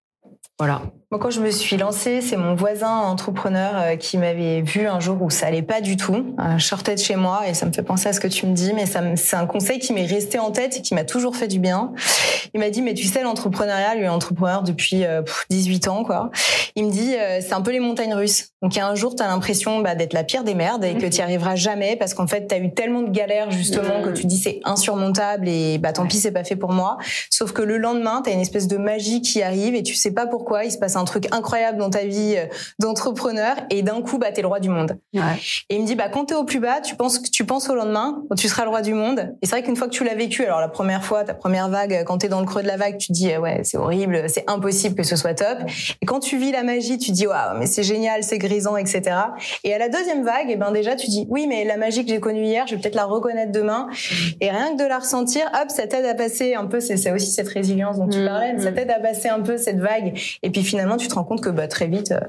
Voilà. 0.58 0.82
Moi, 1.10 1.20
quand 1.20 1.30
je 1.30 1.40
me 1.40 1.50
suis 1.50 1.76
lancée, 1.76 2.20
c'est 2.20 2.36
mon 2.36 2.54
voisin 2.54 2.88
entrepreneur 2.88 3.72
euh, 3.74 3.96
qui 3.96 4.18
m'avait 4.18 4.62
vu 4.62 4.86
un 4.86 5.00
jour 5.00 5.20
où 5.20 5.28
ça 5.28 5.46
allait 5.46 5.62
pas 5.62 5.80
du 5.80 5.96
tout. 5.96 6.36
Je 6.56 6.64
sortais 6.64 6.94
de 6.94 7.00
chez 7.00 7.16
moi 7.16 7.48
et 7.48 7.54
ça 7.54 7.66
me 7.66 7.72
fait 7.72 7.82
penser 7.82 8.08
à 8.08 8.12
ce 8.12 8.20
que 8.20 8.28
tu 8.28 8.46
me 8.46 8.54
dis, 8.54 8.72
mais 8.72 8.86
ça 8.86 9.02
c'est 9.16 9.36
un 9.36 9.46
conseil 9.46 9.80
qui 9.80 9.92
m'est 9.92 10.06
resté 10.06 10.38
en 10.38 10.52
tête 10.52 10.76
et 10.76 10.82
qui 10.82 10.94
m'a 10.94 11.04
toujours 11.04 11.34
fait 11.34 11.48
du 11.48 11.58
bien. 11.58 11.92
Il 12.52 12.60
m'a 12.60 12.70
dit, 12.70 12.82
mais 12.82 12.94
tu 12.94 13.04
sais, 13.04 13.22
l'entrepreneuriat, 13.22 13.96
lui 13.96 14.04
est 14.04 14.08
entrepreneur 14.08 14.62
depuis 14.62 15.04
euh, 15.04 15.22
pff, 15.22 15.46
18 15.50 15.88
ans, 15.88 16.04
quoi. 16.04 16.30
Il 16.76 16.86
me 16.86 16.90
dit, 16.90 17.14
c'est 17.40 17.52
un 17.52 17.62
peu 17.62 17.72
les 17.72 17.80
montagnes 17.80 18.14
russes. 18.14 18.53
Donc, 18.64 18.76
il 18.76 18.78
y 18.78 18.80
a 18.80 18.88
un 18.88 18.94
jour, 18.94 19.14
tu 19.14 19.22
as 19.22 19.26
l'impression 19.26 19.80
bah, 19.80 19.94
d'être 19.94 20.14
la 20.14 20.24
pire 20.24 20.42
des 20.42 20.54
merdes 20.54 20.86
et 20.86 20.94
que 20.94 21.04
tu 21.04 21.20
arriveras 21.20 21.54
jamais 21.54 21.96
parce 21.96 22.14
qu'en 22.14 22.26
fait, 22.26 22.46
tu 22.48 22.54
as 22.54 22.58
eu 22.58 22.72
tellement 22.72 23.02
de 23.02 23.10
galères, 23.10 23.50
justement, 23.50 24.00
que 24.02 24.08
tu 24.08 24.26
dis 24.26 24.38
c'est 24.38 24.60
insurmontable 24.64 25.50
et 25.50 25.76
bah 25.76 25.92
tant 25.92 26.06
pis, 26.06 26.16
c'est 26.16 26.32
pas 26.32 26.44
fait 26.44 26.56
pour 26.56 26.72
moi. 26.72 26.96
Sauf 27.28 27.52
que 27.52 27.60
le 27.60 27.76
lendemain, 27.76 28.22
tu 28.24 28.30
as 28.30 28.32
une 28.32 28.40
espèce 28.40 28.66
de 28.66 28.78
magie 28.78 29.20
qui 29.20 29.42
arrive 29.42 29.74
et 29.74 29.82
tu 29.82 29.94
sais 29.94 30.12
pas 30.12 30.26
pourquoi, 30.26 30.64
il 30.64 30.72
se 30.72 30.78
passe 30.78 30.96
un 30.96 31.04
truc 31.04 31.26
incroyable 31.30 31.76
dans 31.76 31.90
ta 31.90 32.06
vie 32.06 32.36
euh, 32.38 32.46
d'entrepreneur 32.78 33.54
et 33.68 33.82
d'un 33.82 34.00
coup, 34.00 34.16
bah, 34.16 34.32
t'es 34.32 34.40
le 34.40 34.48
roi 34.48 34.60
du 34.60 34.70
monde. 34.70 34.96
Ouais. 35.12 35.20
Et 35.68 35.76
il 35.76 35.82
me 35.82 35.86
dit, 35.86 35.94
bah, 35.94 36.08
quand 36.08 36.24
t'es 36.24 36.34
au 36.34 36.44
plus 36.44 36.60
bas, 36.60 36.80
tu 36.80 36.96
penses 36.96 37.18
que 37.18 37.28
tu 37.28 37.44
penses 37.44 37.68
au 37.68 37.74
lendemain, 37.74 38.22
quand 38.30 38.36
tu 38.36 38.48
seras 38.48 38.64
le 38.64 38.70
roi 38.70 38.80
du 38.80 38.94
monde. 38.94 39.36
Et 39.42 39.46
c'est 39.46 39.56
vrai 39.56 39.62
qu'une 39.62 39.76
fois 39.76 39.88
que 39.88 39.92
tu 39.92 40.04
l'as 40.04 40.14
vécu, 40.14 40.42
alors 40.42 40.60
la 40.60 40.68
première 40.70 41.04
fois, 41.04 41.24
ta 41.24 41.34
première 41.34 41.68
vague, 41.68 42.04
quand 42.06 42.16
t'es 42.16 42.30
dans 42.30 42.40
le 42.40 42.46
creux 42.46 42.62
de 42.62 42.68
la 42.68 42.78
vague, 42.78 42.96
tu 42.96 43.08
te 43.08 43.12
dis, 43.12 43.30
euh, 43.30 43.40
ouais, 43.40 43.60
c'est 43.62 43.76
horrible, 43.76 44.24
c'est 44.30 44.48
impossible 44.48 44.94
que 44.94 45.02
ce 45.02 45.16
soit 45.16 45.34
top. 45.34 45.58
Et 46.00 46.06
quand 46.06 46.20
tu 46.20 46.38
vis 46.38 46.50
la 46.50 46.62
magie, 46.62 46.96
tu 46.96 47.10
te 47.10 47.16
dis, 47.16 47.26
waouh, 47.26 47.58
mais 47.58 47.66
c'est 47.66 47.82
génial, 47.82 48.24
c'est 48.24 48.38
grisant, 48.54 48.76
etc. 48.76 49.02
Et 49.64 49.74
à 49.74 49.78
la 49.78 49.88
deuxième 49.88 50.24
vague, 50.24 50.50
et 50.50 50.56
ben 50.56 50.72
déjà, 50.72 50.96
tu 50.96 51.08
dis, 51.08 51.26
oui, 51.28 51.46
mais 51.46 51.64
la 51.64 51.76
magie 51.76 52.04
que 52.04 52.10
j'ai 52.10 52.20
connue 52.20 52.44
hier, 52.44 52.66
je 52.66 52.74
vais 52.74 52.80
peut-être 52.80 52.94
la 52.94 53.04
reconnaître 53.04 53.52
demain. 53.52 53.88
Et 54.40 54.50
rien 54.50 54.76
que 54.76 54.82
de 54.82 54.88
la 54.88 54.98
ressentir, 54.98 55.42
hop, 55.60 55.70
ça 55.70 55.86
t'aide 55.86 56.06
à 56.06 56.14
passer 56.14 56.54
un 56.54 56.66
peu, 56.66 56.80
c'est 56.80 57.12
aussi 57.12 57.30
cette 57.30 57.48
résilience 57.48 57.98
dont 57.98 58.08
tu 58.08 58.18
Mm, 58.18 58.26
parlais, 58.26 58.52
mais 58.52 58.62
ça 58.62 58.70
mm. 58.70 58.74
t'aide 58.74 58.90
à 58.90 59.00
passer 59.00 59.28
un 59.28 59.40
peu 59.40 59.56
cette 59.56 59.78
vague. 59.78 60.18
Et 60.42 60.50
puis 60.50 60.62
finalement, 60.62 60.96
tu 60.96 61.08
te 61.08 61.14
rends 61.14 61.24
compte 61.24 61.40
que 61.40 61.50
bah, 61.50 61.68
très 61.68 61.86
vite, 61.86 62.12
euh, 62.12 62.20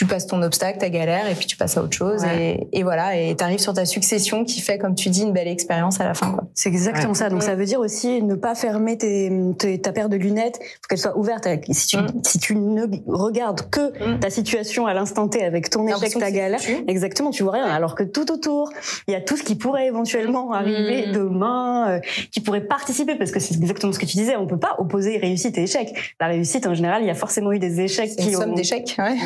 tu 0.00 0.06
passes 0.06 0.26
ton 0.26 0.40
obstacle, 0.40 0.78
ta 0.78 0.88
galère, 0.88 1.28
et 1.30 1.34
puis 1.34 1.44
tu 1.44 1.58
passes 1.58 1.76
à 1.76 1.82
autre 1.82 1.94
chose. 1.94 2.22
Ouais. 2.22 2.66
Et, 2.72 2.78
et 2.78 2.82
voilà, 2.84 3.18
et 3.18 3.36
tu 3.36 3.44
arrives 3.44 3.58
sur 3.58 3.74
ta 3.74 3.84
succession 3.84 4.46
qui 4.46 4.62
fait, 4.62 4.78
comme 4.78 4.94
tu 4.94 5.10
dis, 5.10 5.24
une 5.24 5.32
belle 5.34 5.46
expérience 5.46 6.00
à 6.00 6.04
la 6.04 6.14
fin. 6.14 6.30
Quoi. 6.30 6.44
C'est 6.54 6.70
exactement 6.70 7.08
Ouais. 7.12 7.14
ça. 7.18 7.28
Donc 7.28 7.42
ça 7.42 7.54
veut 7.54 7.66
dire 7.66 7.80
aussi 7.80 8.22
ne 8.22 8.34
pas 8.34 8.54
fermer 8.54 8.96
tes, 8.96 9.30
tes- 9.58 9.78
ta 9.78 9.92
paire 9.92 10.08
de 10.08 10.16
lunettes, 10.16 10.58
faut 10.58 10.88
qu'elle 10.88 10.96
soit 10.98 11.18
ouverte. 11.18 11.46
Si 11.72 11.86
tu, 11.88 11.98
Mm. 11.98 12.06
si 12.24 12.38
tu 12.38 12.56
ne 12.56 12.86
regardes 13.08 13.68
que 13.68 13.90
Mm. 14.16 14.20
ta 14.20 14.30
situation 14.30 14.86
à 14.86 14.94
l'instant 14.94 15.28
T 15.28 15.44
avec 15.44 15.68
ton 15.68 15.86
échec, 15.86 16.18
ta 16.18 16.30
galère, 16.30 16.60
exactement, 16.88 17.28
tu 17.30 17.42
vois 17.42 17.52
rien. 17.52 17.66
Alors 17.66 17.94
que 17.94 18.02
tout 18.02 18.32
autour, 18.32 18.70
il 19.06 19.12
y 19.12 19.14
a 19.14 19.20
tout 19.20 19.36
ce 19.36 19.42
qui 19.42 19.54
pourrait 19.54 19.86
éventuellement 19.86 20.52
arriver 20.54 21.08
Mm. 21.08 21.12
demain, 21.12 21.90
euh, 21.90 22.00
qui 22.32 22.40
pourrait 22.40 22.62
participer, 22.64 23.16
parce 23.16 23.32
que 23.32 23.38
c'est 23.40 23.54
exactement 23.54 23.92
ce 23.92 23.98
que 23.98 24.06
tu 24.06 24.16
disais. 24.16 24.36
On 24.36 24.46
peut 24.46 24.58
pas 24.58 24.76
opposer 24.78 25.18
réussite 25.18 25.58
et 25.58 25.64
échec. 25.64 26.14
La 26.20 26.28
réussite, 26.28 26.66
en 26.66 26.72
général, 26.72 27.02
il 27.02 27.06
y 27.06 27.10
a 27.10 27.14
forcément 27.14 27.52
eu 27.52 27.58
des 27.58 27.82
échecs 27.82 28.16
qui 28.16 28.28
une 28.28 28.34
somme 28.34 28.52
ont 28.52 28.54
d'échecs, 28.54 28.96
ouais. 28.98 29.16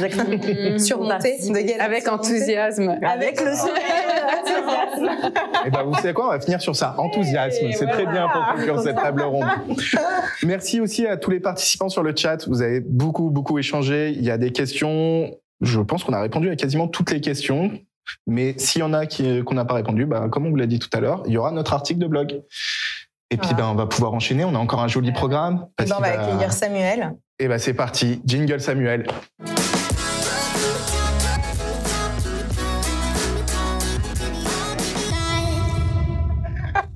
De 0.71 1.61
galères 1.61 1.85
Avec 1.85 2.09
enthousiasme. 2.09 2.97
Avec 3.03 3.41
le 3.41 3.55
sourire. 3.55 3.75
Et 5.67 5.71
ben, 5.71 5.83
vous 5.83 5.95
savez 5.95 6.13
quoi 6.13 6.27
On 6.27 6.31
va 6.31 6.41
finir 6.41 6.61
sur 6.61 6.75
ça. 6.77 6.95
Enthousiasme. 6.99 7.67
C'est 7.73 7.87
très 7.87 8.07
bien 8.07 8.29
pour 8.29 8.45
conclure 8.55 8.81
cette 8.81 8.97
table 8.97 9.23
ronde. 9.23 9.47
Merci 10.43 10.81
aussi 10.81 11.07
à 11.07 11.17
tous 11.17 11.31
les 11.31 11.41
participants 11.41 11.89
sur 11.89 12.03
le 12.03 12.15
chat. 12.17 12.47
Vous 12.49 12.63
avez 12.63 12.81
beaucoup, 12.81 13.31
beaucoup 13.31 13.59
échangé. 13.59 14.11
Il 14.11 14.25
y 14.25 14.31
a 14.31 14.39
des 14.39 14.53
questions. 14.53 15.31
Je 15.61 15.81
pense 15.81 16.05
qu'on 16.05 16.13
a 16.13 16.21
répondu 16.21 16.51
à 16.51 16.57
quasiment 16.57 16.89
toutes 16.89 17.11
les 17.11 17.21
questions. 17.21 17.71
Mais 18.27 18.55
s'il 18.59 18.81
y 18.81 18.85
en 18.85 18.93
a 18.93 19.07
qu'on 19.07 19.55
n'a 19.55 19.65
pas 19.65 19.75
répondu, 19.75 20.05
ben, 20.05 20.29
comme 20.29 20.47
on 20.47 20.51
vous 20.51 20.57
l'a 20.57 20.67
dit 20.67 20.79
tout 20.79 20.91
à 20.93 21.01
l'heure, 21.01 21.23
il 21.27 21.33
y 21.33 21.39
aura 21.39 21.53
notre 21.53 21.73
article 21.73 22.01
de 22.01 22.07
blog. 22.07 22.43
Et 23.31 23.37
puis, 23.37 23.55
ben, 23.55 23.67
on 23.67 23.75
va 23.75 23.87
pouvoir 23.87 24.13
enchaîner. 24.13 24.45
On 24.45 24.55
a 24.55 24.59
encore 24.59 24.81
un 24.81 24.89
joli 24.89 25.11
programme. 25.13 25.67
Et 25.71 25.73
parce 25.77 25.91
ben, 25.91 25.97
on 25.99 26.03
va 26.03 26.17
va- 26.17 26.23
accueillir 26.23 26.53
Samuel. 26.53 27.15
Et 27.39 27.49
ben, 27.49 27.59
c'est 27.59 27.75
parti. 27.75 28.21
Jingle 28.27 28.61
Samuel. 28.61 29.07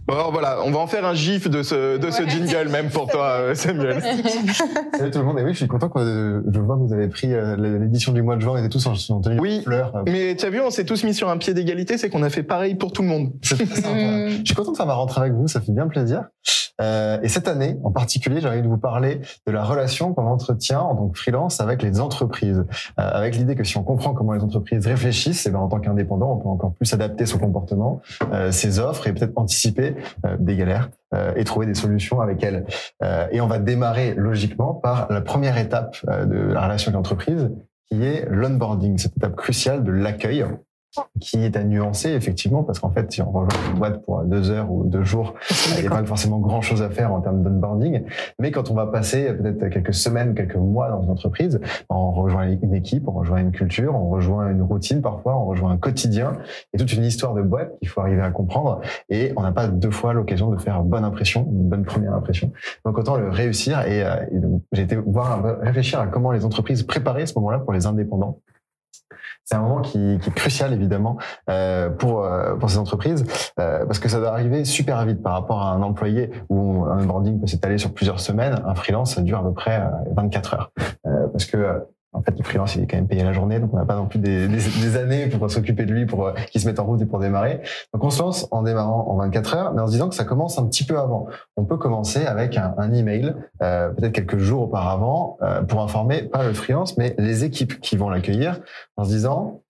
Bon, 0.08 0.30
voilà, 0.32 0.60
on 0.64 0.70
va 0.70 0.78
en 0.78 0.86
faire 0.86 1.04
un 1.04 1.12
gif 1.12 1.50
de 1.50 1.62
ce, 1.62 1.98
de 1.98 2.10
ce 2.10 2.26
jingle 2.26 2.70
même 2.70 2.88
pour 2.88 3.08
toi, 3.08 3.40
euh, 3.40 3.54
Samuel. 3.54 4.00
Salut 4.96 5.10
tout 5.10 5.18
le 5.18 5.24
monde. 5.26 5.38
Et 5.38 5.42
oui, 5.44 5.52
je 5.52 5.58
suis 5.58 5.68
content 5.68 5.90
que 5.90 5.98
euh, 5.98 6.42
je 6.50 6.60
vois 6.60 6.76
que 6.76 6.80
vous 6.80 6.94
avez 6.94 7.08
pris 7.08 7.34
euh, 7.34 7.56
l'édition 7.78 8.12
du 8.12 8.22
mois 8.22 8.36
de 8.36 8.40
juin. 8.40 8.54
Ils 8.56 8.60
étaient 8.60 8.70
tous 8.70 8.86
en, 8.86 8.94
en 9.14 9.20
tenue 9.20 9.38
Oui. 9.38 9.58
de 9.58 9.62
fleurs. 9.64 9.92
Mais 10.06 10.34
tu 10.34 10.46
as 10.46 10.50
vu, 10.50 10.60
on 10.62 10.70
s'est 10.70 10.86
tous 10.86 11.04
mis 11.04 11.12
sur 11.12 11.28
un 11.28 11.36
pied 11.36 11.52
d'égalité, 11.52 11.98
c'est 11.98 12.08
qu'on 12.08 12.22
a 12.22 12.30
fait 12.30 12.42
pareil 12.42 12.74
pour 12.74 12.90
tout 12.92 13.02
le 13.02 13.08
monde. 13.08 13.32
C'est 13.42 13.56
très 13.66 13.82
sympa. 13.82 14.28
Je 14.30 14.42
suis 14.46 14.54
content 14.54 14.72
de 14.72 14.76
faire 14.78 14.86
ma 14.86 14.94
rentrée 14.94 15.20
avec 15.20 15.34
vous. 15.34 15.46
Ça 15.46 15.60
fait 15.60 15.72
bien 15.72 15.86
plaisir. 15.86 16.22
Euh, 16.80 17.18
et 17.22 17.28
cette 17.28 17.48
année, 17.48 17.76
en 17.84 17.90
particulier, 17.90 18.40
j'ai 18.40 18.48
envie 18.48 18.62
de 18.62 18.68
vous 18.68 18.78
parler 18.78 19.20
de 19.46 19.52
la 19.52 19.64
relation 19.64 20.14
qu'on 20.14 20.26
entretient 20.26 20.80
en 20.80 20.94
tant 20.94 21.08
que 21.08 21.18
freelance 21.18 21.60
avec 21.60 21.82
les 21.82 22.00
entreprises. 22.00 22.64
Euh, 23.00 23.10
avec 23.12 23.36
l'idée 23.36 23.54
que 23.54 23.64
si 23.64 23.76
on 23.76 23.82
comprend 23.82 24.14
comment 24.14 24.32
les 24.32 24.42
entreprises 24.42 24.86
réfléchissent, 24.86 25.46
et 25.46 25.50
ben, 25.50 25.58
en 25.58 25.68
tant 25.68 25.80
qu'indépendant, 25.80 26.32
on 26.32 26.36
peut 26.38 26.48
encore 26.48 26.72
plus 26.72 26.92
adapter 26.92 27.26
son 27.26 27.38
comportement, 27.38 28.00
euh, 28.32 28.52
ses 28.52 28.78
offres 28.78 29.06
et 29.06 29.12
peut-être 29.12 29.32
anticiper 29.36 29.96
euh, 30.24 30.36
des 30.38 30.56
galères 30.56 30.90
euh, 31.14 31.32
et 31.36 31.44
trouver 31.44 31.66
des 31.66 31.74
solutions 31.74 32.20
avec 32.20 32.42
elles. 32.42 32.64
Euh, 33.02 33.26
et 33.30 33.40
on 33.40 33.46
va 33.46 33.58
démarrer 33.58 34.14
logiquement 34.14 34.74
par 34.74 35.10
la 35.10 35.20
première 35.20 35.58
étape 35.58 35.96
de 36.06 36.52
la 36.52 36.62
relation 36.62 36.88
avec 36.88 36.94
l'entreprise, 36.94 37.50
qui 37.86 38.04
est 38.04 38.26
l'onboarding, 38.30 38.98
cette 38.98 39.16
étape 39.16 39.34
cruciale 39.34 39.84
de 39.84 39.90
l'accueil 39.90 40.44
qui 41.20 41.44
est 41.44 41.56
à 41.56 41.64
nuancer 41.64 42.10
effectivement 42.10 42.62
parce 42.64 42.78
qu'en 42.78 42.90
fait 42.90 43.10
si 43.12 43.22
on 43.22 43.30
rejoint 43.30 43.60
une 43.72 43.78
boîte 43.78 44.04
pour 44.04 44.22
deux 44.24 44.50
heures 44.50 44.70
ou 44.70 44.84
deux 44.84 45.04
jours 45.04 45.34
il 45.76 45.82
n'y 45.82 45.86
a 45.86 45.90
pas 45.90 46.04
forcément 46.04 46.38
grand 46.38 46.60
chose 46.60 46.82
à 46.82 46.90
faire 46.90 47.12
en 47.12 47.20
termes 47.20 47.42
d'onboarding. 47.42 48.04
Mais 48.38 48.50
quand 48.50 48.70
on 48.70 48.74
va 48.74 48.86
passer 48.86 49.32
peut-être 49.34 49.68
quelques 49.68 49.94
semaines 49.94 50.34
quelques 50.34 50.56
mois 50.56 50.90
dans 50.90 51.02
une 51.02 51.10
entreprise 51.10 51.60
on 51.90 52.10
rejoint 52.10 52.48
une 52.48 52.74
équipe 52.74 53.06
on 53.06 53.12
rejoint 53.12 53.38
une 53.38 53.52
culture 53.52 53.94
on 53.94 54.08
rejoint 54.08 54.50
une 54.50 54.62
routine 54.62 55.02
parfois 55.02 55.36
on 55.36 55.44
rejoint 55.44 55.72
un 55.72 55.76
quotidien. 55.76 56.32
Et 56.72 56.78
toute 56.78 56.92
une 56.92 57.04
histoire 57.04 57.34
de 57.34 57.42
boîte 57.42 57.78
qu'il 57.78 57.88
faut 57.88 58.00
arriver 58.00 58.22
à 58.22 58.30
comprendre. 58.30 58.80
Et 59.08 59.32
on 59.36 59.42
n'a 59.42 59.52
pas 59.52 59.68
deux 59.68 59.90
fois 59.90 60.12
l'occasion 60.12 60.50
de 60.50 60.60
faire 60.60 60.76
une 60.76 60.88
bonne 60.88 61.04
impression 61.04 61.46
une 61.50 61.68
bonne 61.68 61.84
première 61.84 62.14
impression. 62.14 62.52
Donc 62.84 62.98
autant 62.98 63.16
le 63.16 63.28
réussir 63.28 63.80
et, 63.82 64.02
euh, 64.02 64.16
j'ai 64.72 64.82
été 64.82 64.96
voir 64.96 65.42
réfléchir 65.60 66.00
à 66.00 66.06
comment 66.06 66.32
les 66.32 66.44
entreprises 66.44 66.82
préparaient 66.82 67.26
ce 67.26 67.34
moment-là 67.36 67.58
pour 67.58 67.72
les 67.72 67.86
indépendants 67.86 68.40
c'est 69.48 69.54
un 69.54 69.62
moment 69.62 69.80
qui, 69.80 70.18
qui, 70.20 70.28
est 70.28 70.34
crucial 70.34 70.74
évidemment 70.74 71.16
euh, 71.48 71.88
pour 71.88 72.22
euh, 72.22 72.54
pour 72.56 72.68
ces 72.68 72.76
entreprises 72.76 73.24
euh, 73.58 73.86
parce 73.86 73.98
que 73.98 74.08
ça 74.10 74.18
doit 74.18 74.28
arriver 74.28 74.66
super 74.66 75.02
vite 75.06 75.22
par 75.22 75.32
rapport 75.32 75.62
à 75.62 75.72
un 75.72 75.82
employé 75.82 76.30
où 76.50 76.84
un 76.84 77.06
branding 77.06 77.40
peut 77.40 77.46
s'étaler 77.46 77.78
sur 77.78 77.94
plusieurs 77.94 78.20
semaines. 78.20 78.60
Un 78.66 78.74
freelance 78.74 79.14
ça 79.14 79.22
dure 79.22 79.38
à 79.38 79.42
peu 79.42 79.54
près 79.54 79.82
24 80.14 80.54
heures 80.54 80.72
parce 81.32 81.46
que 81.46 81.82
en 82.12 82.22
fait, 82.22 82.34
le 82.36 82.42
freelance, 82.42 82.74
il 82.74 82.82
est 82.82 82.86
quand 82.86 82.96
même 82.96 83.06
payé 83.06 83.22
la 83.22 83.32
journée, 83.32 83.60
donc 83.60 83.70
on 83.74 83.76
n'a 83.76 83.84
pas 83.84 83.96
non 83.96 84.06
plus 84.06 84.18
des, 84.18 84.96
années 84.96 85.26
pour 85.26 85.50
s'occuper 85.50 85.84
de 85.84 85.92
lui, 85.92 86.06
pour 86.06 86.26
euh, 86.26 86.32
qu'il 86.50 86.60
se 86.60 86.66
mette 86.66 86.78
en 86.78 86.84
route 86.84 87.00
et 87.02 87.06
pour 87.06 87.18
démarrer. 87.18 87.60
Donc 87.92 88.02
on 88.02 88.10
se 88.10 88.22
lance 88.22 88.48
en 88.50 88.62
démarrant 88.62 89.06
en 89.08 89.16
24 89.16 89.54
heures, 89.54 89.74
mais 89.74 89.82
en 89.82 89.86
se 89.86 89.92
disant 89.92 90.08
que 90.08 90.14
ça 90.14 90.24
commence 90.24 90.58
un 90.58 90.66
petit 90.66 90.84
peu 90.84 90.98
avant. 90.98 91.26
On 91.56 91.64
peut 91.64 91.76
commencer 91.76 92.24
avec 92.24 92.56
un, 92.56 92.74
un 92.78 92.94
email, 92.94 93.34
euh, 93.62 93.90
peut-être 93.90 94.12
quelques 94.12 94.38
jours 94.38 94.62
auparavant, 94.62 95.36
euh, 95.42 95.62
pour 95.62 95.82
informer 95.82 96.22
pas 96.22 96.44
le 96.44 96.54
freelance, 96.54 96.96
mais 96.96 97.14
les 97.18 97.44
équipes 97.44 97.78
qui 97.80 97.96
vont 97.96 98.08
l'accueillir, 98.08 98.60
en 98.96 99.04
se 99.04 99.10
disant 99.10 99.62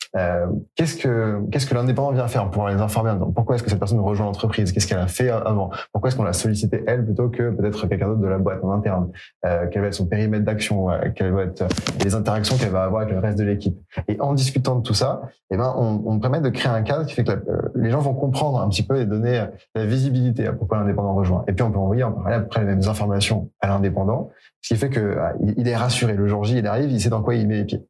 qu'est-ce 0.74 0.96
que 0.96 1.42
qu'est-ce 1.52 1.66
que 1.66 1.74
l'indépendant 1.74 2.12
vient 2.12 2.26
faire 2.26 2.50
pour 2.50 2.66
les 2.66 2.76
informer 2.76 3.12
Pourquoi 3.34 3.54
est-ce 3.54 3.62
que 3.62 3.70
cette 3.70 3.78
personne 3.78 4.00
rejoint 4.00 4.26
l'entreprise? 4.26 4.72
Qu'est-ce 4.72 4.86
qu'elle 4.86 4.98
a 4.98 5.06
fait 5.06 5.28
avant? 5.28 5.70
Pourquoi 5.92 6.08
est-ce 6.08 6.16
qu'on 6.16 6.24
l'a 6.24 6.32
sollicité 6.32 6.82
elle 6.86 7.04
plutôt 7.04 7.28
que 7.28 7.50
peut-être 7.50 7.86
quelqu'un 7.86 8.08
d'autre 8.08 8.22
de 8.22 8.26
la 8.26 8.38
boîte 8.38 8.64
en 8.64 8.72
interne? 8.72 9.10
Quel 9.42 9.82
va 9.82 9.88
être 9.88 9.94
son 9.94 10.06
périmètre 10.06 10.44
d'action? 10.44 10.88
Quelles 11.14 11.30
vont 11.30 11.40
être 11.40 11.66
les 12.02 12.14
qu'elle 12.58 12.70
va 12.70 12.84
avoir 12.84 13.02
avec 13.02 13.14
le 13.14 13.20
reste 13.20 13.38
de 13.38 13.44
l'équipe 13.44 13.76
Et 14.08 14.20
en 14.20 14.34
discutant 14.34 14.76
de 14.76 14.82
tout 14.82 14.94
ça, 14.94 15.22
eh 15.50 15.56
ben 15.56 15.74
on, 15.76 16.02
on 16.06 16.18
permet 16.18 16.40
de 16.40 16.48
créer 16.48 16.72
un 16.72 16.82
cadre 16.82 17.06
qui 17.06 17.14
fait 17.14 17.24
que 17.24 17.32
les 17.74 17.90
gens 17.90 18.00
vont 18.00 18.14
comprendre 18.14 18.60
un 18.60 18.68
petit 18.68 18.82
peu 18.82 19.00
et 19.00 19.06
donner 19.06 19.44
la 19.74 19.86
visibilité 19.86 20.46
à 20.46 20.52
pourquoi 20.52 20.78
l'indépendant 20.78 21.14
rejoint. 21.14 21.44
Et 21.48 21.52
puis 21.52 21.62
on 21.62 21.70
peut 21.70 21.78
envoyer 21.78 22.04
en 22.04 22.12
parallèle 22.12 22.40
après 22.40 22.60
les 22.60 22.66
mêmes 22.66 22.88
informations 22.88 23.50
à 23.60 23.68
l'indépendant, 23.68 24.30
ce 24.62 24.74
qui 24.74 24.80
fait 24.80 24.90
que 24.90 25.16
il 25.56 25.66
est 25.68 25.76
rassuré. 25.76 26.14
Le 26.14 26.26
jour 26.28 26.44
J, 26.44 26.58
il 26.58 26.66
arrive, 26.66 26.90
il 26.90 27.00
sait 27.00 27.10
dans 27.10 27.22
quoi 27.22 27.34
il 27.34 27.48
met 27.48 27.56
les 27.56 27.64
pieds. 27.64 27.86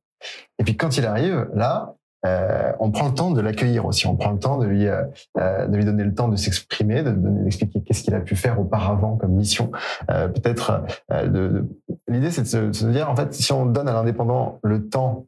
Et 0.59 0.65
puis 0.65 0.77
quand 0.77 0.97
il 0.97 1.07
arrive, 1.07 1.49
là, 1.55 1.95
euh, 2.27 2.73
on 2.81 2.91
prend 2.91 3.09
le 3.09 3.15
temps 3.15 3.31
de 3.31 3.41
l'accueillir 3.41 3.87
aussi. 3.87 4.07
On 4.07 4.17
prend 4.17 4.33
le 4.33 4.39
temps 4.39 4.59
de 4.59 4.67
lui 4.67 4.87
euh, 4.87 5.03
euh, 5.39 5.67
de 5.67 5.77
lui 5.77 5.85
donner 5.85 6.05
le 6.05 6.15
temps 6.15 6.29
de 6.29 6.37
s'exprimer, 6.37 7.03
de 7.03 7.11
donner 7.11 7.45
d'expliquer 7.45 7.81
qu'est-ce 7.81 8.03
qu'il 8.03 8.15
a 8.15 8.21
pu 8.21 8.35
faire 8.35 8.61
auparavant 8.61 9.17
comme 9.17 9.33
mission. 9.33 9.71
Peut-être 10.09 10.83
de, 11.11 11.67
l'idée 12.09 12.31
c'est 12.31 12.43
de 12.43 12.73
se, 12.73 12.87
dire 12.87 13.11
en 13.11 13.17
fait 13.17 13.35
si 13.35 13.53
on 13.53 13.67
donne 13.67 13.89
à 13.89 13.93
l'indépendant 13.93 14.59
le 14.63 14.89
temps 14.89 15.27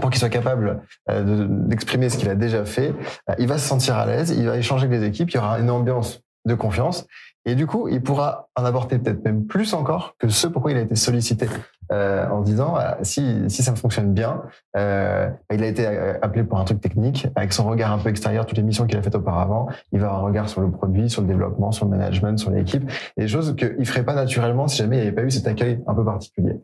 pour 0.00 0.10
qu'il 0.10 0.18
soit 0.18 0.28
capable 0.28 0.80
d'exprimer 1.08 2.08
ce 2.08 2.18
qu'il 2.18 2.28
a 2.28 2.34
déjà 2.34 2.64
fait, 2.64 2.94
il 3.38 3.46
va 3.46 3.58
se 3.58 3.66
sentir 3.66 3.96
à 3.96 4.06
l'aise, 4.06 4.30
il 4.36 4.46
va 4.46 4.56
échanger 4.56 4.86
avec 4.86 5.00
les 5.00 5.06
équipes, 5.06 5.30
il 5.30 5.36
y 5.36 5.38
aura 5.38 5.58
une 5.58 5.70
ambiance 5.70 6.22
de 6.44 6.54
confiance 6.54 7.06
et 7.46 7.54
du 7.54 7.66
coup, 7.66 7.88
il 7.88 8.02
pourra 8.02 8.48
en 8.56 8.64
apporter 8.64 8.98
peut-être 8.98 9.24
même 9.24 9.46
plus 9.46 9.72
encore 9.72 10.14
que 10.18 10.28
ce 10.28 10.46
pourquoi 10.46 10.72
il 10.72 10.76
a 10.76 10.80
été 10.80 10.94
sollicité 10.94 11.46
euh, 11.90 12.28
en 12.28 12.42
disant 12.42 12.74
ah, 12.76 12.98
si, 13.02 13.48
si 13.48 13.62
ça 13.62 13.74
fonctionne 13.74 14.12
bien, 14.12 14.42
euh, 14.76 15.28
il 15.52 15.62
a 15.62 15.66
été 15.66 15.86
euh, 15.86 16.14
appelé 16.22 16.44
pour 16.44 16.58
un 16.58 16.64
truc 16.64 16.80
technique 16.80 17.26
avec 17.34 17.52
son 17.52 17.64
regard 17.64 17.92
un 17.92 17.98
peu 17.98 18.10
extérieur, 18.10 18.46
toutes 18.46 18.58
les 18.58 18.62
missions 18.62 18.86
qu'il 18.86 18.98
a 18.98 19.02
faites 19.02 19.14
auparavant, 19.14 19.68
il 19.92 20.00
va 20.00 20.08
avoir 20.08 20.22
un 20.22 20.26
regard 20.26 20.48
sur 20.48 20.60
le 20.60 20.70
produit, 20.70 21.08
sur 21.08 21.22
le 21.22 21.28
développement, 21.28 21.72
sur 21.72 21.86
le 21.86 21.90
management, 21.90 22.38
sur 22.38 22.50
l'équipe, 22.50 22.90
des 23.16 23.26
choses 23.26 23.56
qu'il 23.56 23.86
ferait 23.86 24.04
pas 24.04 24.14
naturellement 24.14 24.68
si 24.68 24.76
jamais 24.76 24.98
il 24.98 25.00
n'y 25.00 25.06
avait 25.06 25.16
pas 25.16 25.24
eu 25.24 25.30
cet 25.30 25.46
accueil 25.46 25.82
un 25.86 25.94
peu 25.94 26.04
particulier. 26.04 26.60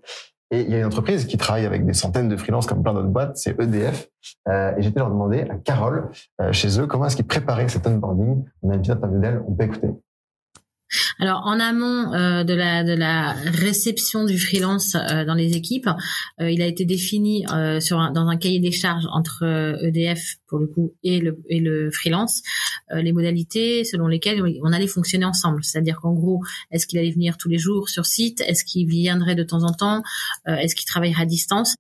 Et 0.53 0.61
il 0.61 0.71
y 0.71 0.75
a 0.75 0.79
une 0.79 0.85
entreprise 0.85 1.27
qui 1.27 1.37
travaille 1.37 1.67
avec 1.67 1.85
des 1.85 1.93
centaines 1.93 2.29
de 2.29 2.37
freelances 2.37 2.67
comme 2.67 2.83
plein 2.83 2.95
d'autres 2.95 3.09
boîtes, 3.09 3.37
c'est 3.37 3.59
EDF. 3.61 4.09
Euh, 4.49 4.77
et 4.77 4.83
j'étais 4.83 5.01
leur 5.01 5.11
demander 5.11 5.43
à 5.51 5.57
Carole, 5.57 6.11
euh, 6.41 6.53
chez 6.53 6.81
eux, 6.81 6.87
comment 6.87 7.07
est-ce 7.07 7.17
qu'ils 7.17 7.27
préparaient 7.27 7.69
cet 7.69 7.87
onboarding. 7.87 8.45
On 8.63 8.71
a 8.71 8.75
une 8.75 8.81
petite 8.81 8.95
interview 8.95 9.19
d'elle, 9.19 9.43
on 9.49 9.53
peut 9.53 9.65
écouter. 9.65 9.91
Alors 11.19 11.43
en 11.47 11.59
amont 11.59 12.13
euh, 12.15 12.45
de 12.45 12.55
la 12.55 12.85
de 12.85 12.93
la 12.93 13.33
réception 13.33 14.25
du 14.25 14.39
freelance 14.39 14.95
euh, 14.95 15.25
dans 15.25 15.35
les 15.35 15.57
équipes, 15.57 15.89
euh, 16.41 16.51
il 16.51 16.63
a 16.63 16.67
été 16.67 16.85
défini 16.85 17.45
sur 17.81 18.11
dans 18.13 18.29
un 18.29 18.37
cahier 18.37 18.61
des 18.61 18.71
charges 18.71 19.07
entre 19.13 19.45
EDF 19.83 20.21
e 20.21 20.39
pour 20.47 20.59
le 20.59 20.67
coup 20.67 20.95
et 21.03 21.19
le 21.21 21.39
et 21.49 21.61
le 21.61 21.91
freelance 21.91 22.43
les 22.93 23.13
modalités 23.13 23.85
selon 23.85 24.07
lesquelles 24.07 24.43
on 24.63 24.73
allait 24.73 24.87
fonctionner 24.87 25.25
ensemble. 25.25 25.65
C'est-à-dire 25.65 26.01
qu'en 26.01 26.13
gros, 26.13 26.43
est-ce 26.71 26.87
qu'il 26.87 26.99
allait 26.99 27.11
venir 27.11 27.37
tous 27.37 27.49
les 27.49 27.59
jours 27.59 27.89
sur 27.89 28.07
site, 28.07 28.43
est-ce 28.47 28.65
qu'il 28.65 28.87
viendrait 28.87 29.35
de 29.35 29.43
temps 29.43 29.65
en 29.65 29.73
temps, 29.73 30.03
est-ce 30.47 30.77
qu'il 30.77 30.87
travaillerait 30.87 31.23
à 31.23 31.27
distance? 31.27 31.75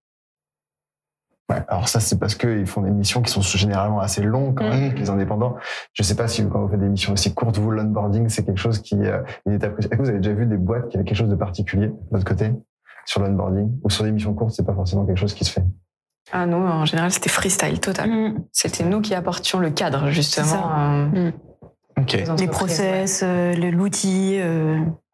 Ouais, 1.49 1.63
alors 1.69 1.89
ça 1.89 2.01
c'est 2.01 2.19
parce 2.19 2.35
qu'ils 2.35 2.67
font 2.67 2.83
des 2.83 2.91
missions 2.91 3.23
qui 3.23 3.31
sont 3.31 3.41
généralement 3.41 4.01
assez 4.01 4.21
longues 4.21 4.57
quand 4.57 4.69
même, 4.69 4.93
mm. 4.93 4.97
les 4.97 5.11
indépendants. 5.11 5.57
Je 5.93 6.03
sais 6.03 6.17
pas 6.17 6.27
si 6.27 6.45
quand 6.49 6.61
vous 6.61 6.69
faites 6.69 6.81
des 6.81 6.89
missions 6.89 7.13
aussi 7.13 7.35
courtes, 7.35 7.57
vous 7.59 7.71
l'onboarding 7.71 8.29
c'est 8.29 8.45
quelque 8.45 8.59
chose 8.59 8.81
qui 8.81 8.97
euh, 8.97 9.23
une 9.47 9.53
étape. 9.53 9.79
Est-ce 9.79 9.89
que 9.89 9.97
vous 9.97 10.09
avez 10.09 10.19
déjà 10.19 10.35
vu 10.35 10.47
des 10.47 10.57
boîtes 10.57 10.89
qui 10.89 10.97
avaient 10.97 11.05
quelque 11.05 11.17
chose 11.17 11.29
de 11.29 11.37
particulier 11.37 11.89
de 11.89 11.95
votre 12.11 12.25
côté 12.25 12.53
sur 13.05 13.21
l'onboarding? 13.21 13.71
Ou 13.85 13.91
sur 13.91 14.03
des 14.03 14.11
missions 14.11 14.35
courtes, 14.35 14.55
c'est 14.57 14.67
pas 14.67 14.75
forcément 14.75 15.07
quelque 15.07 15.19
chose 15.19 15.35
qui 15.35 15.45
se 15.45 15.53
fait? 15.53 15.65
Ah 16.33 16.47
non, 16.47 16.67
en 16.67 16.85
général 16.85 17.13
c'était 17.13 17.31
freestyle 17.31 17.79
total. 17.79 18.11
Mm. 18.11 18.45
C'était 18.51 18.83
nous 18.83 19.01
qui 19.01 19.15
apportions 19.15 19.61
le 19.61 19.71
cadre 19.71 20.11
justement. 20.11 20.73
Euh, 20.77 21.29
mm. 21.29 21.33
Les 22.39 22.49
process, 22.49 23.23
euh, 23.23 23.55
l'outil. 23.55 24.41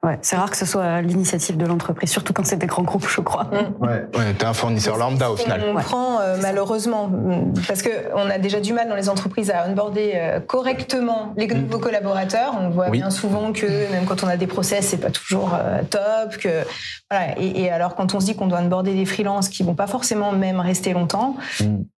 Euh... 0.04 0.08
Ouais, 0.08 0.18
c'est 0.22 0.36
rare 0.36 0.50
que 0.50 0.56
ce 0.56 0.66
soit 0.66 1.00
l'initiative 1.00 1.56
de 1.56 1.64
l'entreprise, 1.64 2.10
surtout 2.10 2.32
quand 2.32 2.44
c'est 2.44 2.56
des 2.56 2.66
grands 2.66 2.82
groupes, 2.82 3.06
je 3.08 3.20
crois. 3.20 3.44
Mm. 3.44 3.84
Ouais, 3.84 4.06
ouais 4.18 4.34
t'es 4.36 4.44
un 4.44 4.52
fournisseur 4.52 4.96
lambda 4.96 5.30
au 5.30 5.36
final. 5.36 5.62
On 5.68 5.74
prend 5.80 6.20
euh, 6.20 6.36
malheureusement, 6.42 7.08
mm, 7.08 7.54
parce 7.68 7.82
que 7.82 7.90
on 8.14 8.28
a 8.28 8.38
déjà 8.38 8.60
du 8.60 8.72
mal 8.72 8.88
dans 8.88 8.96
les 8.96 9.08
entreprises 9.08 9.50
à 9.50 9.66
onboarder 9.68 10.12
euh, 10.14 10.40
correctement 10.40 11.34
les 11.36 11.46
mm. 11.46 11.62
nouveaux 11.62 11.78
collaborateurs. 11.78 12.54
On 12.60 12.70
voit 12.70 12.90
bien 12.90 13.10
souvent 13.10 13.52
que 13.52 13.66
même 13.92 14.04
quand 14.06 14.24
on 14.24 14.28
a 14.28 14.36
des 14.36 14.48
process, 14.48 14.86
c'est 14.86 14.98
pas 14.98 15.10
toujours 15.10 15.54
euh, 15.54 15.82
top. 15.88 16.36
Que 16.36 16.64
voilà. 17.10 17.38
Et, 17.38 17.62
et, 17.62 17.70
alors 17.70 17.94
quand 17.94 18.14
on 18.14 18.20
se 18.20 18.26
dit 18.26 18.34
qu'on 18.34 18.48
doit 18.48 18.58
onboarder 18.58 18.94
des 18.94 19.06
freelances 19.06 19.48
qui 19.48 19.62
vont 19.62 19.74
pas 19.74 19.86
forcément 19.86 20.32
même 20.32 20.58
rester 20.58 20.92
longtemps, 20.92 21.36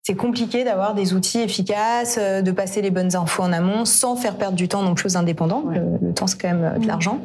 c'est 0.03 0.14
compliqué 0.17 0.64
d'avoir 0.64 0.95
des 0.95 1.14
outils 1.14 1.40
efficaces, 1.40 2.19
de 2.19 2.51
passer 2.51 2.83
les 2.83 2.90
bonnes 2.90 3.17
infos 3.17 3.43
en 3.43 3.53
amont, 3.53 3.87
sans 3.87 4.17
faire 4.17 4.37
perdre 4.37 4.57
du 4.57 4.69
temps 4.69 4.83
non 4.83 4.95
plus 4.95 5.14
aux 5.14 5.17
indépendants. 5.17 5.64
Le, 5.71 6.07
le 6.07 6.12
temps 6.12 6.27
c'est 6.27 6.38
quand 6.38 6.53
même 6.53 6.79
de 6.79 6.87
l'argent. 6.87 7.21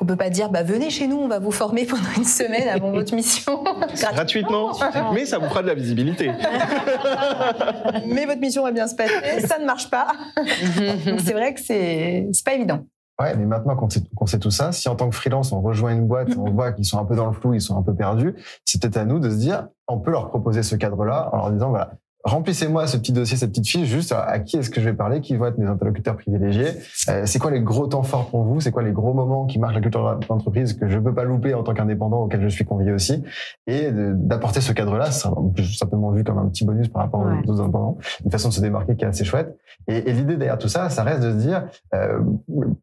On 0.00 0.06
peut 0.06 0.16
pas 0.16 0.28
dire, 0.28 0.50
bah, 0.50 0.64
venez 0.64 0.90
chez 0.90 1.06
nous, 1.06 1.16
on 1.16 1.28
va 1.28 1.38
vous 1.38 1.52
former 1.52 1.86
pendant 1.86 2.02
une 2.16 2.24
semaine 2.24 2.68
avant 2.68 2.90
votre 2.90 3.14
mission. 3.14 3.62
Gratuitement. 4.12 4.72
Mais 5.12 5.24
ça 5.24 5.38
vous 5.38 5.48
fera 5.48 5.62
de 5.62 5.68
la 5.68 5.74
visibilité. 5.74 6.32
Mais 8.06 8.26
votre 8.26 8.40
mission 8.40 8.64
va 8.64 8.72
bien 8.72 8.88
se 8.88 8.96
passer. 8.96 9.40
Ça 9.46 9.58
ne 9.58 9.64
marche 9.64 9.88
pas. 9.90 10.08
Donc 11.06 11.20
c'est 11.20 11.32
vrai 11.32 11.54
que 11.54 11.60
c'est, 11.60 12.28
c'est 12.32 12.44
pas 12.44 12.54
évident. 12.54 12.84
Ouais, 13.20 13.36
mais 13.36 13.46
maintenant 13.46 13.76
qu'on 13.76 13.88
sait, 13.88 14.02
qu'on 14.16 14.26
sait 14.26 14.40
tout 14.40 14.50
ça, 14.50 14.72
si 14.72 14.88
en 14.88 14.96
tant 14.96 15.08
que 15.08 15.14
freelance 15.14 15.52
on 15.52 15.60
rejoint 15.60 15.92
une 15.92 16.08
boîte, 16.08 16.30
on 16.36 16.50
voit 16.50 16.72
qu'ils 16.72 16.84
sont 16.84 16.98
un 16.98 17.04
peu 17.04 17.14
dans 17.14 17.26
le 17.26 17.32
flou, 17.32 17.54
ils 17.54 17.60
sont 17.60 17.78
un 17.78 17.82
peu 17.82 17.94
perdus, 17.94 18.34
c'est 18.64 18.82
peut-être 18.82 18.96
à 18.96 19.04
nous 19.04 19.20
de 19.20 19.30
se 19.30 19.36
dire, 19.36 19.68
on 19.86 20.00
peut 20.00 20.10
leur 20.10 20.30
proposer 20.30 20.64
ce 20.64 20.74
cadre-là 20.74 21.30
en 21.32 21.36
leur 21.36 21.50
disant, 21.52 21.68
voilà, 21.70 21.92
remplissez-moi 22.24 22.86
ce 22.86 22.96
petit 22.96 23.12
dossier, 23.12 23.36
cette 23.36 23.50
petite 23.50 23.68
fiche, 23.68 23.86
juste 23.86 24.12
à, 24.12 24.38
qui 24.40 24.56
est-ce 24.56 24.70
que 24.70 24.80
je 24.80 24.86
vais 24.88 24.94
parler, 24.94 25.20
qui 25.20 25.36
vont 25.36 25.46
être 25.46 25.58
mes 25.58 25.66
interlocuteurs 25.66 26.16
privilégiés, 26.16 26.68
euh, 27.10 27.22
c'est 27.26 27.38
quoi 27.38 27.50
les 27.50 27.60
gros 27.60 27.86
temps 27.86 28.02
forts 28.02 28.30
pour 28.30 28.44
vous, 28.44 28.60
c'est 28.60 28.70
quoi 28.70 28.82
les 28.82 28.92
gros 28.92 29.12
moments 29.12 29.44
qui 29.44 29.58
marquent 29.58 29.74
la 29.74 29.80
culture 29.82 30.18
d'entreprise 30.28 30.72
que 30.72 30.88
je 30.88 30.98
peux 30.98 31.12
pas 31.12 31.24
louper 31.24 31.52
en 31.52 31.62
tant 31.62 31.74
qu'indépendant 31.74 32.22
auquel 32.22 32.42
je 32.42 32.48
suis 32.48 32.64
convié 32.64 32.92
aussi, 32.92 33.22
et 33.66 33.90
d'apporter 33.92 34.60
ce 34.60 34.72
cadre-là, 34.72 35.10
c'est 35.10 35.28
simplement 35.76 36.10
vu 36.12 36.24
comme 36.24 36.38
un 36.38 36.46
petit 36.46 36.64
bonus 36.64 36.88
par 36.88 37.02
rapport 37.02 37.20
aux 37.20 37.50
autres 37.50 37.60
indépendants, 37.60 37.98
une 38.24 38.30
façon 38.30 38.48
de 38.48 38.54
se 38.54 38.60
démarquer 38.60 38.96
qui 38.96 39.04
est 39.04 39.08
assez 39.08 39.24
chouette. 39.24 39.56
Et, 39.86 40.08
et 40.08 40.12
l'idée 40.12 40.36
derrière 40.36 40.56
tout 40.56 40.68
ça, 40.68 40.88
ça 40.88 41.02
reste 41.02 41.20
de 41.20 41.30
se 41.32 41.36
dire, 41.36 41.66
euh, 41.94 42.20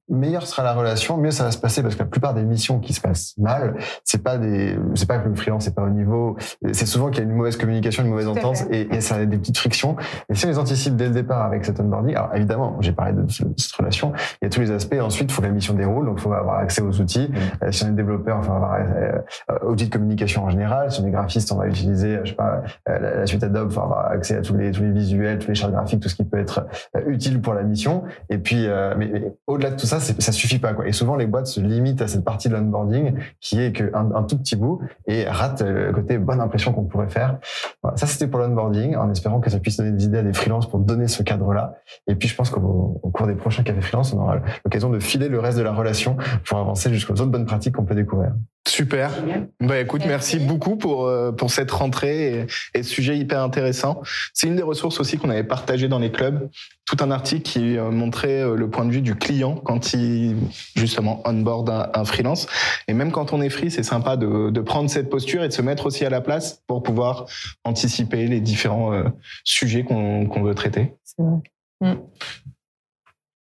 meilleure 0.08 0.46
sera 0.46 0.62
la 0.62 0.74
relation, 0.74 1.18
mieux 1.18 1.32
ça 1.32 1.46
va 1.46 1.52
se 1.52 1.58
passer, 1.58 1.82
parce 1.82 1.96
que 1.96 2.00
la 2.04 2.10
plupart 2.10 2.36
des 2.36 2.44
missions 2.44 2.80
qui 2.80 2.94
se 2.94 3.02
passent 3.02 3.34
mal, 3.40 3.76
c'est 4.04 4.22
pas 4.22 4.38
des, 4.38 4.78
c'est 4.94 5.08
pas 5.08 5.18
que 5.18 5.28
le 5.28 5.36
freelance 5.36 5.64
c'est 5.64 5.74
pas 5.74 5.84
au 5.84 5.90
niveau, 5.90 6.38
c'est 6.74 6.86
souvent 6.86 7.10
qu'il 7.10 7.24
y 7.24 7.28
a 7.28 7.30
une 7.30 7.36
mauvaise 7.36 7.58
communication, 7.58 8.04
une 8.04 8.10
mauvaise 8.10 8.28
entente, 8.28 8.66
et, 8.70 8.94
et 8.96 9.02
ça 9.02 9.18
des 9.32 9.38
petites 9.38 9.58
frictions. 9.58 9.96
Et 10.30 10.36
si 10.36 10.46
on 10.46 10.50
les 10.50 10.60
anticipe 10.60 10.96
dès 10.96 11.08
le 11.08 11.14
départ 11.14 11.44
avec 11.46 11.66
cet 11.66 11.80
onboarding, 11.80 12.16
alors 12.16 12.36
évidemment, 12.36 12.78
j'ai 12.82 12.92
parlé 12.92 13.14
de 13.14 13.26
cette 13.30 13.76
relation, 13.76 14.14
il 14.42 14.46
y 14.46 14.48
a 14.48 14.50
tous 14.50 14.62
les 14.62 14.72
aspects. 14.72 15.00
Ensuite, 15.02 15.32
il 15.32 15.34
faut 15.34 15.42
que 15.42 15.48
la 15.48 15.54
mission 15.54 15.74
déroule, 15.74 16.06
donc 16.06 16.16
il 16.20 16.22
faut 16.22 16.34
avoir 16.34 16.60
accès 16.60 16.82
aux 16.82 17.02
outils. 17.02 17.30
Mm. 17.30 17.66
Euh, 17.66 17.72
si 17.72 17.84
on 17.84 17.88
est 17.88 17.92
développeur, 17.92 18.38
enfin 18.38 18.56
avoir 18.56 18.76
euh, 18.80 19.70
outils 19.70 19.86
de 19.86 19.92
communication 19.92 20.44
en 20.44 20.50
général. 20.50 20.92
Si 20.92 21.02
on 21.02 21.08
est 21.08 21.12
graphiste, 21.12 21.52
on 21.52 21.58
va 21.58 21.68
utiliser, 21.68 22.20
je 22.24 22.30
sais 22.30 22.36
pas, 22.36 22.62
euh, 22.90 23.00
la, 23.00 23.16
la 23.18 23.26
suite 23.26 23.44
Adobe, 23.44 23.72
faut 23.72 23.82
avoir 23.82 24.12
accès 24.12 24.38
à 24.38 24.42
tous 24.42 24.56
les 24.56 24.72
tous 24.72 24.84
les 24.84 24.92
visuels, 24.92 25.40
tous 25.40 25.50
les 25.50 25.56
charts 25.56 25.72
graphiques, 25.72 26.02
tout 26.02 26.10
ce 26.10 26.16
qui 26.16 26.24
peut 26.24 26.40
être 26.40 26.66
euh, 26.96 27.02
utile 27.08 27.42
pour 27.42 27.54
la 27.54 27.64
mission. 27.64 28.04
Et 28.30 28.38
puis, 28.38 28.68
euh, 28.68 28.94
mais, 28.98 29.10
mais 29.12 29.34
au-delà 29.48 29.72
de 29.72 29.76
tout 29.76 29.86
ça, 29.86 30.00
ça 30.00 30.32
suffit 30.32 30.60
pas 30.60 30.74
quoi. 30.74 30.88
Et 30.88 30.92
souvent, 30.92 31.16
les 31.16 31.28
boîtes 31.28 31.48
se 31.48 31.60
limitent 31.60 32.02
à 32.02 32.08
cette 32.08 32.24
partie 32.24 32.50
de 32.50 32.56
l'onboarding 32.56 33.14
qui 33.40 33.62
est 33.62 33.72
qu'un 33.72 34.12
un 34.14 34.24
tout 34.24 34.38
petit 34.38 34.56
bout 34.56 34.82
et 35.08 35.26
ratent 35.28 35.62
euh, 35.62 35.88
le 35.88 35.94
côté 35.94 36.18
bonne 36.18 36.42
impression 36.42 36.74
qu'on 36.74 36.86
pourrait 36.86 37.10
faire. 37.10 37.38
Voilà, 37.82 37.98
ça, 37.98 38.08
c'était 38.08 38.28
pour 38.28 38.40
l'onboarding, 38.40 38.96
en 38.96 39.10
espérant 39.22 39.40
que 39.40 39.52
ça 39.52 39.60
puisse 39.60 39.78
donner 39.78 39.92
des 39.92 40.06
idées 40.06 40.18
à 40.18 40.24
des 40.24 40.34
freelances 40.34 40.68
pour 40.68 40.80
donner 40.80 41.08
ce 41.08 41.22
cadre-là. 41.22 41.76
Et 42.08 42.16
puis, 42.16 42.28
je 42.28 42.36
pense 42.36 42.50
qu'au 42.50 43.00
au 43.04 43.10
cours 43.12 43.28
des 43.28 43.36
prochains 43.36 43.62
cafés 43.62 43.82
freelance, 43.82 44.14
on 44.14 44.20
aura 44.20 44.42
l'occasion 44.66 44.90
de 44.90 45.00
filer 45.00 45.30
le 45.30 45.40
reste 45.40 45.58
de 45.58 45.64
la 45.64 45.74
relation 45.74 46.18
pour 46.46 46.58
avancer 46.58 46.92
jusqu'aux 46.92 47.14
autres 47.14 47.26
bonnes 47.28 47.46
pratiques 47.46 47.76
qu'on 47.76 47.86
peut 47.86 47.96
découvrir. 47.96 48.32
Super. 48.68 49.12
Bah 49.60 49.80
écoute, 49.80 50.04
merci, 50.08 50.40
beaucoup 50.40 50.76
pour 50.76 51.08
euh, 51.08 51.32
pour 51.32 51.50
cette 51.50 51.72
rentrée 51.72 52.42
et, 52.42 52.48
et 52.76 52.84
ce 52.84 52.90
sujet 52.90 53.18
hyper 53.18 53.42
intéressant. 53.42 54.02
C'est 54.34 54.48
une 54.48 54.56
des 54.56 54.64
ressources 54.64 55.00
aussi 55.00 55.18
qu'on 55.18 55.30
avait 55.30 55.44
partagé 55.44 55.88
dans 55.88 55.98
les 56.00 56.12
clubs. 56.12 56.50
Tout 56.92 57.02
un 57.06 57.12
article 57.12 57.44
qui 57.44 57.78
euh, 57.78 57.90
montrait 57.90 58.42
euh, 58.42 58.56
le 58.58 58.70
point 58.70 58.84
de 58.84 58.92
vue 58.92 59.02
du 59.02 59.16
client 59.16 59.56
quand 59.56 59.94
il 59.94 60.36
justement 60.76 61.22
onboard 61.26 61.70
un, 61.70 61.90
un 61.94 62.04
freelance. 62.04 62.48
Et 62.90 62.94
même 62.94 63.14
quand 63.14 63.32
on 63.32 63.42
est 63.42 63.50
free, 63.50 63.72
c'est 63.72 63.84
sympa 63.84 64.18
de, 64.18 64.50
de 64.50 64.60
prendre 64.62 64.90
cette 64.90 65.10
posture 65.10 65.42
et 65.42 65.48
de 65.48 65.54
se 65.54 65.62
mettre 65.62 65.86
aussi 65.86 66.04
à 66.04 66.10
la 66.10 66.20
place 66.20 66.62
pour 66.68 66.84
pouvoir 66.84 67.28
anticiper 67.64 68.28
les 68.28 68.42
différents 68.42 68.92
euh, 68.92 69.04
sujets 69.46 69.84
qu'on 69.86 70.26
qu'on 70.26 70.44
veut 70.44 70.54
traiter. 70.54 70.94
Vrai. 71.18 71.38
Mm. 71.80 71.94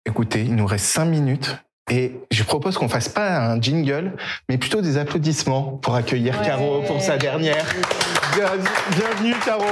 Écoutez, 0.07 0.43
il 0.43 0.55
nous 0.55 0.67
reste 0.67 0.87
cinq 0.87 1.07
minutes. 1.07 1.59
Et 1.91 2.21
je 2.31 2.45
propose 2.45 2.79
qu'on 2.79 2.89
fasse 2.89 3.09
pas 3.09 3.37
un 3.37 3.61
jingle, 3.61 4.13
mais 4.49 4.59
plutôt 4.59 4.81
des 4.81 4.97
applaudissements 4.97 5.63
pour 5.83 5.97
accueillir 5.97 6.41
Caro 6.43 6.83
pour 6.87 7.01
sa 7.03 7.17
dernière. 7.19 7.67
Bien- 8.37 8.53
bienvenue 8.97 9.35
Caro. 9.45 9.65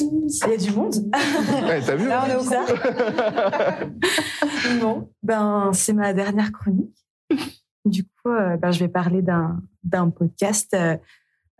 Il 0.00 0.50
y 0.50 0.52
a 0.52 0.56
du 0.56 0.70
monde. 0.72 0.94
Ouais, 1.64 1.80
T'as 1.80 1.94
vu 1.94 2.08
Là, 2.08 2.24
on 2.26 2.30
est 2.30 2.36
au 2.36 2.44
Bon, 4.80 5.10
ben 5.22 5.70
c'est 5.72 5.92
ma 5.92 6.12
dernière 6.12 6.52
chronique. 6.52 6.96
Du 7.84 8.04
coup, 8.04 8.28
euh, 8.28 8.56
ben, 8.56 8.70
je 8.70 8.80
vais 8.80 8.88
parler 8.88 9.22
d'un 9.22 10.10
podcast 10.10 10.74
euh, 10.74 10.96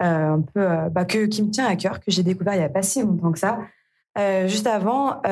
euh, 0.03 0.35
un 0.35 0.41
peu 0.41 0.67
bah, 0.91 1.05
que 1.05 1.27
qui 1.27 1.43
me 1.43 1.51
tient 1.51 1.67
à 1.67 1.77
cœur, 1.77 2.01
que 2.01 2.11
j'ai 2.11 2.23
découvert 2.23 2.55
il 2.55 2.61
y 2.61 2.65
a 2.65 2.69
pas 2.69 2.83
si 2.83 3.03
longtemps 3.03 3.33
que 3.33 3.39
ça. 3.39 3.59
Euh, 4.19 4.49
juste 4.49 4.67
avant, 4.67 5.23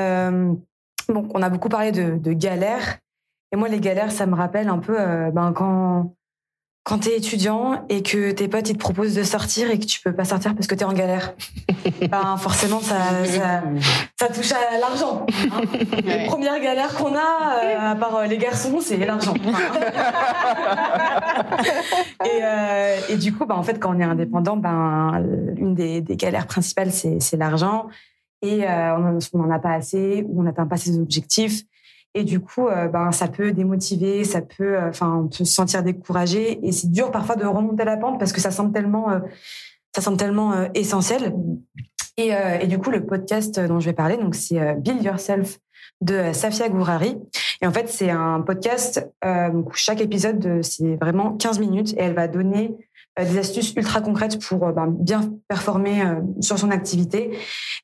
donc 1.09 1.35
on 1.35 1.43
a 1.43 1.51
beaucoup 1.51 1.69
parlé 1.69 1.93
de, 1.93 2.17
de 2.17 2.33
galères. 2.33 2.99
Et 3.53 3.57
moi, 3.57 3.69
les 3.69 3.81
galères, 3.81 4.13
ça 4.13 4.27
me 4.27 4.35
rappelle 4.35 4.69
un 4.69 4.79
peu 4.79 4.95
ben, 5.33 5.53
quand 5.55 6.15
quand 6.89 7.01
t'es 7.01 7.19
étudiant 7.19 7.85
et 7.91 8.03
que 8.03 8.31
tes 8.31 8.49
potes 8.49 8.71
ils 8.71 8.73
te 8.73 8.79
proposent 8.79 9.15
de 9.15 9.23
sortir 9.23 9.71
et 9.71 9.79
que 9.79 9.85
tu 9.85 10.01
peux 10.01 10.15
pas 10.15 10.25
sortir 10.25 10.55
parce 10.55 10.67
que 10.67 10.75
t'es 10.75 10.87
en 10.87 10.95
galère. 10.95 11.35
ben 12.11 12.39
forcément, 12.39 12.81
ça, 12.81 12.97
ça, 13.27 13.63
ça 14.19 14.29
touche 14.29 14.53
à 14.53 14.79
l'argent. 14.81 15.27
hein. 15.29 15.61
Les 16.03 16.25
premières 16.25 16.59
galères 16.61 16.95
qu'on 16.95 17.15
a, 17.15 17.59
euh, 17.63 17.93
à 17.93 17.95
part 17.95 18.17
euh, 18.17 18.25
les 18.25 18.39
garçons, 18.39 18.79
c'est 18.81 18.97
l'argent. 18.97 19.35
et, 22.25 22.41
euh, 22.43 22.97
et 23.11 23.17
du 23.19 23.35
coup, 23.35 23.45
bah, 23.45 23.57
en 23.57 23.63
fait, 23.63 23.79
quand 23.79 23.95
on 23.95 24.01
est 24.01 24.05
indépendant, 24.05 24.57
ben, 24.57 25.23
une 25.59 25.75
des, 25.75 26.01
des 26.01 26.17
galères 26.17 26.47
principales, 26.47 26.91
c'est 26.91 27.21
c'est 27.21 27.37
l'argent. 27.37 27.89
Et 28.41 28.67
euh, 28.67 29.19
on 29.35 29.39
n'en 29.39 29.51
a 29.51 29.59
pas 29.59 29.73
assez 29.73 30.25
ou 30.27 30.41
on 30.41 30.45
n'atteint 30.45 30.67
pas 30.67 30.79
ses 30.79 30.99
objectifs. 30.99 31.65
Et 32.15 32.25
du 32.25 32.41
coup, 32.41 32.69
euh, 32.69 32.89
ben, 32.89 33.13
ça 33.13 33.29
peut 33.29 33.53
démotiver, 33.53 34.25
ça 34.25 34.41
peut, 34.41 34.77
euh, 34.77 34.89
enfin, 34.89 35.25
on 35.25 35.29
peut 35.29 35.45
se 35.45 35.45
sentir 35.45 35.83
découragé. 35.83 36.67
Et 36.67 36.73
c'est 36.73 36.91
dur 36.91 37.11
parfois 37.11 37.37
de 37.37 37.45
remonter 37.45 37.85
la 37.85 37.97
pente 37.97 38.19
parce 38.19 38.33
que 38.33 38.41
ça 38.41 38.51
semble 38.51 38.73
tellement, 38.73 39.11
euh, 39.11 39.21
ça 39.95 40.03
semble 40.03 40.17
tellement 40.17 40.55
essentiel. 40.75 41.35
Et, 42.17 42.33
et 42.61 42.67
du 42.67 42.79
coup, 42.79 42.91
le 42.91 43.07
podcast 43.07 43.61
dont 43.61 43.79
je 43.79 43.87
vais 43.87 43.93
parler, 43.93 44.17
donc 44.17 44.35
c'est 44.35 44.75
Build 44.75 45.05
Yourself 45.05 45.59
de 46.01 46.33
Safia 46.33 46.69
Gourari. 46.69 47.17
Et 47.63 47.67
en 47.67 47.73
fait, 47.73 47.89
c'est 47.89 48.11
un 48.11 48.41
podcast 48.41 49.09
où 49.25 49.71
chaque 49.73 50.01
épisode, 50.01 50.61
c'est 50.63 50.97
vraiment 50.97 51.37
15 51.37 51.61
minutes 51.61 51.93
et 51.93 52.01
elle 52.01 52.15
va 52.15 52.27
donner 52.27 52.77
des 53.25 53.39
astuces 53.39 53.73
ultra 53.77 54.01
concrètes 54.01 54.45
pour 54.45 54.67
euh, 54.67 54.73
ben, 54.73 54.87
bien 54.89 55.33
performer 55.49 56.03
euh, 56.03 56.21
sur 56.41 56.59
son 56.59 56.71
activité. 56.71 57.39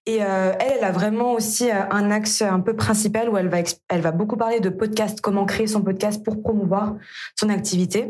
Et 0.07 0.23
euh, 0.23 0.53
elle, 0.61 0.79
elle 0.79 0.85
a 0.85 0.93
vraiment 0.93 1.33
aussi 1.33 1.71
euh, 1.71 1.75
un 1.91 2.11
axe 2.11 2.43
un 2.43 2.61
peu 2.61 2.75
principal 2.75 3.29
où 3.29 3.37
elle 3.37 3.49
va, 3.49 3.59
elle 3.89 4.01
va 4.01 4.13
beaucoup 4.13 4.37
parler 4.37 4.61
de 4.61 4.69
podcast, 4.69 5.21
comment 5.21 5.47
créer 5.47 5.67
son 5.67 5.83
podcast 5.83 6.25
pour 6.25 6.43
promouvoir 6.43 6.95
son 7.37 7.49
activité 7.49 8.09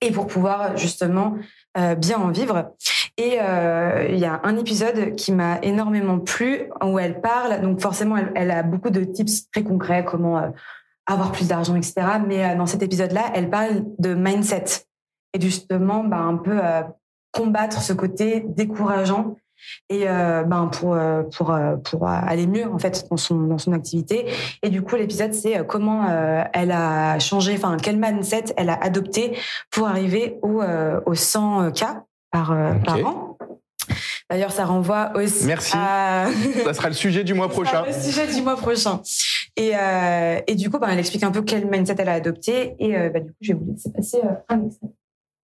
et 0.00 0.10
pour 0.10 0.26
pouvoir 0.26 0.76
justement 0.76 1.36
euh, 1.76 1.94
bien 1.94 2.18
en 2.18 2.30
vivre. 2.30 2.72
Et 3.16 3.38
euh, 3.40 4.06
il 4.08 4.18
y 4.18 4.24
a 4.24 4.40
un 4.44 4.56
épisode 4.56 5.16
qui 5.16 5.32
m'a 5.32 5.58
énormément 5.62 6.18
plu 6.18 6.70
où 6.82 6.98
elle 6.98 7.20
parle. 7.20 7.60
Donc 7.60 7.80
forcément, 7.80 8.16
elle, 8.34 8.50
a 8.50 8.62
beaucoup 8.62 8.90
de 8.90 9.02
tips 9.02 9.50
très 9.50 9.64
concrets, 9.64 10.04
comment 10.04 10.38
euh, 10.38 10.48
avoir 11.06 11.32
plus 11.32 11.48
d'argent, 11.48 11.74
etc. 11.74 11.94
Mais 12.26 12.44
euh, 12.44 12.56
dans 12.56 12.66
cet 12.66 12.82
épisode-là, 12.82 13.32
elle 13.34 13.50
parle 13.50 13.84
de 13.98 14.14
mindset 14.14 14.86
et 15.34 15.40
justement, 15.40 16.04
bah, 16.04 16.18
un 16.18 16.36
peu 16.36 16.58
euh, 16.62 16.82
combattre 17.32 17.82
ce 17.82 17.92
côté 17.92 18.44
décourageant 18.48 19.36
et 19.88 20.08
euh, 20.08 20.44
ben 20.44 20.66
pour 20.66 20.94
euh, 20.94 21.22
pour 21.36 21.54
pour 21.84 22.08
aller 22.08 22.46
mieux 22.46 22.66
en 22.66 22.78
fait 22.78 23.06
dans 23.10 23.16
son 23.16 23.36
dans 23.42 23.58
son 23.58 23.72
activité 23.72 24.26
et 24.62 24.70
du 24.70 24.82
coup 24.82 24.96
l'épisode 24.96 25.34
c'est 25.34 25.66
comment 25.66 26.06
euh, 26.08 26.44
elle 26.52 26.70
a 26.70 27.18
changé 27.18 27.54
enfin 27.56 27.76
quel 27.82 27.98
mindset 27.98 28.44
elle 28.56 28.70
a 28.70 28.74
adopté 28.80 29.36
pour 29.70 29.88
arriver 29.88 30.38
au 30.42 30.62
euh, 30.62 31.00
au 31.06 31.14
100 31.14 31.72
k 31.72 31.84
par 32.30 32.56
par 32.84 33.04
an 33.04 33.36
d'ailleurs 34.30 34.52
ça 34.52 34.64
renvoie 34.64 35.10
aussi 35.16 35.46
Merci. 35.46 35.72
à 35.76 36.26
Ça 36.64 36.74
sera 36.74 36.88
le 36.88 36.94
sujet 36.94 37.24
du 37.24 37.34
mois 37.34 37.48
prochain. 37.48 37.84
le 37.84 37.92
sujet 37.92 38.26
du 38.26 38.42
mois 38.42 38.56
prochain 38.56 39.00
et 39.56 39.72
et 40.46 40.54
du 40.54 40.70
coup 40.70 40.78
ben 40.78 40.88
elle 40.88 41.00
explique 41.00 41.24
un 41.24 41.32
peu 41.32 41.42
quel 41.42 41.66
mindset 41.66 41.96
elle 41.98 42.08
a 42.08 42.14
adopté 42.14 42.76
et 42.78 42.92
bah, 43.10 43.18
du 43.20 43.30
coup 43.30 43.38
je 43.40 43.52
vais 43.52 43.58
vous 43.58 43.72
laisser 43.72 43.90
passer 43.92 44.20
un 44.48 44.64
extrait. 44.64 44.88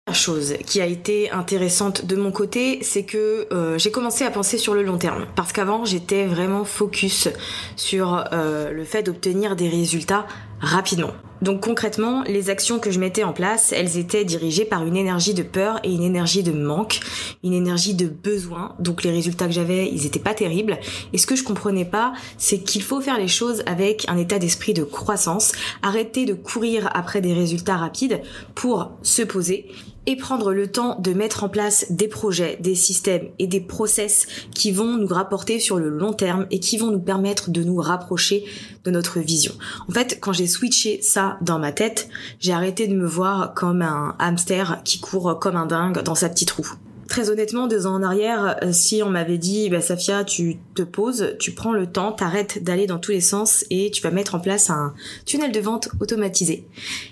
La 0.07 0.15
chose 0.15 0.55
qui 0.67 0.81
a 0.81 0.87
été 0.87 1.31
intéressante 1.31 2.05
de 2.05 2.17
mon 2.17 2.33
côté, 2.33 2.81
c'est 2.83 3.05
que 3.05 3.47
euh, 3.53 3.79
j'ai 3.79 3.91
commencé 3.91 4.25
à 4.25 4.31
penser 4.31 4.59
sur 4.59 4.75
le 4.75 4.83
long 4.83 4.99
terme. 4.99 5.27
Parce 5.37 5.53
qu'avant, 5.53 5.85
j'étais 5.85 6.27
vraiment 6.27 6.65
focus 6.65 7.29
sur 7.77 8.25
euh, 8.33 8.73
le 8.73 8.85
fait 8.85 9.03
d'obtenir 9.03 9.57
des 9.57 9.69
résultats 9.69 10.27
rapidement. 10.61 11.13
Donc 11.43 11.63
concrètement, 11.63 12.23
les 12.25 12.51
actions 12.51 12.79
que 12.79 12.91
je 12.91 13.01
mettais 13.01 13.25
en 13.25 13.33
place, 13.33 13.73
elles 13.73 13.97
étaient 13.97 14.27
dirigées 14.27 14.67
par 14.67 14.87
une 14.87 14.97
énergie 14.97 15.33
de 15.33 15.43
peur 15.43 15.81
et 15.85 15.91
une 15.91 16.03
énergie 16.03 16.43
de 16.43 16.53
manque, 16.53 17.01
une 17.43 17.55
énergie 17.55 17.95
de 17.95 18.07
besoin. 18.07 18.75
Donc 18.79 19.03
les 19.03 19.11
résultats 19.11 19.47
que 19.47 19.53
j'avais, 19.53 19.89
ils 19.91 20.05
étaient 20.05 20.19
pas 20.19 20.35
terribles. 20.35 20.79
Et 21.15 21.19
ce 21.19 21.27
que 21.27 21.37
je 21.37 21.45
comprenais 21.45 21.87
pas, 21.87 22.13
c'est 22.37 22.59
qu'il 22.59 22.83
faut 22.83 23.01
faire 23.01 23.19
les 23.19 23.29
choses 23.29 23.63
avec 23.65 24.05
un 24.09 24.19
état 24.19 24.39
d'esprit 24.39 24.75
de 24.75 24.85
croissance, 24.85 25.53
arrêter 25.83 26.27
de 26.27 26.35
courir 26.35 26.91
après 26.93 27.23
des 27.23 27.33
résultats 27.33 27.79
rapides 27.79 28.21
pour 28.55 28.91
se 29.03 29.23
poser 29.23 29.67
et 30.11 30.17
prendre 30.17 30.53
le 30.53 30.67
temps 30.67 30.99
de 30.99 31.13
mettre 31.13 31.45
en 31.45 31.49
place 31.49 31.87
des 31.89 32.09
projets, 32.09 32.59
des 32.61 32.75
systèmes 32.75 33.29
et 33.39 33.47
des 33.47 33.61
process 33.61 34.27
qui 34.53 34.73
vont 34.73 34.97
nous 34.97 35.07
rapporter 35.07 35.61
sur 35.61 35.79
le 35.79 35.89
long 35.89 36.13
terme 36.13 36.49
et 36.51 36.59
qui 36.59 36.79
vont 36.79 36.91
nous 36.91 36.99
permettre 36.99 37.51
de 37.51 37.63
nous 37.63 37.77
rapprocher 37.77 38.45
de 38.83 38.91
notre 38.91 39.21
vision. 39.21 39.53
En 39.89 39.93
fait, 39.93 40.19
quand 40.21 40.33
j'ai 40.33 40.49
switché 40.49 41.01
ça 41.01 41.39
dans 41.43 41.61
ma 41.61 41.71
tête, 41.71 42.09
j'ai 42.41 42.53
arrêté 42.53 42.89
de 42.89 42.97
me 42.97 43.07
voir 43.07 43.55
comme 43.55 43.83
un 43.83 44.17
hamster 44.19 44.83
qui 44.85 44.99
court 44.99 45.39
comme 45.39 45.55
un 45.55 45.67
dingue 45.67 46.03
dans 46.03 46.17
sa 46.17 46.29
petite 46.29 46.51
roue. 46.51 46.75
Très 47.11 47.29
honnêtement, 47.29 47.67
deux 47.67 47.89
ans 47.89 47.95
en 47.97 48.05
arrière, 48.05 48.57
euh, 48.63 48.73
si 48.73 49.03
on 49.03 49.11
m'avait 49.11 49.37
dit, 49.37 49.69
bah, 49.69 49.81
Safia, 49.81 50.23
tu 50.23 50.59
te 50.77 50.83
poses, 50.83 51.35
tu 51.41 51.51
prends 51.51 51.73
le 51.73 51.91
temps, 51.91 52.13
t'arrêtes 52.13 52.63
d'aller 52.63 52.87
dans 52.87 53.01
tous 53.01 53.11
les 53.11 53.21
sens 53.21 53.65
et 53.69 53.91
tu 53.91 54.01
vas 54.01 54.13
mettre 54.13 54.37
en 54.37 54.39
place 54.39 54.71
un 54.71 54.95
tunnel 55.27 55.51
de 55.51 55.59
vente 55.59 55.89
automatisé 55.99 56.69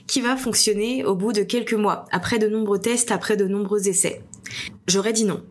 qui 0.07 0.21
va 0.21 0.37
fonctionner 0.37 1.05
au 1.05 1.17
bout 1.17 1.33
de 1.33 1.43
quelques 1.43 1.75
mois, 1.75 2.05
après 2.13 2.39
de 2.39 2.47
nombreux 2.47 2.79
tests, 2.79 3.11
après 3.11 3.37
de 3.37 3.49
nombreux 3.49 3.89
essais. 3.89 4.23
J'aurais 4.87 5.13
dit 5.13 5.25
non. 5.25 5.43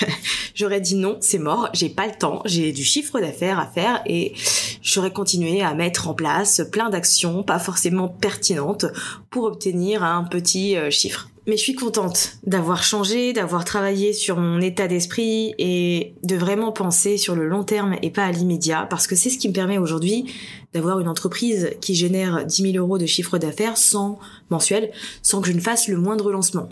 J'aurais 0.56 0.80
dit 0.80 0.96
non, 0.96 1.18
c'est 1.20 1.38
mort, 1.38 1.68
j'ai 1.72 1.88
pas 1.88 2.08
le 2.08 2.12
temps, 2.18 2.42
j'ai 2.44 2.72
du 2.72 2.82
chiffre 2.82 3.20
d'affaires 3.20 3.60
à 3.60 3.66
faire 3.66 4.02
et 4.04 4.34
j'aurais 4.82 5.12
continué 5.12 5.62
à 5.62 5.74
mettre 5.74 6.08
en 6.08 6.14
place 6.14 6.60
plein 6.72 6.90
d'actions 6.90 7.44
pas 7.44 7.60
forcément 7.60 8.08
pertinentes 8.08 8.86
pour 9.30 9.44
obtenir 9.44 10.02
un 10.02 10.24
petit 10.24 10.76
euh, 10.76 10.90
chiffre. 10.90 11.28
Mais 11.46 11.56
je 11.56 11.62
suis 11.62 11.74
contente 11.74 12.36
d'avoir 12.44 12.84
changé, 12.84 13.32
d'avoir 13.32 13.64
travaillé 13.64 14.12
sur 14.12 14.36
mon 14.36 14.60
état 14.60 14.86
d'esprit 14.86 15.54
et 15.58 16.14
de 16.22 16.36
vraiment 16.36 16.70
penser 16.70 17.16
sur 17.16 17.34
le 17.34 17.48
long 17.48 17.64
terme 17.64 17.96
et 18.00 18.10
pas 18.10 18.24
à 18.24 18.30
l'immédiat 18.30 18.86
parce 18.88 19.08
que 19.08 19.16
c'est 19.16 19.28
ce 19.28 19.38
qui 19.38 19.48
me 19.48 19.52
permet 19.52 19.78
aujourd'hui 19.78 20.32
d'avoir 20.72 21.00
une 21.00 21.08
entreprise 21.08 21.70
qui 21.80 21.96
génère 21.96 22.44
10 22.46 22.72
000 22.72 22.76
euros 22.76 22.96
de 22.96 23.06
chiffre 23.06 23.38
d'affaires 23.38 23.76
sans 23.76 24.20
mensuel, 24.50 24.92
sans 25.22 25.40
que 25.40 25.48
je 25.48 25.52
ne 25.52 25.60
fasse 25.60 25.88
le 25.88 25.96
moindre 25.96 26.30
lancement. 26.30 26.68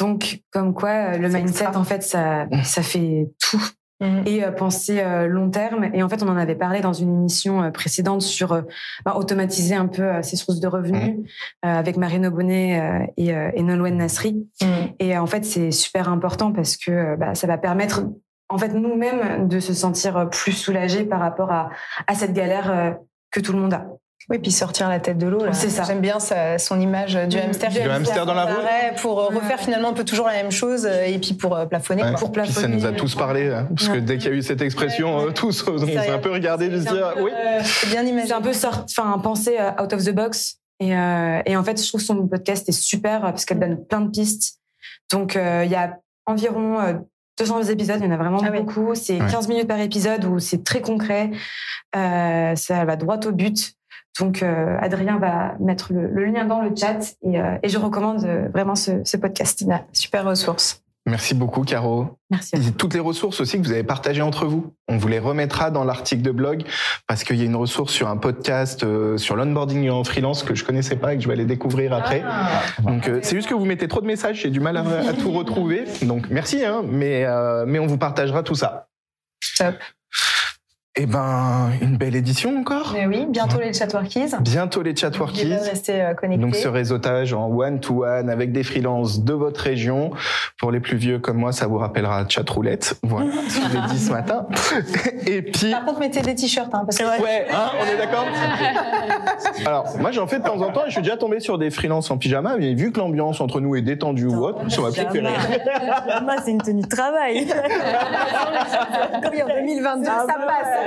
Donc, 0.00 0.42
comme 0.50 0.74
quoi, 0.74 1.16
le 1.16 1.30
C'est 1.30 1.38
mindset, 1.38 1.76
en 1.76 1.84
fait, 1.84 2.02
ça, 2.02 2.46
ça 2.64 2.82
fait 2.82 3.30
tout. 3.38 3.62
Mhm. 4.02 4.22
Et 4.26 4.44
euh, 4.44 4.50
penser 4.50 5.00
euh, 5.00 5.28
long 5.28 5.48
terme. 5.48 5.88
Et 5.94 6.02
en 6.02 6.08
fait, 6.08 6.22
on 6.24 6.28
en 6.28 6.36
avait 6.36 6.56
parlé 6.56 6.80
dans 6.80 6.92
une 6.92 7.20
émission 7.20 7.62
euh, 7.62 7.70
précédente 7.70 8.20
sur 8.20 8.52
euh, 8.52 8.62
bah, 9.04 9.14
automatiser 9.16 9.76
un 9.76 9.86
peu 9.86 10.02
euh, 10.02 10.22
ses 10.22 10.36
sources 10.36 10.58
de 10.58 10.66
revenus 10.66 11.20
euh, 11.64 11.68
avec 11.68 11.96
Marine 11.96 12.26
Aubonnet 12.26 12.80
euh, 12.80 13.06
et, 13.16 13.32
euh, 13.32 13.50
et 13.54 13.62
Nolwenn 13.62 13.96
Nasri. 13.96 14.44
Mhm. 14.60 14.68
Et 14.98 15.16
euh, 15.16 15.22
en 15.22 15.26
fait, 15.26 15.44
c'est 15.44 15.70
super 15.70 16.08
important 16.08 16.52
parce 16.52 16.76
que 16.76 16.90
euh, 16.90 17.16
bah, 17.16 17.36
ça 17.36 17.46
va 17.46 17.58
permettre, 17.58 18.02
en 18.48 18.58
fait, 18.58 18.74
nous-mêmes 18.74 19.46
de 19.46 19.60
se 19.60 19.72
sentir 19.72 20.28
plus 20.30 20.52
soulagés 20.52 21.04
par 21.04 21.20
rapport 21.20 21.52
à, 21.52 21.70
à 22.08 22.14
cette 22.14 22.32
galère 22.32 22.70
euh, 22.70 22.90
que 23.30 23.38
tout 23.38 23.52
le 23.52 23.60
monde 23.60 23.74
a. 23.74 23.86
Oui, 24.30 24.38
puis 24.38 24.50
sortir 24.52 24.88
la 24.88 25.00
tête 25.00 25.18
de 25.18 25.26
l'eau. 25.26 25.40
C'est 25.52 25.68
ça. 25.70 25.82
J'aime 25.84 26.00
bien 26.00 26.20
sa- 26.20 26.58
son 26.58 26.80
image 26.80 27.14
du 27.14 27.36
Mhm. 27.36 27.42
hamster. 27.46 27.70
Du 27.70 27.80
hamster 27.80 28.24
dans 28.26 28.34
la 28.34 28.44
roue. 28.46 28.60
Pour 29.00 29.20
euh, 29.20 29.26
refaire 29.28 29.58
finalement 29.58 29.88
un 29.88 29.92
peu 29.92 30.04
toujours 30.04 30.26
la 30.26 30.34
même 30.34 30.50
chose 30.52 30.86
euh, 30.86 31.04
et 31.06 31.18
puis 31.18 31.34
pour 31.34 31.56
euh, 31.56 31.66
plafonner. 31.66 32.02
Ouais. 32.04 32.12
Pour 32.18 32.30
Puis 32.30 32.46
ça 32.46 32.52
plafonner. 32.54 32.76
nous 32.76 32.86
a 32.86 32.92
tous 32.92 33.14
parlé, 33.14 33.48
hein, 33.50 33.68
parce 33.76 33.88
que 33.88 33.98
dès 33.98 34.18
qu'il 34.18 34.30
y 34.30 34.32
a 34.34 34.36
eu 34.36 34.42
cette 34.42 34.62
expression, 34.62 35.16
Ouais, 35.16 35.22
euh, 35.24 35.26
ouais. 35.28 35.34
tous, 35.34 35.64
on 35.68 35.78
s'est 35.78 36.08
un 36.10 36.18
peu 36.18 36.30
regardé 36.30 36.68
de 36.68 36.78
se 36.78 36.84
dire, 36.88 37.12
peu, 37.14 37.22
oui. 37.24 37.30
euh, 37.34 37.60
C'est 37.64 37.88
bien 37.90 38.02
imaginé. 38.02 38.26
C'est 38.26 38.32
un 38.34 38.40
peu 38.42 38.52
sort, 38.52 38.84
enfin, 38.88 39.18
penser 39.18 39.56
out 39.82 39.92
of 39.92 40.04
the 40.04 40.10
box. 40.14 40.56
Et, 40.80 40.96
euh, 40.96 41.40
et 41.46 41.56
en 41.56 41.62
fait, 41.64 41.80
je 41.82 41.86
trouve 41.88 42.00
son 42.00 42.26
podcast 42.26 42.68
est 42.68 42.72
super 42.72 43.20
parce 43.22 43.44
qu'elle 43.44 43.58
donne 43.60 43.84
plein 43.84 44.00
de 44.00 44.10
pistes. 44.10 44.58
Donc, 45.10 45.36
euh, 45.36 45.62
il 45.64 45.70
y 45.70 45.74
a 45.76 45.98
environ 46.26 46.80
euh, 46.80 46.94
200 47.38 47.62
épisodes, 47.64 47.96
il 48.00 48.04
y 48.06 48.08
en 48.08 48.12
a 48.12 48.16
vraiment 48.16 48.40
Ah 48.44 48.48
oui. 48.52 48.60
beaucoup. 48.60 48.94
C'est 48.94 49.20
Ouais. 49.20 49.30
15 49.30 49.48
minutes 49.48 49.68
par 49.68 49.78
épisode 49.80 50.24
où 50.24 50.38
c'est 50.38 50.64
très 50.64 50.80
concret. 50.80 51.30
Euh, 51.96 52.54
ça 52.56 52.84
va 52.84 52.96
droit 52.96 53.18
au 53.26 53.32
but. 53.32 53.74
Donc, 54.20 54.42
euh, 54.42 54.76
Adrien 54.80 55.18
va 55.18 55.54
mettre 55.60 55.92
le, 55.92 56.06
le 56.08 56.24
lien 56.26 56.44
dans 56.44 56.60
le 56.60 56.70
chat 56.76 57.14
et, 57.22 57.40
euh, 57.40 57.56
et 57.62 57.68
je 57.68 57.78
recommande 57.78 58.24
euh, 58.24 58.48
vraiment 58.52 58.74
ce, 58.74 59.02
ce 59.04 59.16
podcast. 59.16 59.64
Ah, 59.70 59.82
Super 59.92 60.24
ressource. 60.24 60.82
Merci 61.04 61.34
beaucoup, 61.34 61.62
Caro. 61.62 62.16
Merci. 62.30 62.54
à 62.54 62.58
vous. 62.60 62.68
Et 62.68 62.72
toutes 62.72 62.94
les 62.94 63.00
ressources 63.00 63.40
aussi 63.40 63.58
que 63.60 63.66
vous 63.66 63.72
avez 63.72 63.82
partagées 63.82 64.22
entre 64.22 64.46
vous. 64.46 64.72
On 64.86 64.98
vous 64.98 65.08
les 65.08 65.18
remettra 65.18 65.72
dans 65.72 65.82
l'article 65.82 66.22
de 66.22 66.30
blog 66.30 66.62
parce 67.08 67.24
qu'il 67.24 67.36
y 67.36 67.42
a 67.42 67.44
une 67.44 67.56
ressource 67.56 67.92
sur 67.92 68.06
un 68.08 68.16
podcast 68.16 68.84
euh, 68.84 69.16
sur 69.16 69.34
l'onboarding 69.34 69.90
en 69.90 70.04
freelance 70.04 70.44
que 70.44 70.54
je 70.54 70.64
connaissais 70.64 70.94
pas 70.94 71.12
et 71.14 71.16
que 71.16 71.22
je 71.22 71.26
vais 71.26 71.34
aller 71.34 71.44
découvrir 71.44 71.92
après. 71.92 72.22
Donc 72.84 73.08
euh, 73.08 73.18
c'est 73.22 73.34
juste 73.34 73.48
que 73.48 73.54
vous 73.54 73.64
mettez 73.64 73.88
trop 73.88 74.00
de 74.00 74.06
messages, 74.06 74.42
j'ai 74.42 74.50
du 74.50 74.60
mal 74.60 74.76
à, 74.76 74.82
à 74.82 75.12
tout 75.12 75.32
retrouver. 75.32 75.86
Donc 76.02 76.28
merci, 76.30 76.64
hein, 76.64 76.82
mais 76.88 77.24
euh, 77.24 77.64
mais 77.66 77.80
on 77.80 77.86
vous 77.86 77.98
partagera 77.98 78.44
tout 78.44 78.54
ça. 78.54 78.86
Top. 79.58 79.74
Eh 80.94 81.06
ben 81.06 81.70
une 81.80 81.96
belle 81.96 82.14
édition 82.14 82.54
encore. 82.60 82.90
Mais 82.92 83.06
oui, 83.06 83.24
bientôt 83.26 83.58
les 83.58 83.72
chatworkies. 83.72 84.26
Bientôt 84.42 84.82
les 84.82 84.94
chatworkies. 84.94 85.54
rester 85.54 86.02
euh, 86.02 86.12
connectés. 86.12 86.42
Donc 86.42 86.54
ce 86.54 86.68
réseautage 86.68 87.32
en 87.32 87.48
one-to-one 87.48 88.28
avec 88.28 88.52
des 88.52 88.62
freelances 88.62 89.24
de 89.24 89.32
votre 89.32 89.62
région. 89.62 90.10
Pour 90.58 90.70
les 90.70 90.80
plus 90.80 90.98
vieux 90.98 91.18
comme 91.18 91.38
moi, 91.38 91.52
ça 91.52 91.66
vous 91.66 91.78
rappellera 91.78 92.28
chatroulette. 92.28 92.98
Voilà, 93.04 93.30
je 93.48 93.74
l'ai 93.74 93.86
dit 93.88 93.98
ce 93.98 94.10
matin. 94.10 94.46
Et 95.26 95.40
puis... 95.40 95.70
Par 95.70 95.86
contre, 95.86 96.00
mettez 96.00 96.20
des 96.20 96.34
t-shirts, 96.34 96.74
hein, 96.74 96.82
parce 96.84 96.98
que 96.98 97.04
Ouais, 97.04 97.46
hein, 97.50 97.70
on 97.80 97.86
est 97.86 97.96
d'accord 97.96 98.26
Alors, 99.66 99.96
moi 99.98 100.10
j'en 100.12 100.26
fais 100.26 100.40
de 100.40 100.44
temps 100.44 100.60
en 100.60 100.72
temps 100.72 100.82
et 100.84 100.88
je 100.88 100.92
suis 100.92 101.02
déjà 101.02 101.16
tombé 101.16 101.40
sur 101.40 101.56
des 101.56 101.70
freelances 101.70 102.10
en 102.10 102.18
pyjama, 102.18 102.56
mais 102.58 102.74
vu 102.74 102.92
que 102.92 102.98
l'ambiance 103.00 103.40
entre 103.40 103.60
nous 103.60 103.76
est 103.76 103.82
détendue 103.82 104.26
ou 104.26 104.44
autre, 104.44 104.70
ça 104.70 104.82
m'a 104.82 104.90
préféré. 104.90 105.22
Moi, 106.22 106.34
c'est 106.44 106.50
une 106.50 106.60
tenue 106.60 106.82
de 106.82 106.86
travail. 106.88 107.46
oui, 109.32 109.42
en 109.42 109.46
2022, 109.46 110.08
Ah 110.10 110.24
ça 110.28 110.34
bah 110.38 110.46
passe. 110.46 110.81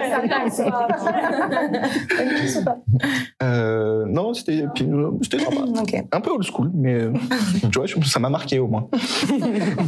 Euh, 3.44 4.06
non, 4.08 4.34
c'était 4.34 4.66
euh, 4.82 5.12
c'était 5.22 5.40
sympa. 5.40 5.62
Un 6.12 6.22
peu 6.22 6.32
old 6.32 6.44
school, 6.44 6.72
mais 6.74 6.94
euh, 6.94 7.14
tu 7.72 7.80
vois, 7.80 7.86
ça 8.06 8.20
m'a 8.20 8.30
marqué 8.30 8.60
au 8.60 8.68
moins. 8.68 8.88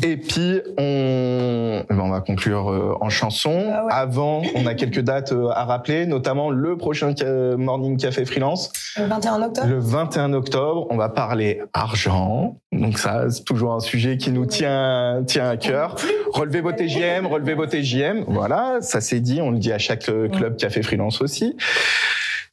Et 0.04 0.18
puis, 0.18 0.62
on, 0.78 1.84
eh 1.90 1.94
ben, 1.94 2.00
on 2.00 2.10
va 2.10 2.22
conclure 2.22 2.98
en 3.00 3.10
chanson. 3.10 3.72
Ah 3.72 3.86
ouais. 3.86 3.92
Avant, 3.92 4.42
on 4.56 4.66
a 4.66 4.74
quelques 4.74 5.02
dates 5.02 5.34
à 5.54 5.66
rappeler, 5.66 6.06
notamment 6.06 6.50
le 6.50 6.78
prochain 6.78 7.14
Morning 7.58 7.98
Café 7.98 8.26
Freelance. 8.26 8.72
Le 8.98 9.06
21 9.06 9.42
octobre. 9.44 9.68
Le 9.68 9.80
21 9.80 10.34
octobre, 10.34 10.88
on 10.90 10.98
va 10.98 11.10
parler 11.10 11.62
argent. 11.74 12.58
Donc 12.72 13.00
ça, 13.00 13.30
c'est 13.30 13.44
toujours 13.44 13.74
un 13.74 13.80
sujet 13.80 14.18
qui 14.18 14.32
nous 14.32 14.46
tient, 14.46 15.24
tient 15.26 15.50
à 15.50 15.58
cœur. 15.58 15.96
Relevez 16.34 16.62
vos 16.62 16.72
TGM, 16.72 17.26
relevez 17.26 17.54
vos 17.54 17.66
TGM. 17.66 18.26
Voilà, 18.28 18.78
ça 18.82 19.02
c'est 19.02 19.20
dit. 19.20 19.42
On 19.42 19.52
le 19.52 19.58
dit 19.58 19.72
à 19.72 19.78
chaque 19.78 19.97
euh, 20.10 20.30
club 20.30 20.58
Café 20.58 20.82
Freelance 20.82 21.22
aussi. 21.22 21.56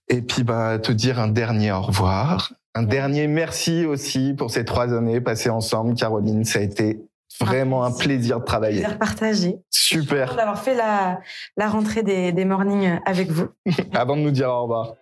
Et 0.08 0.22
puis, 0.22 0.42
bah, 0.42 0.78
te 0.78 0.92
dire 0.92 1.18
un 1.18 1.28
dernier 1.28 1.72
au 1.72 1.82
revoir. 1.82 2.52
Un 2.74 2.82
dernier 2.82 3.26
merci 3.26 3.86
aussi 3.86 4.34
pour 4.36 4.50
ces 4.50 4.64
trois 4.64 4.92
années 4.92 5.20
passées 5.20 5.50
ensemble, 5.50 5.94
Caroline. 5.94 6.44
Ça 6.44 6.58
a 6.58 6.62
été 6.62 7.00
vraiment 7.40 7.84
un 7.84 7.92
plaisir 7.92 8.40
de 8.40 8.44
travailler. 8.44 8.80
Plaisir 8.80 8.98
partagé. 8.98 9.56
Super. 9.70 10.34
D'avoir 10.34 10.62
fait 10.62 10.74
la, 10.74 11.20
la 11.56 11.68
rentrée 11.68 12.02
des, 12.02 12.32
des 12.32 12.44
mornings 12.44 12.98
avec 13.06 13.30
vous. 13.30 13.48
Avant 13.92 14.16
de 14.16 14.22
nous 14.22 14.30
dire 14.30 14.48
au 14.48 14.62
revoir. 14.62 14.94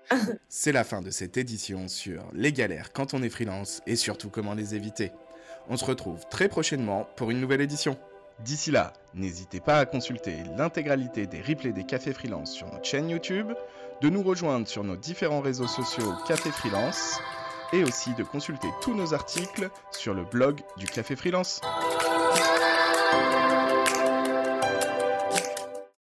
C'est 0.49 0.73
la 0.73 0.85
fin 0.85 1.01
de 1.01 1.11
cette 1.11 1.37
édition 1.37 1.89
sur 1.89 2.23
les 2.33 2.53
galères 2.53 2.93
quand 2.93 3.15
on 3.15 3.23
est 3.23 3.31
freelance 3.31 3.81
et 3.87 3.97
surtout 3.97 4.29
comment 4.29 4.55
les 4.55 4.75
éviter. 4.75 5.13
On 5.69 5.77
se 5.77 5.85
retrouve 5.85 6.27
très 6.31 6.49
prochainement 6.49 7.07
pour 7.17 7.31
une 7.31 7.41
nouvelle 7.41 7.61
édition. 7.61 7.97
D'ici 8.45 8.73
là, 8.73 8.93
n'hésitez 9.15 9.61
pas 9.61 9.79
à 9.79 9.87
consulter 9.87 10.39
l'intégralité 10.57 11.29
des 11.29 11.41
replays 11.41 11.73
des 11.73 11.85
cafés 11.85 12.13
freelance 12.13 12.53
sur 12.53 12.67
notre 12.73 12.85
chaîne 12.85 13.09
YouTube, 13.09 13.53
de 14.01 14.09
nous 14.09 14.23
rejoindre 14.23 14.67
sur 14.67 14.83
nos 14.83 14.97
différents 14.97 15.41
réseaux 15.41 15.69
sociaux 15.69 16.13
Café 16.27 16.51
Freelance 16.51 17.21
et 17.73 17.85
aussi 17.85 18.13
de 18.15 18.25
consulter 18.25 18.67
tous 18.81 18.95
nos 18.97 19.15
articles 19.15 19.71
sur 19.93 20.13
le 20.13 20.25
blog 20.25 20.61
du 20.77 20.87
Café 20.87 21.15
Freelance. 21.15 21.61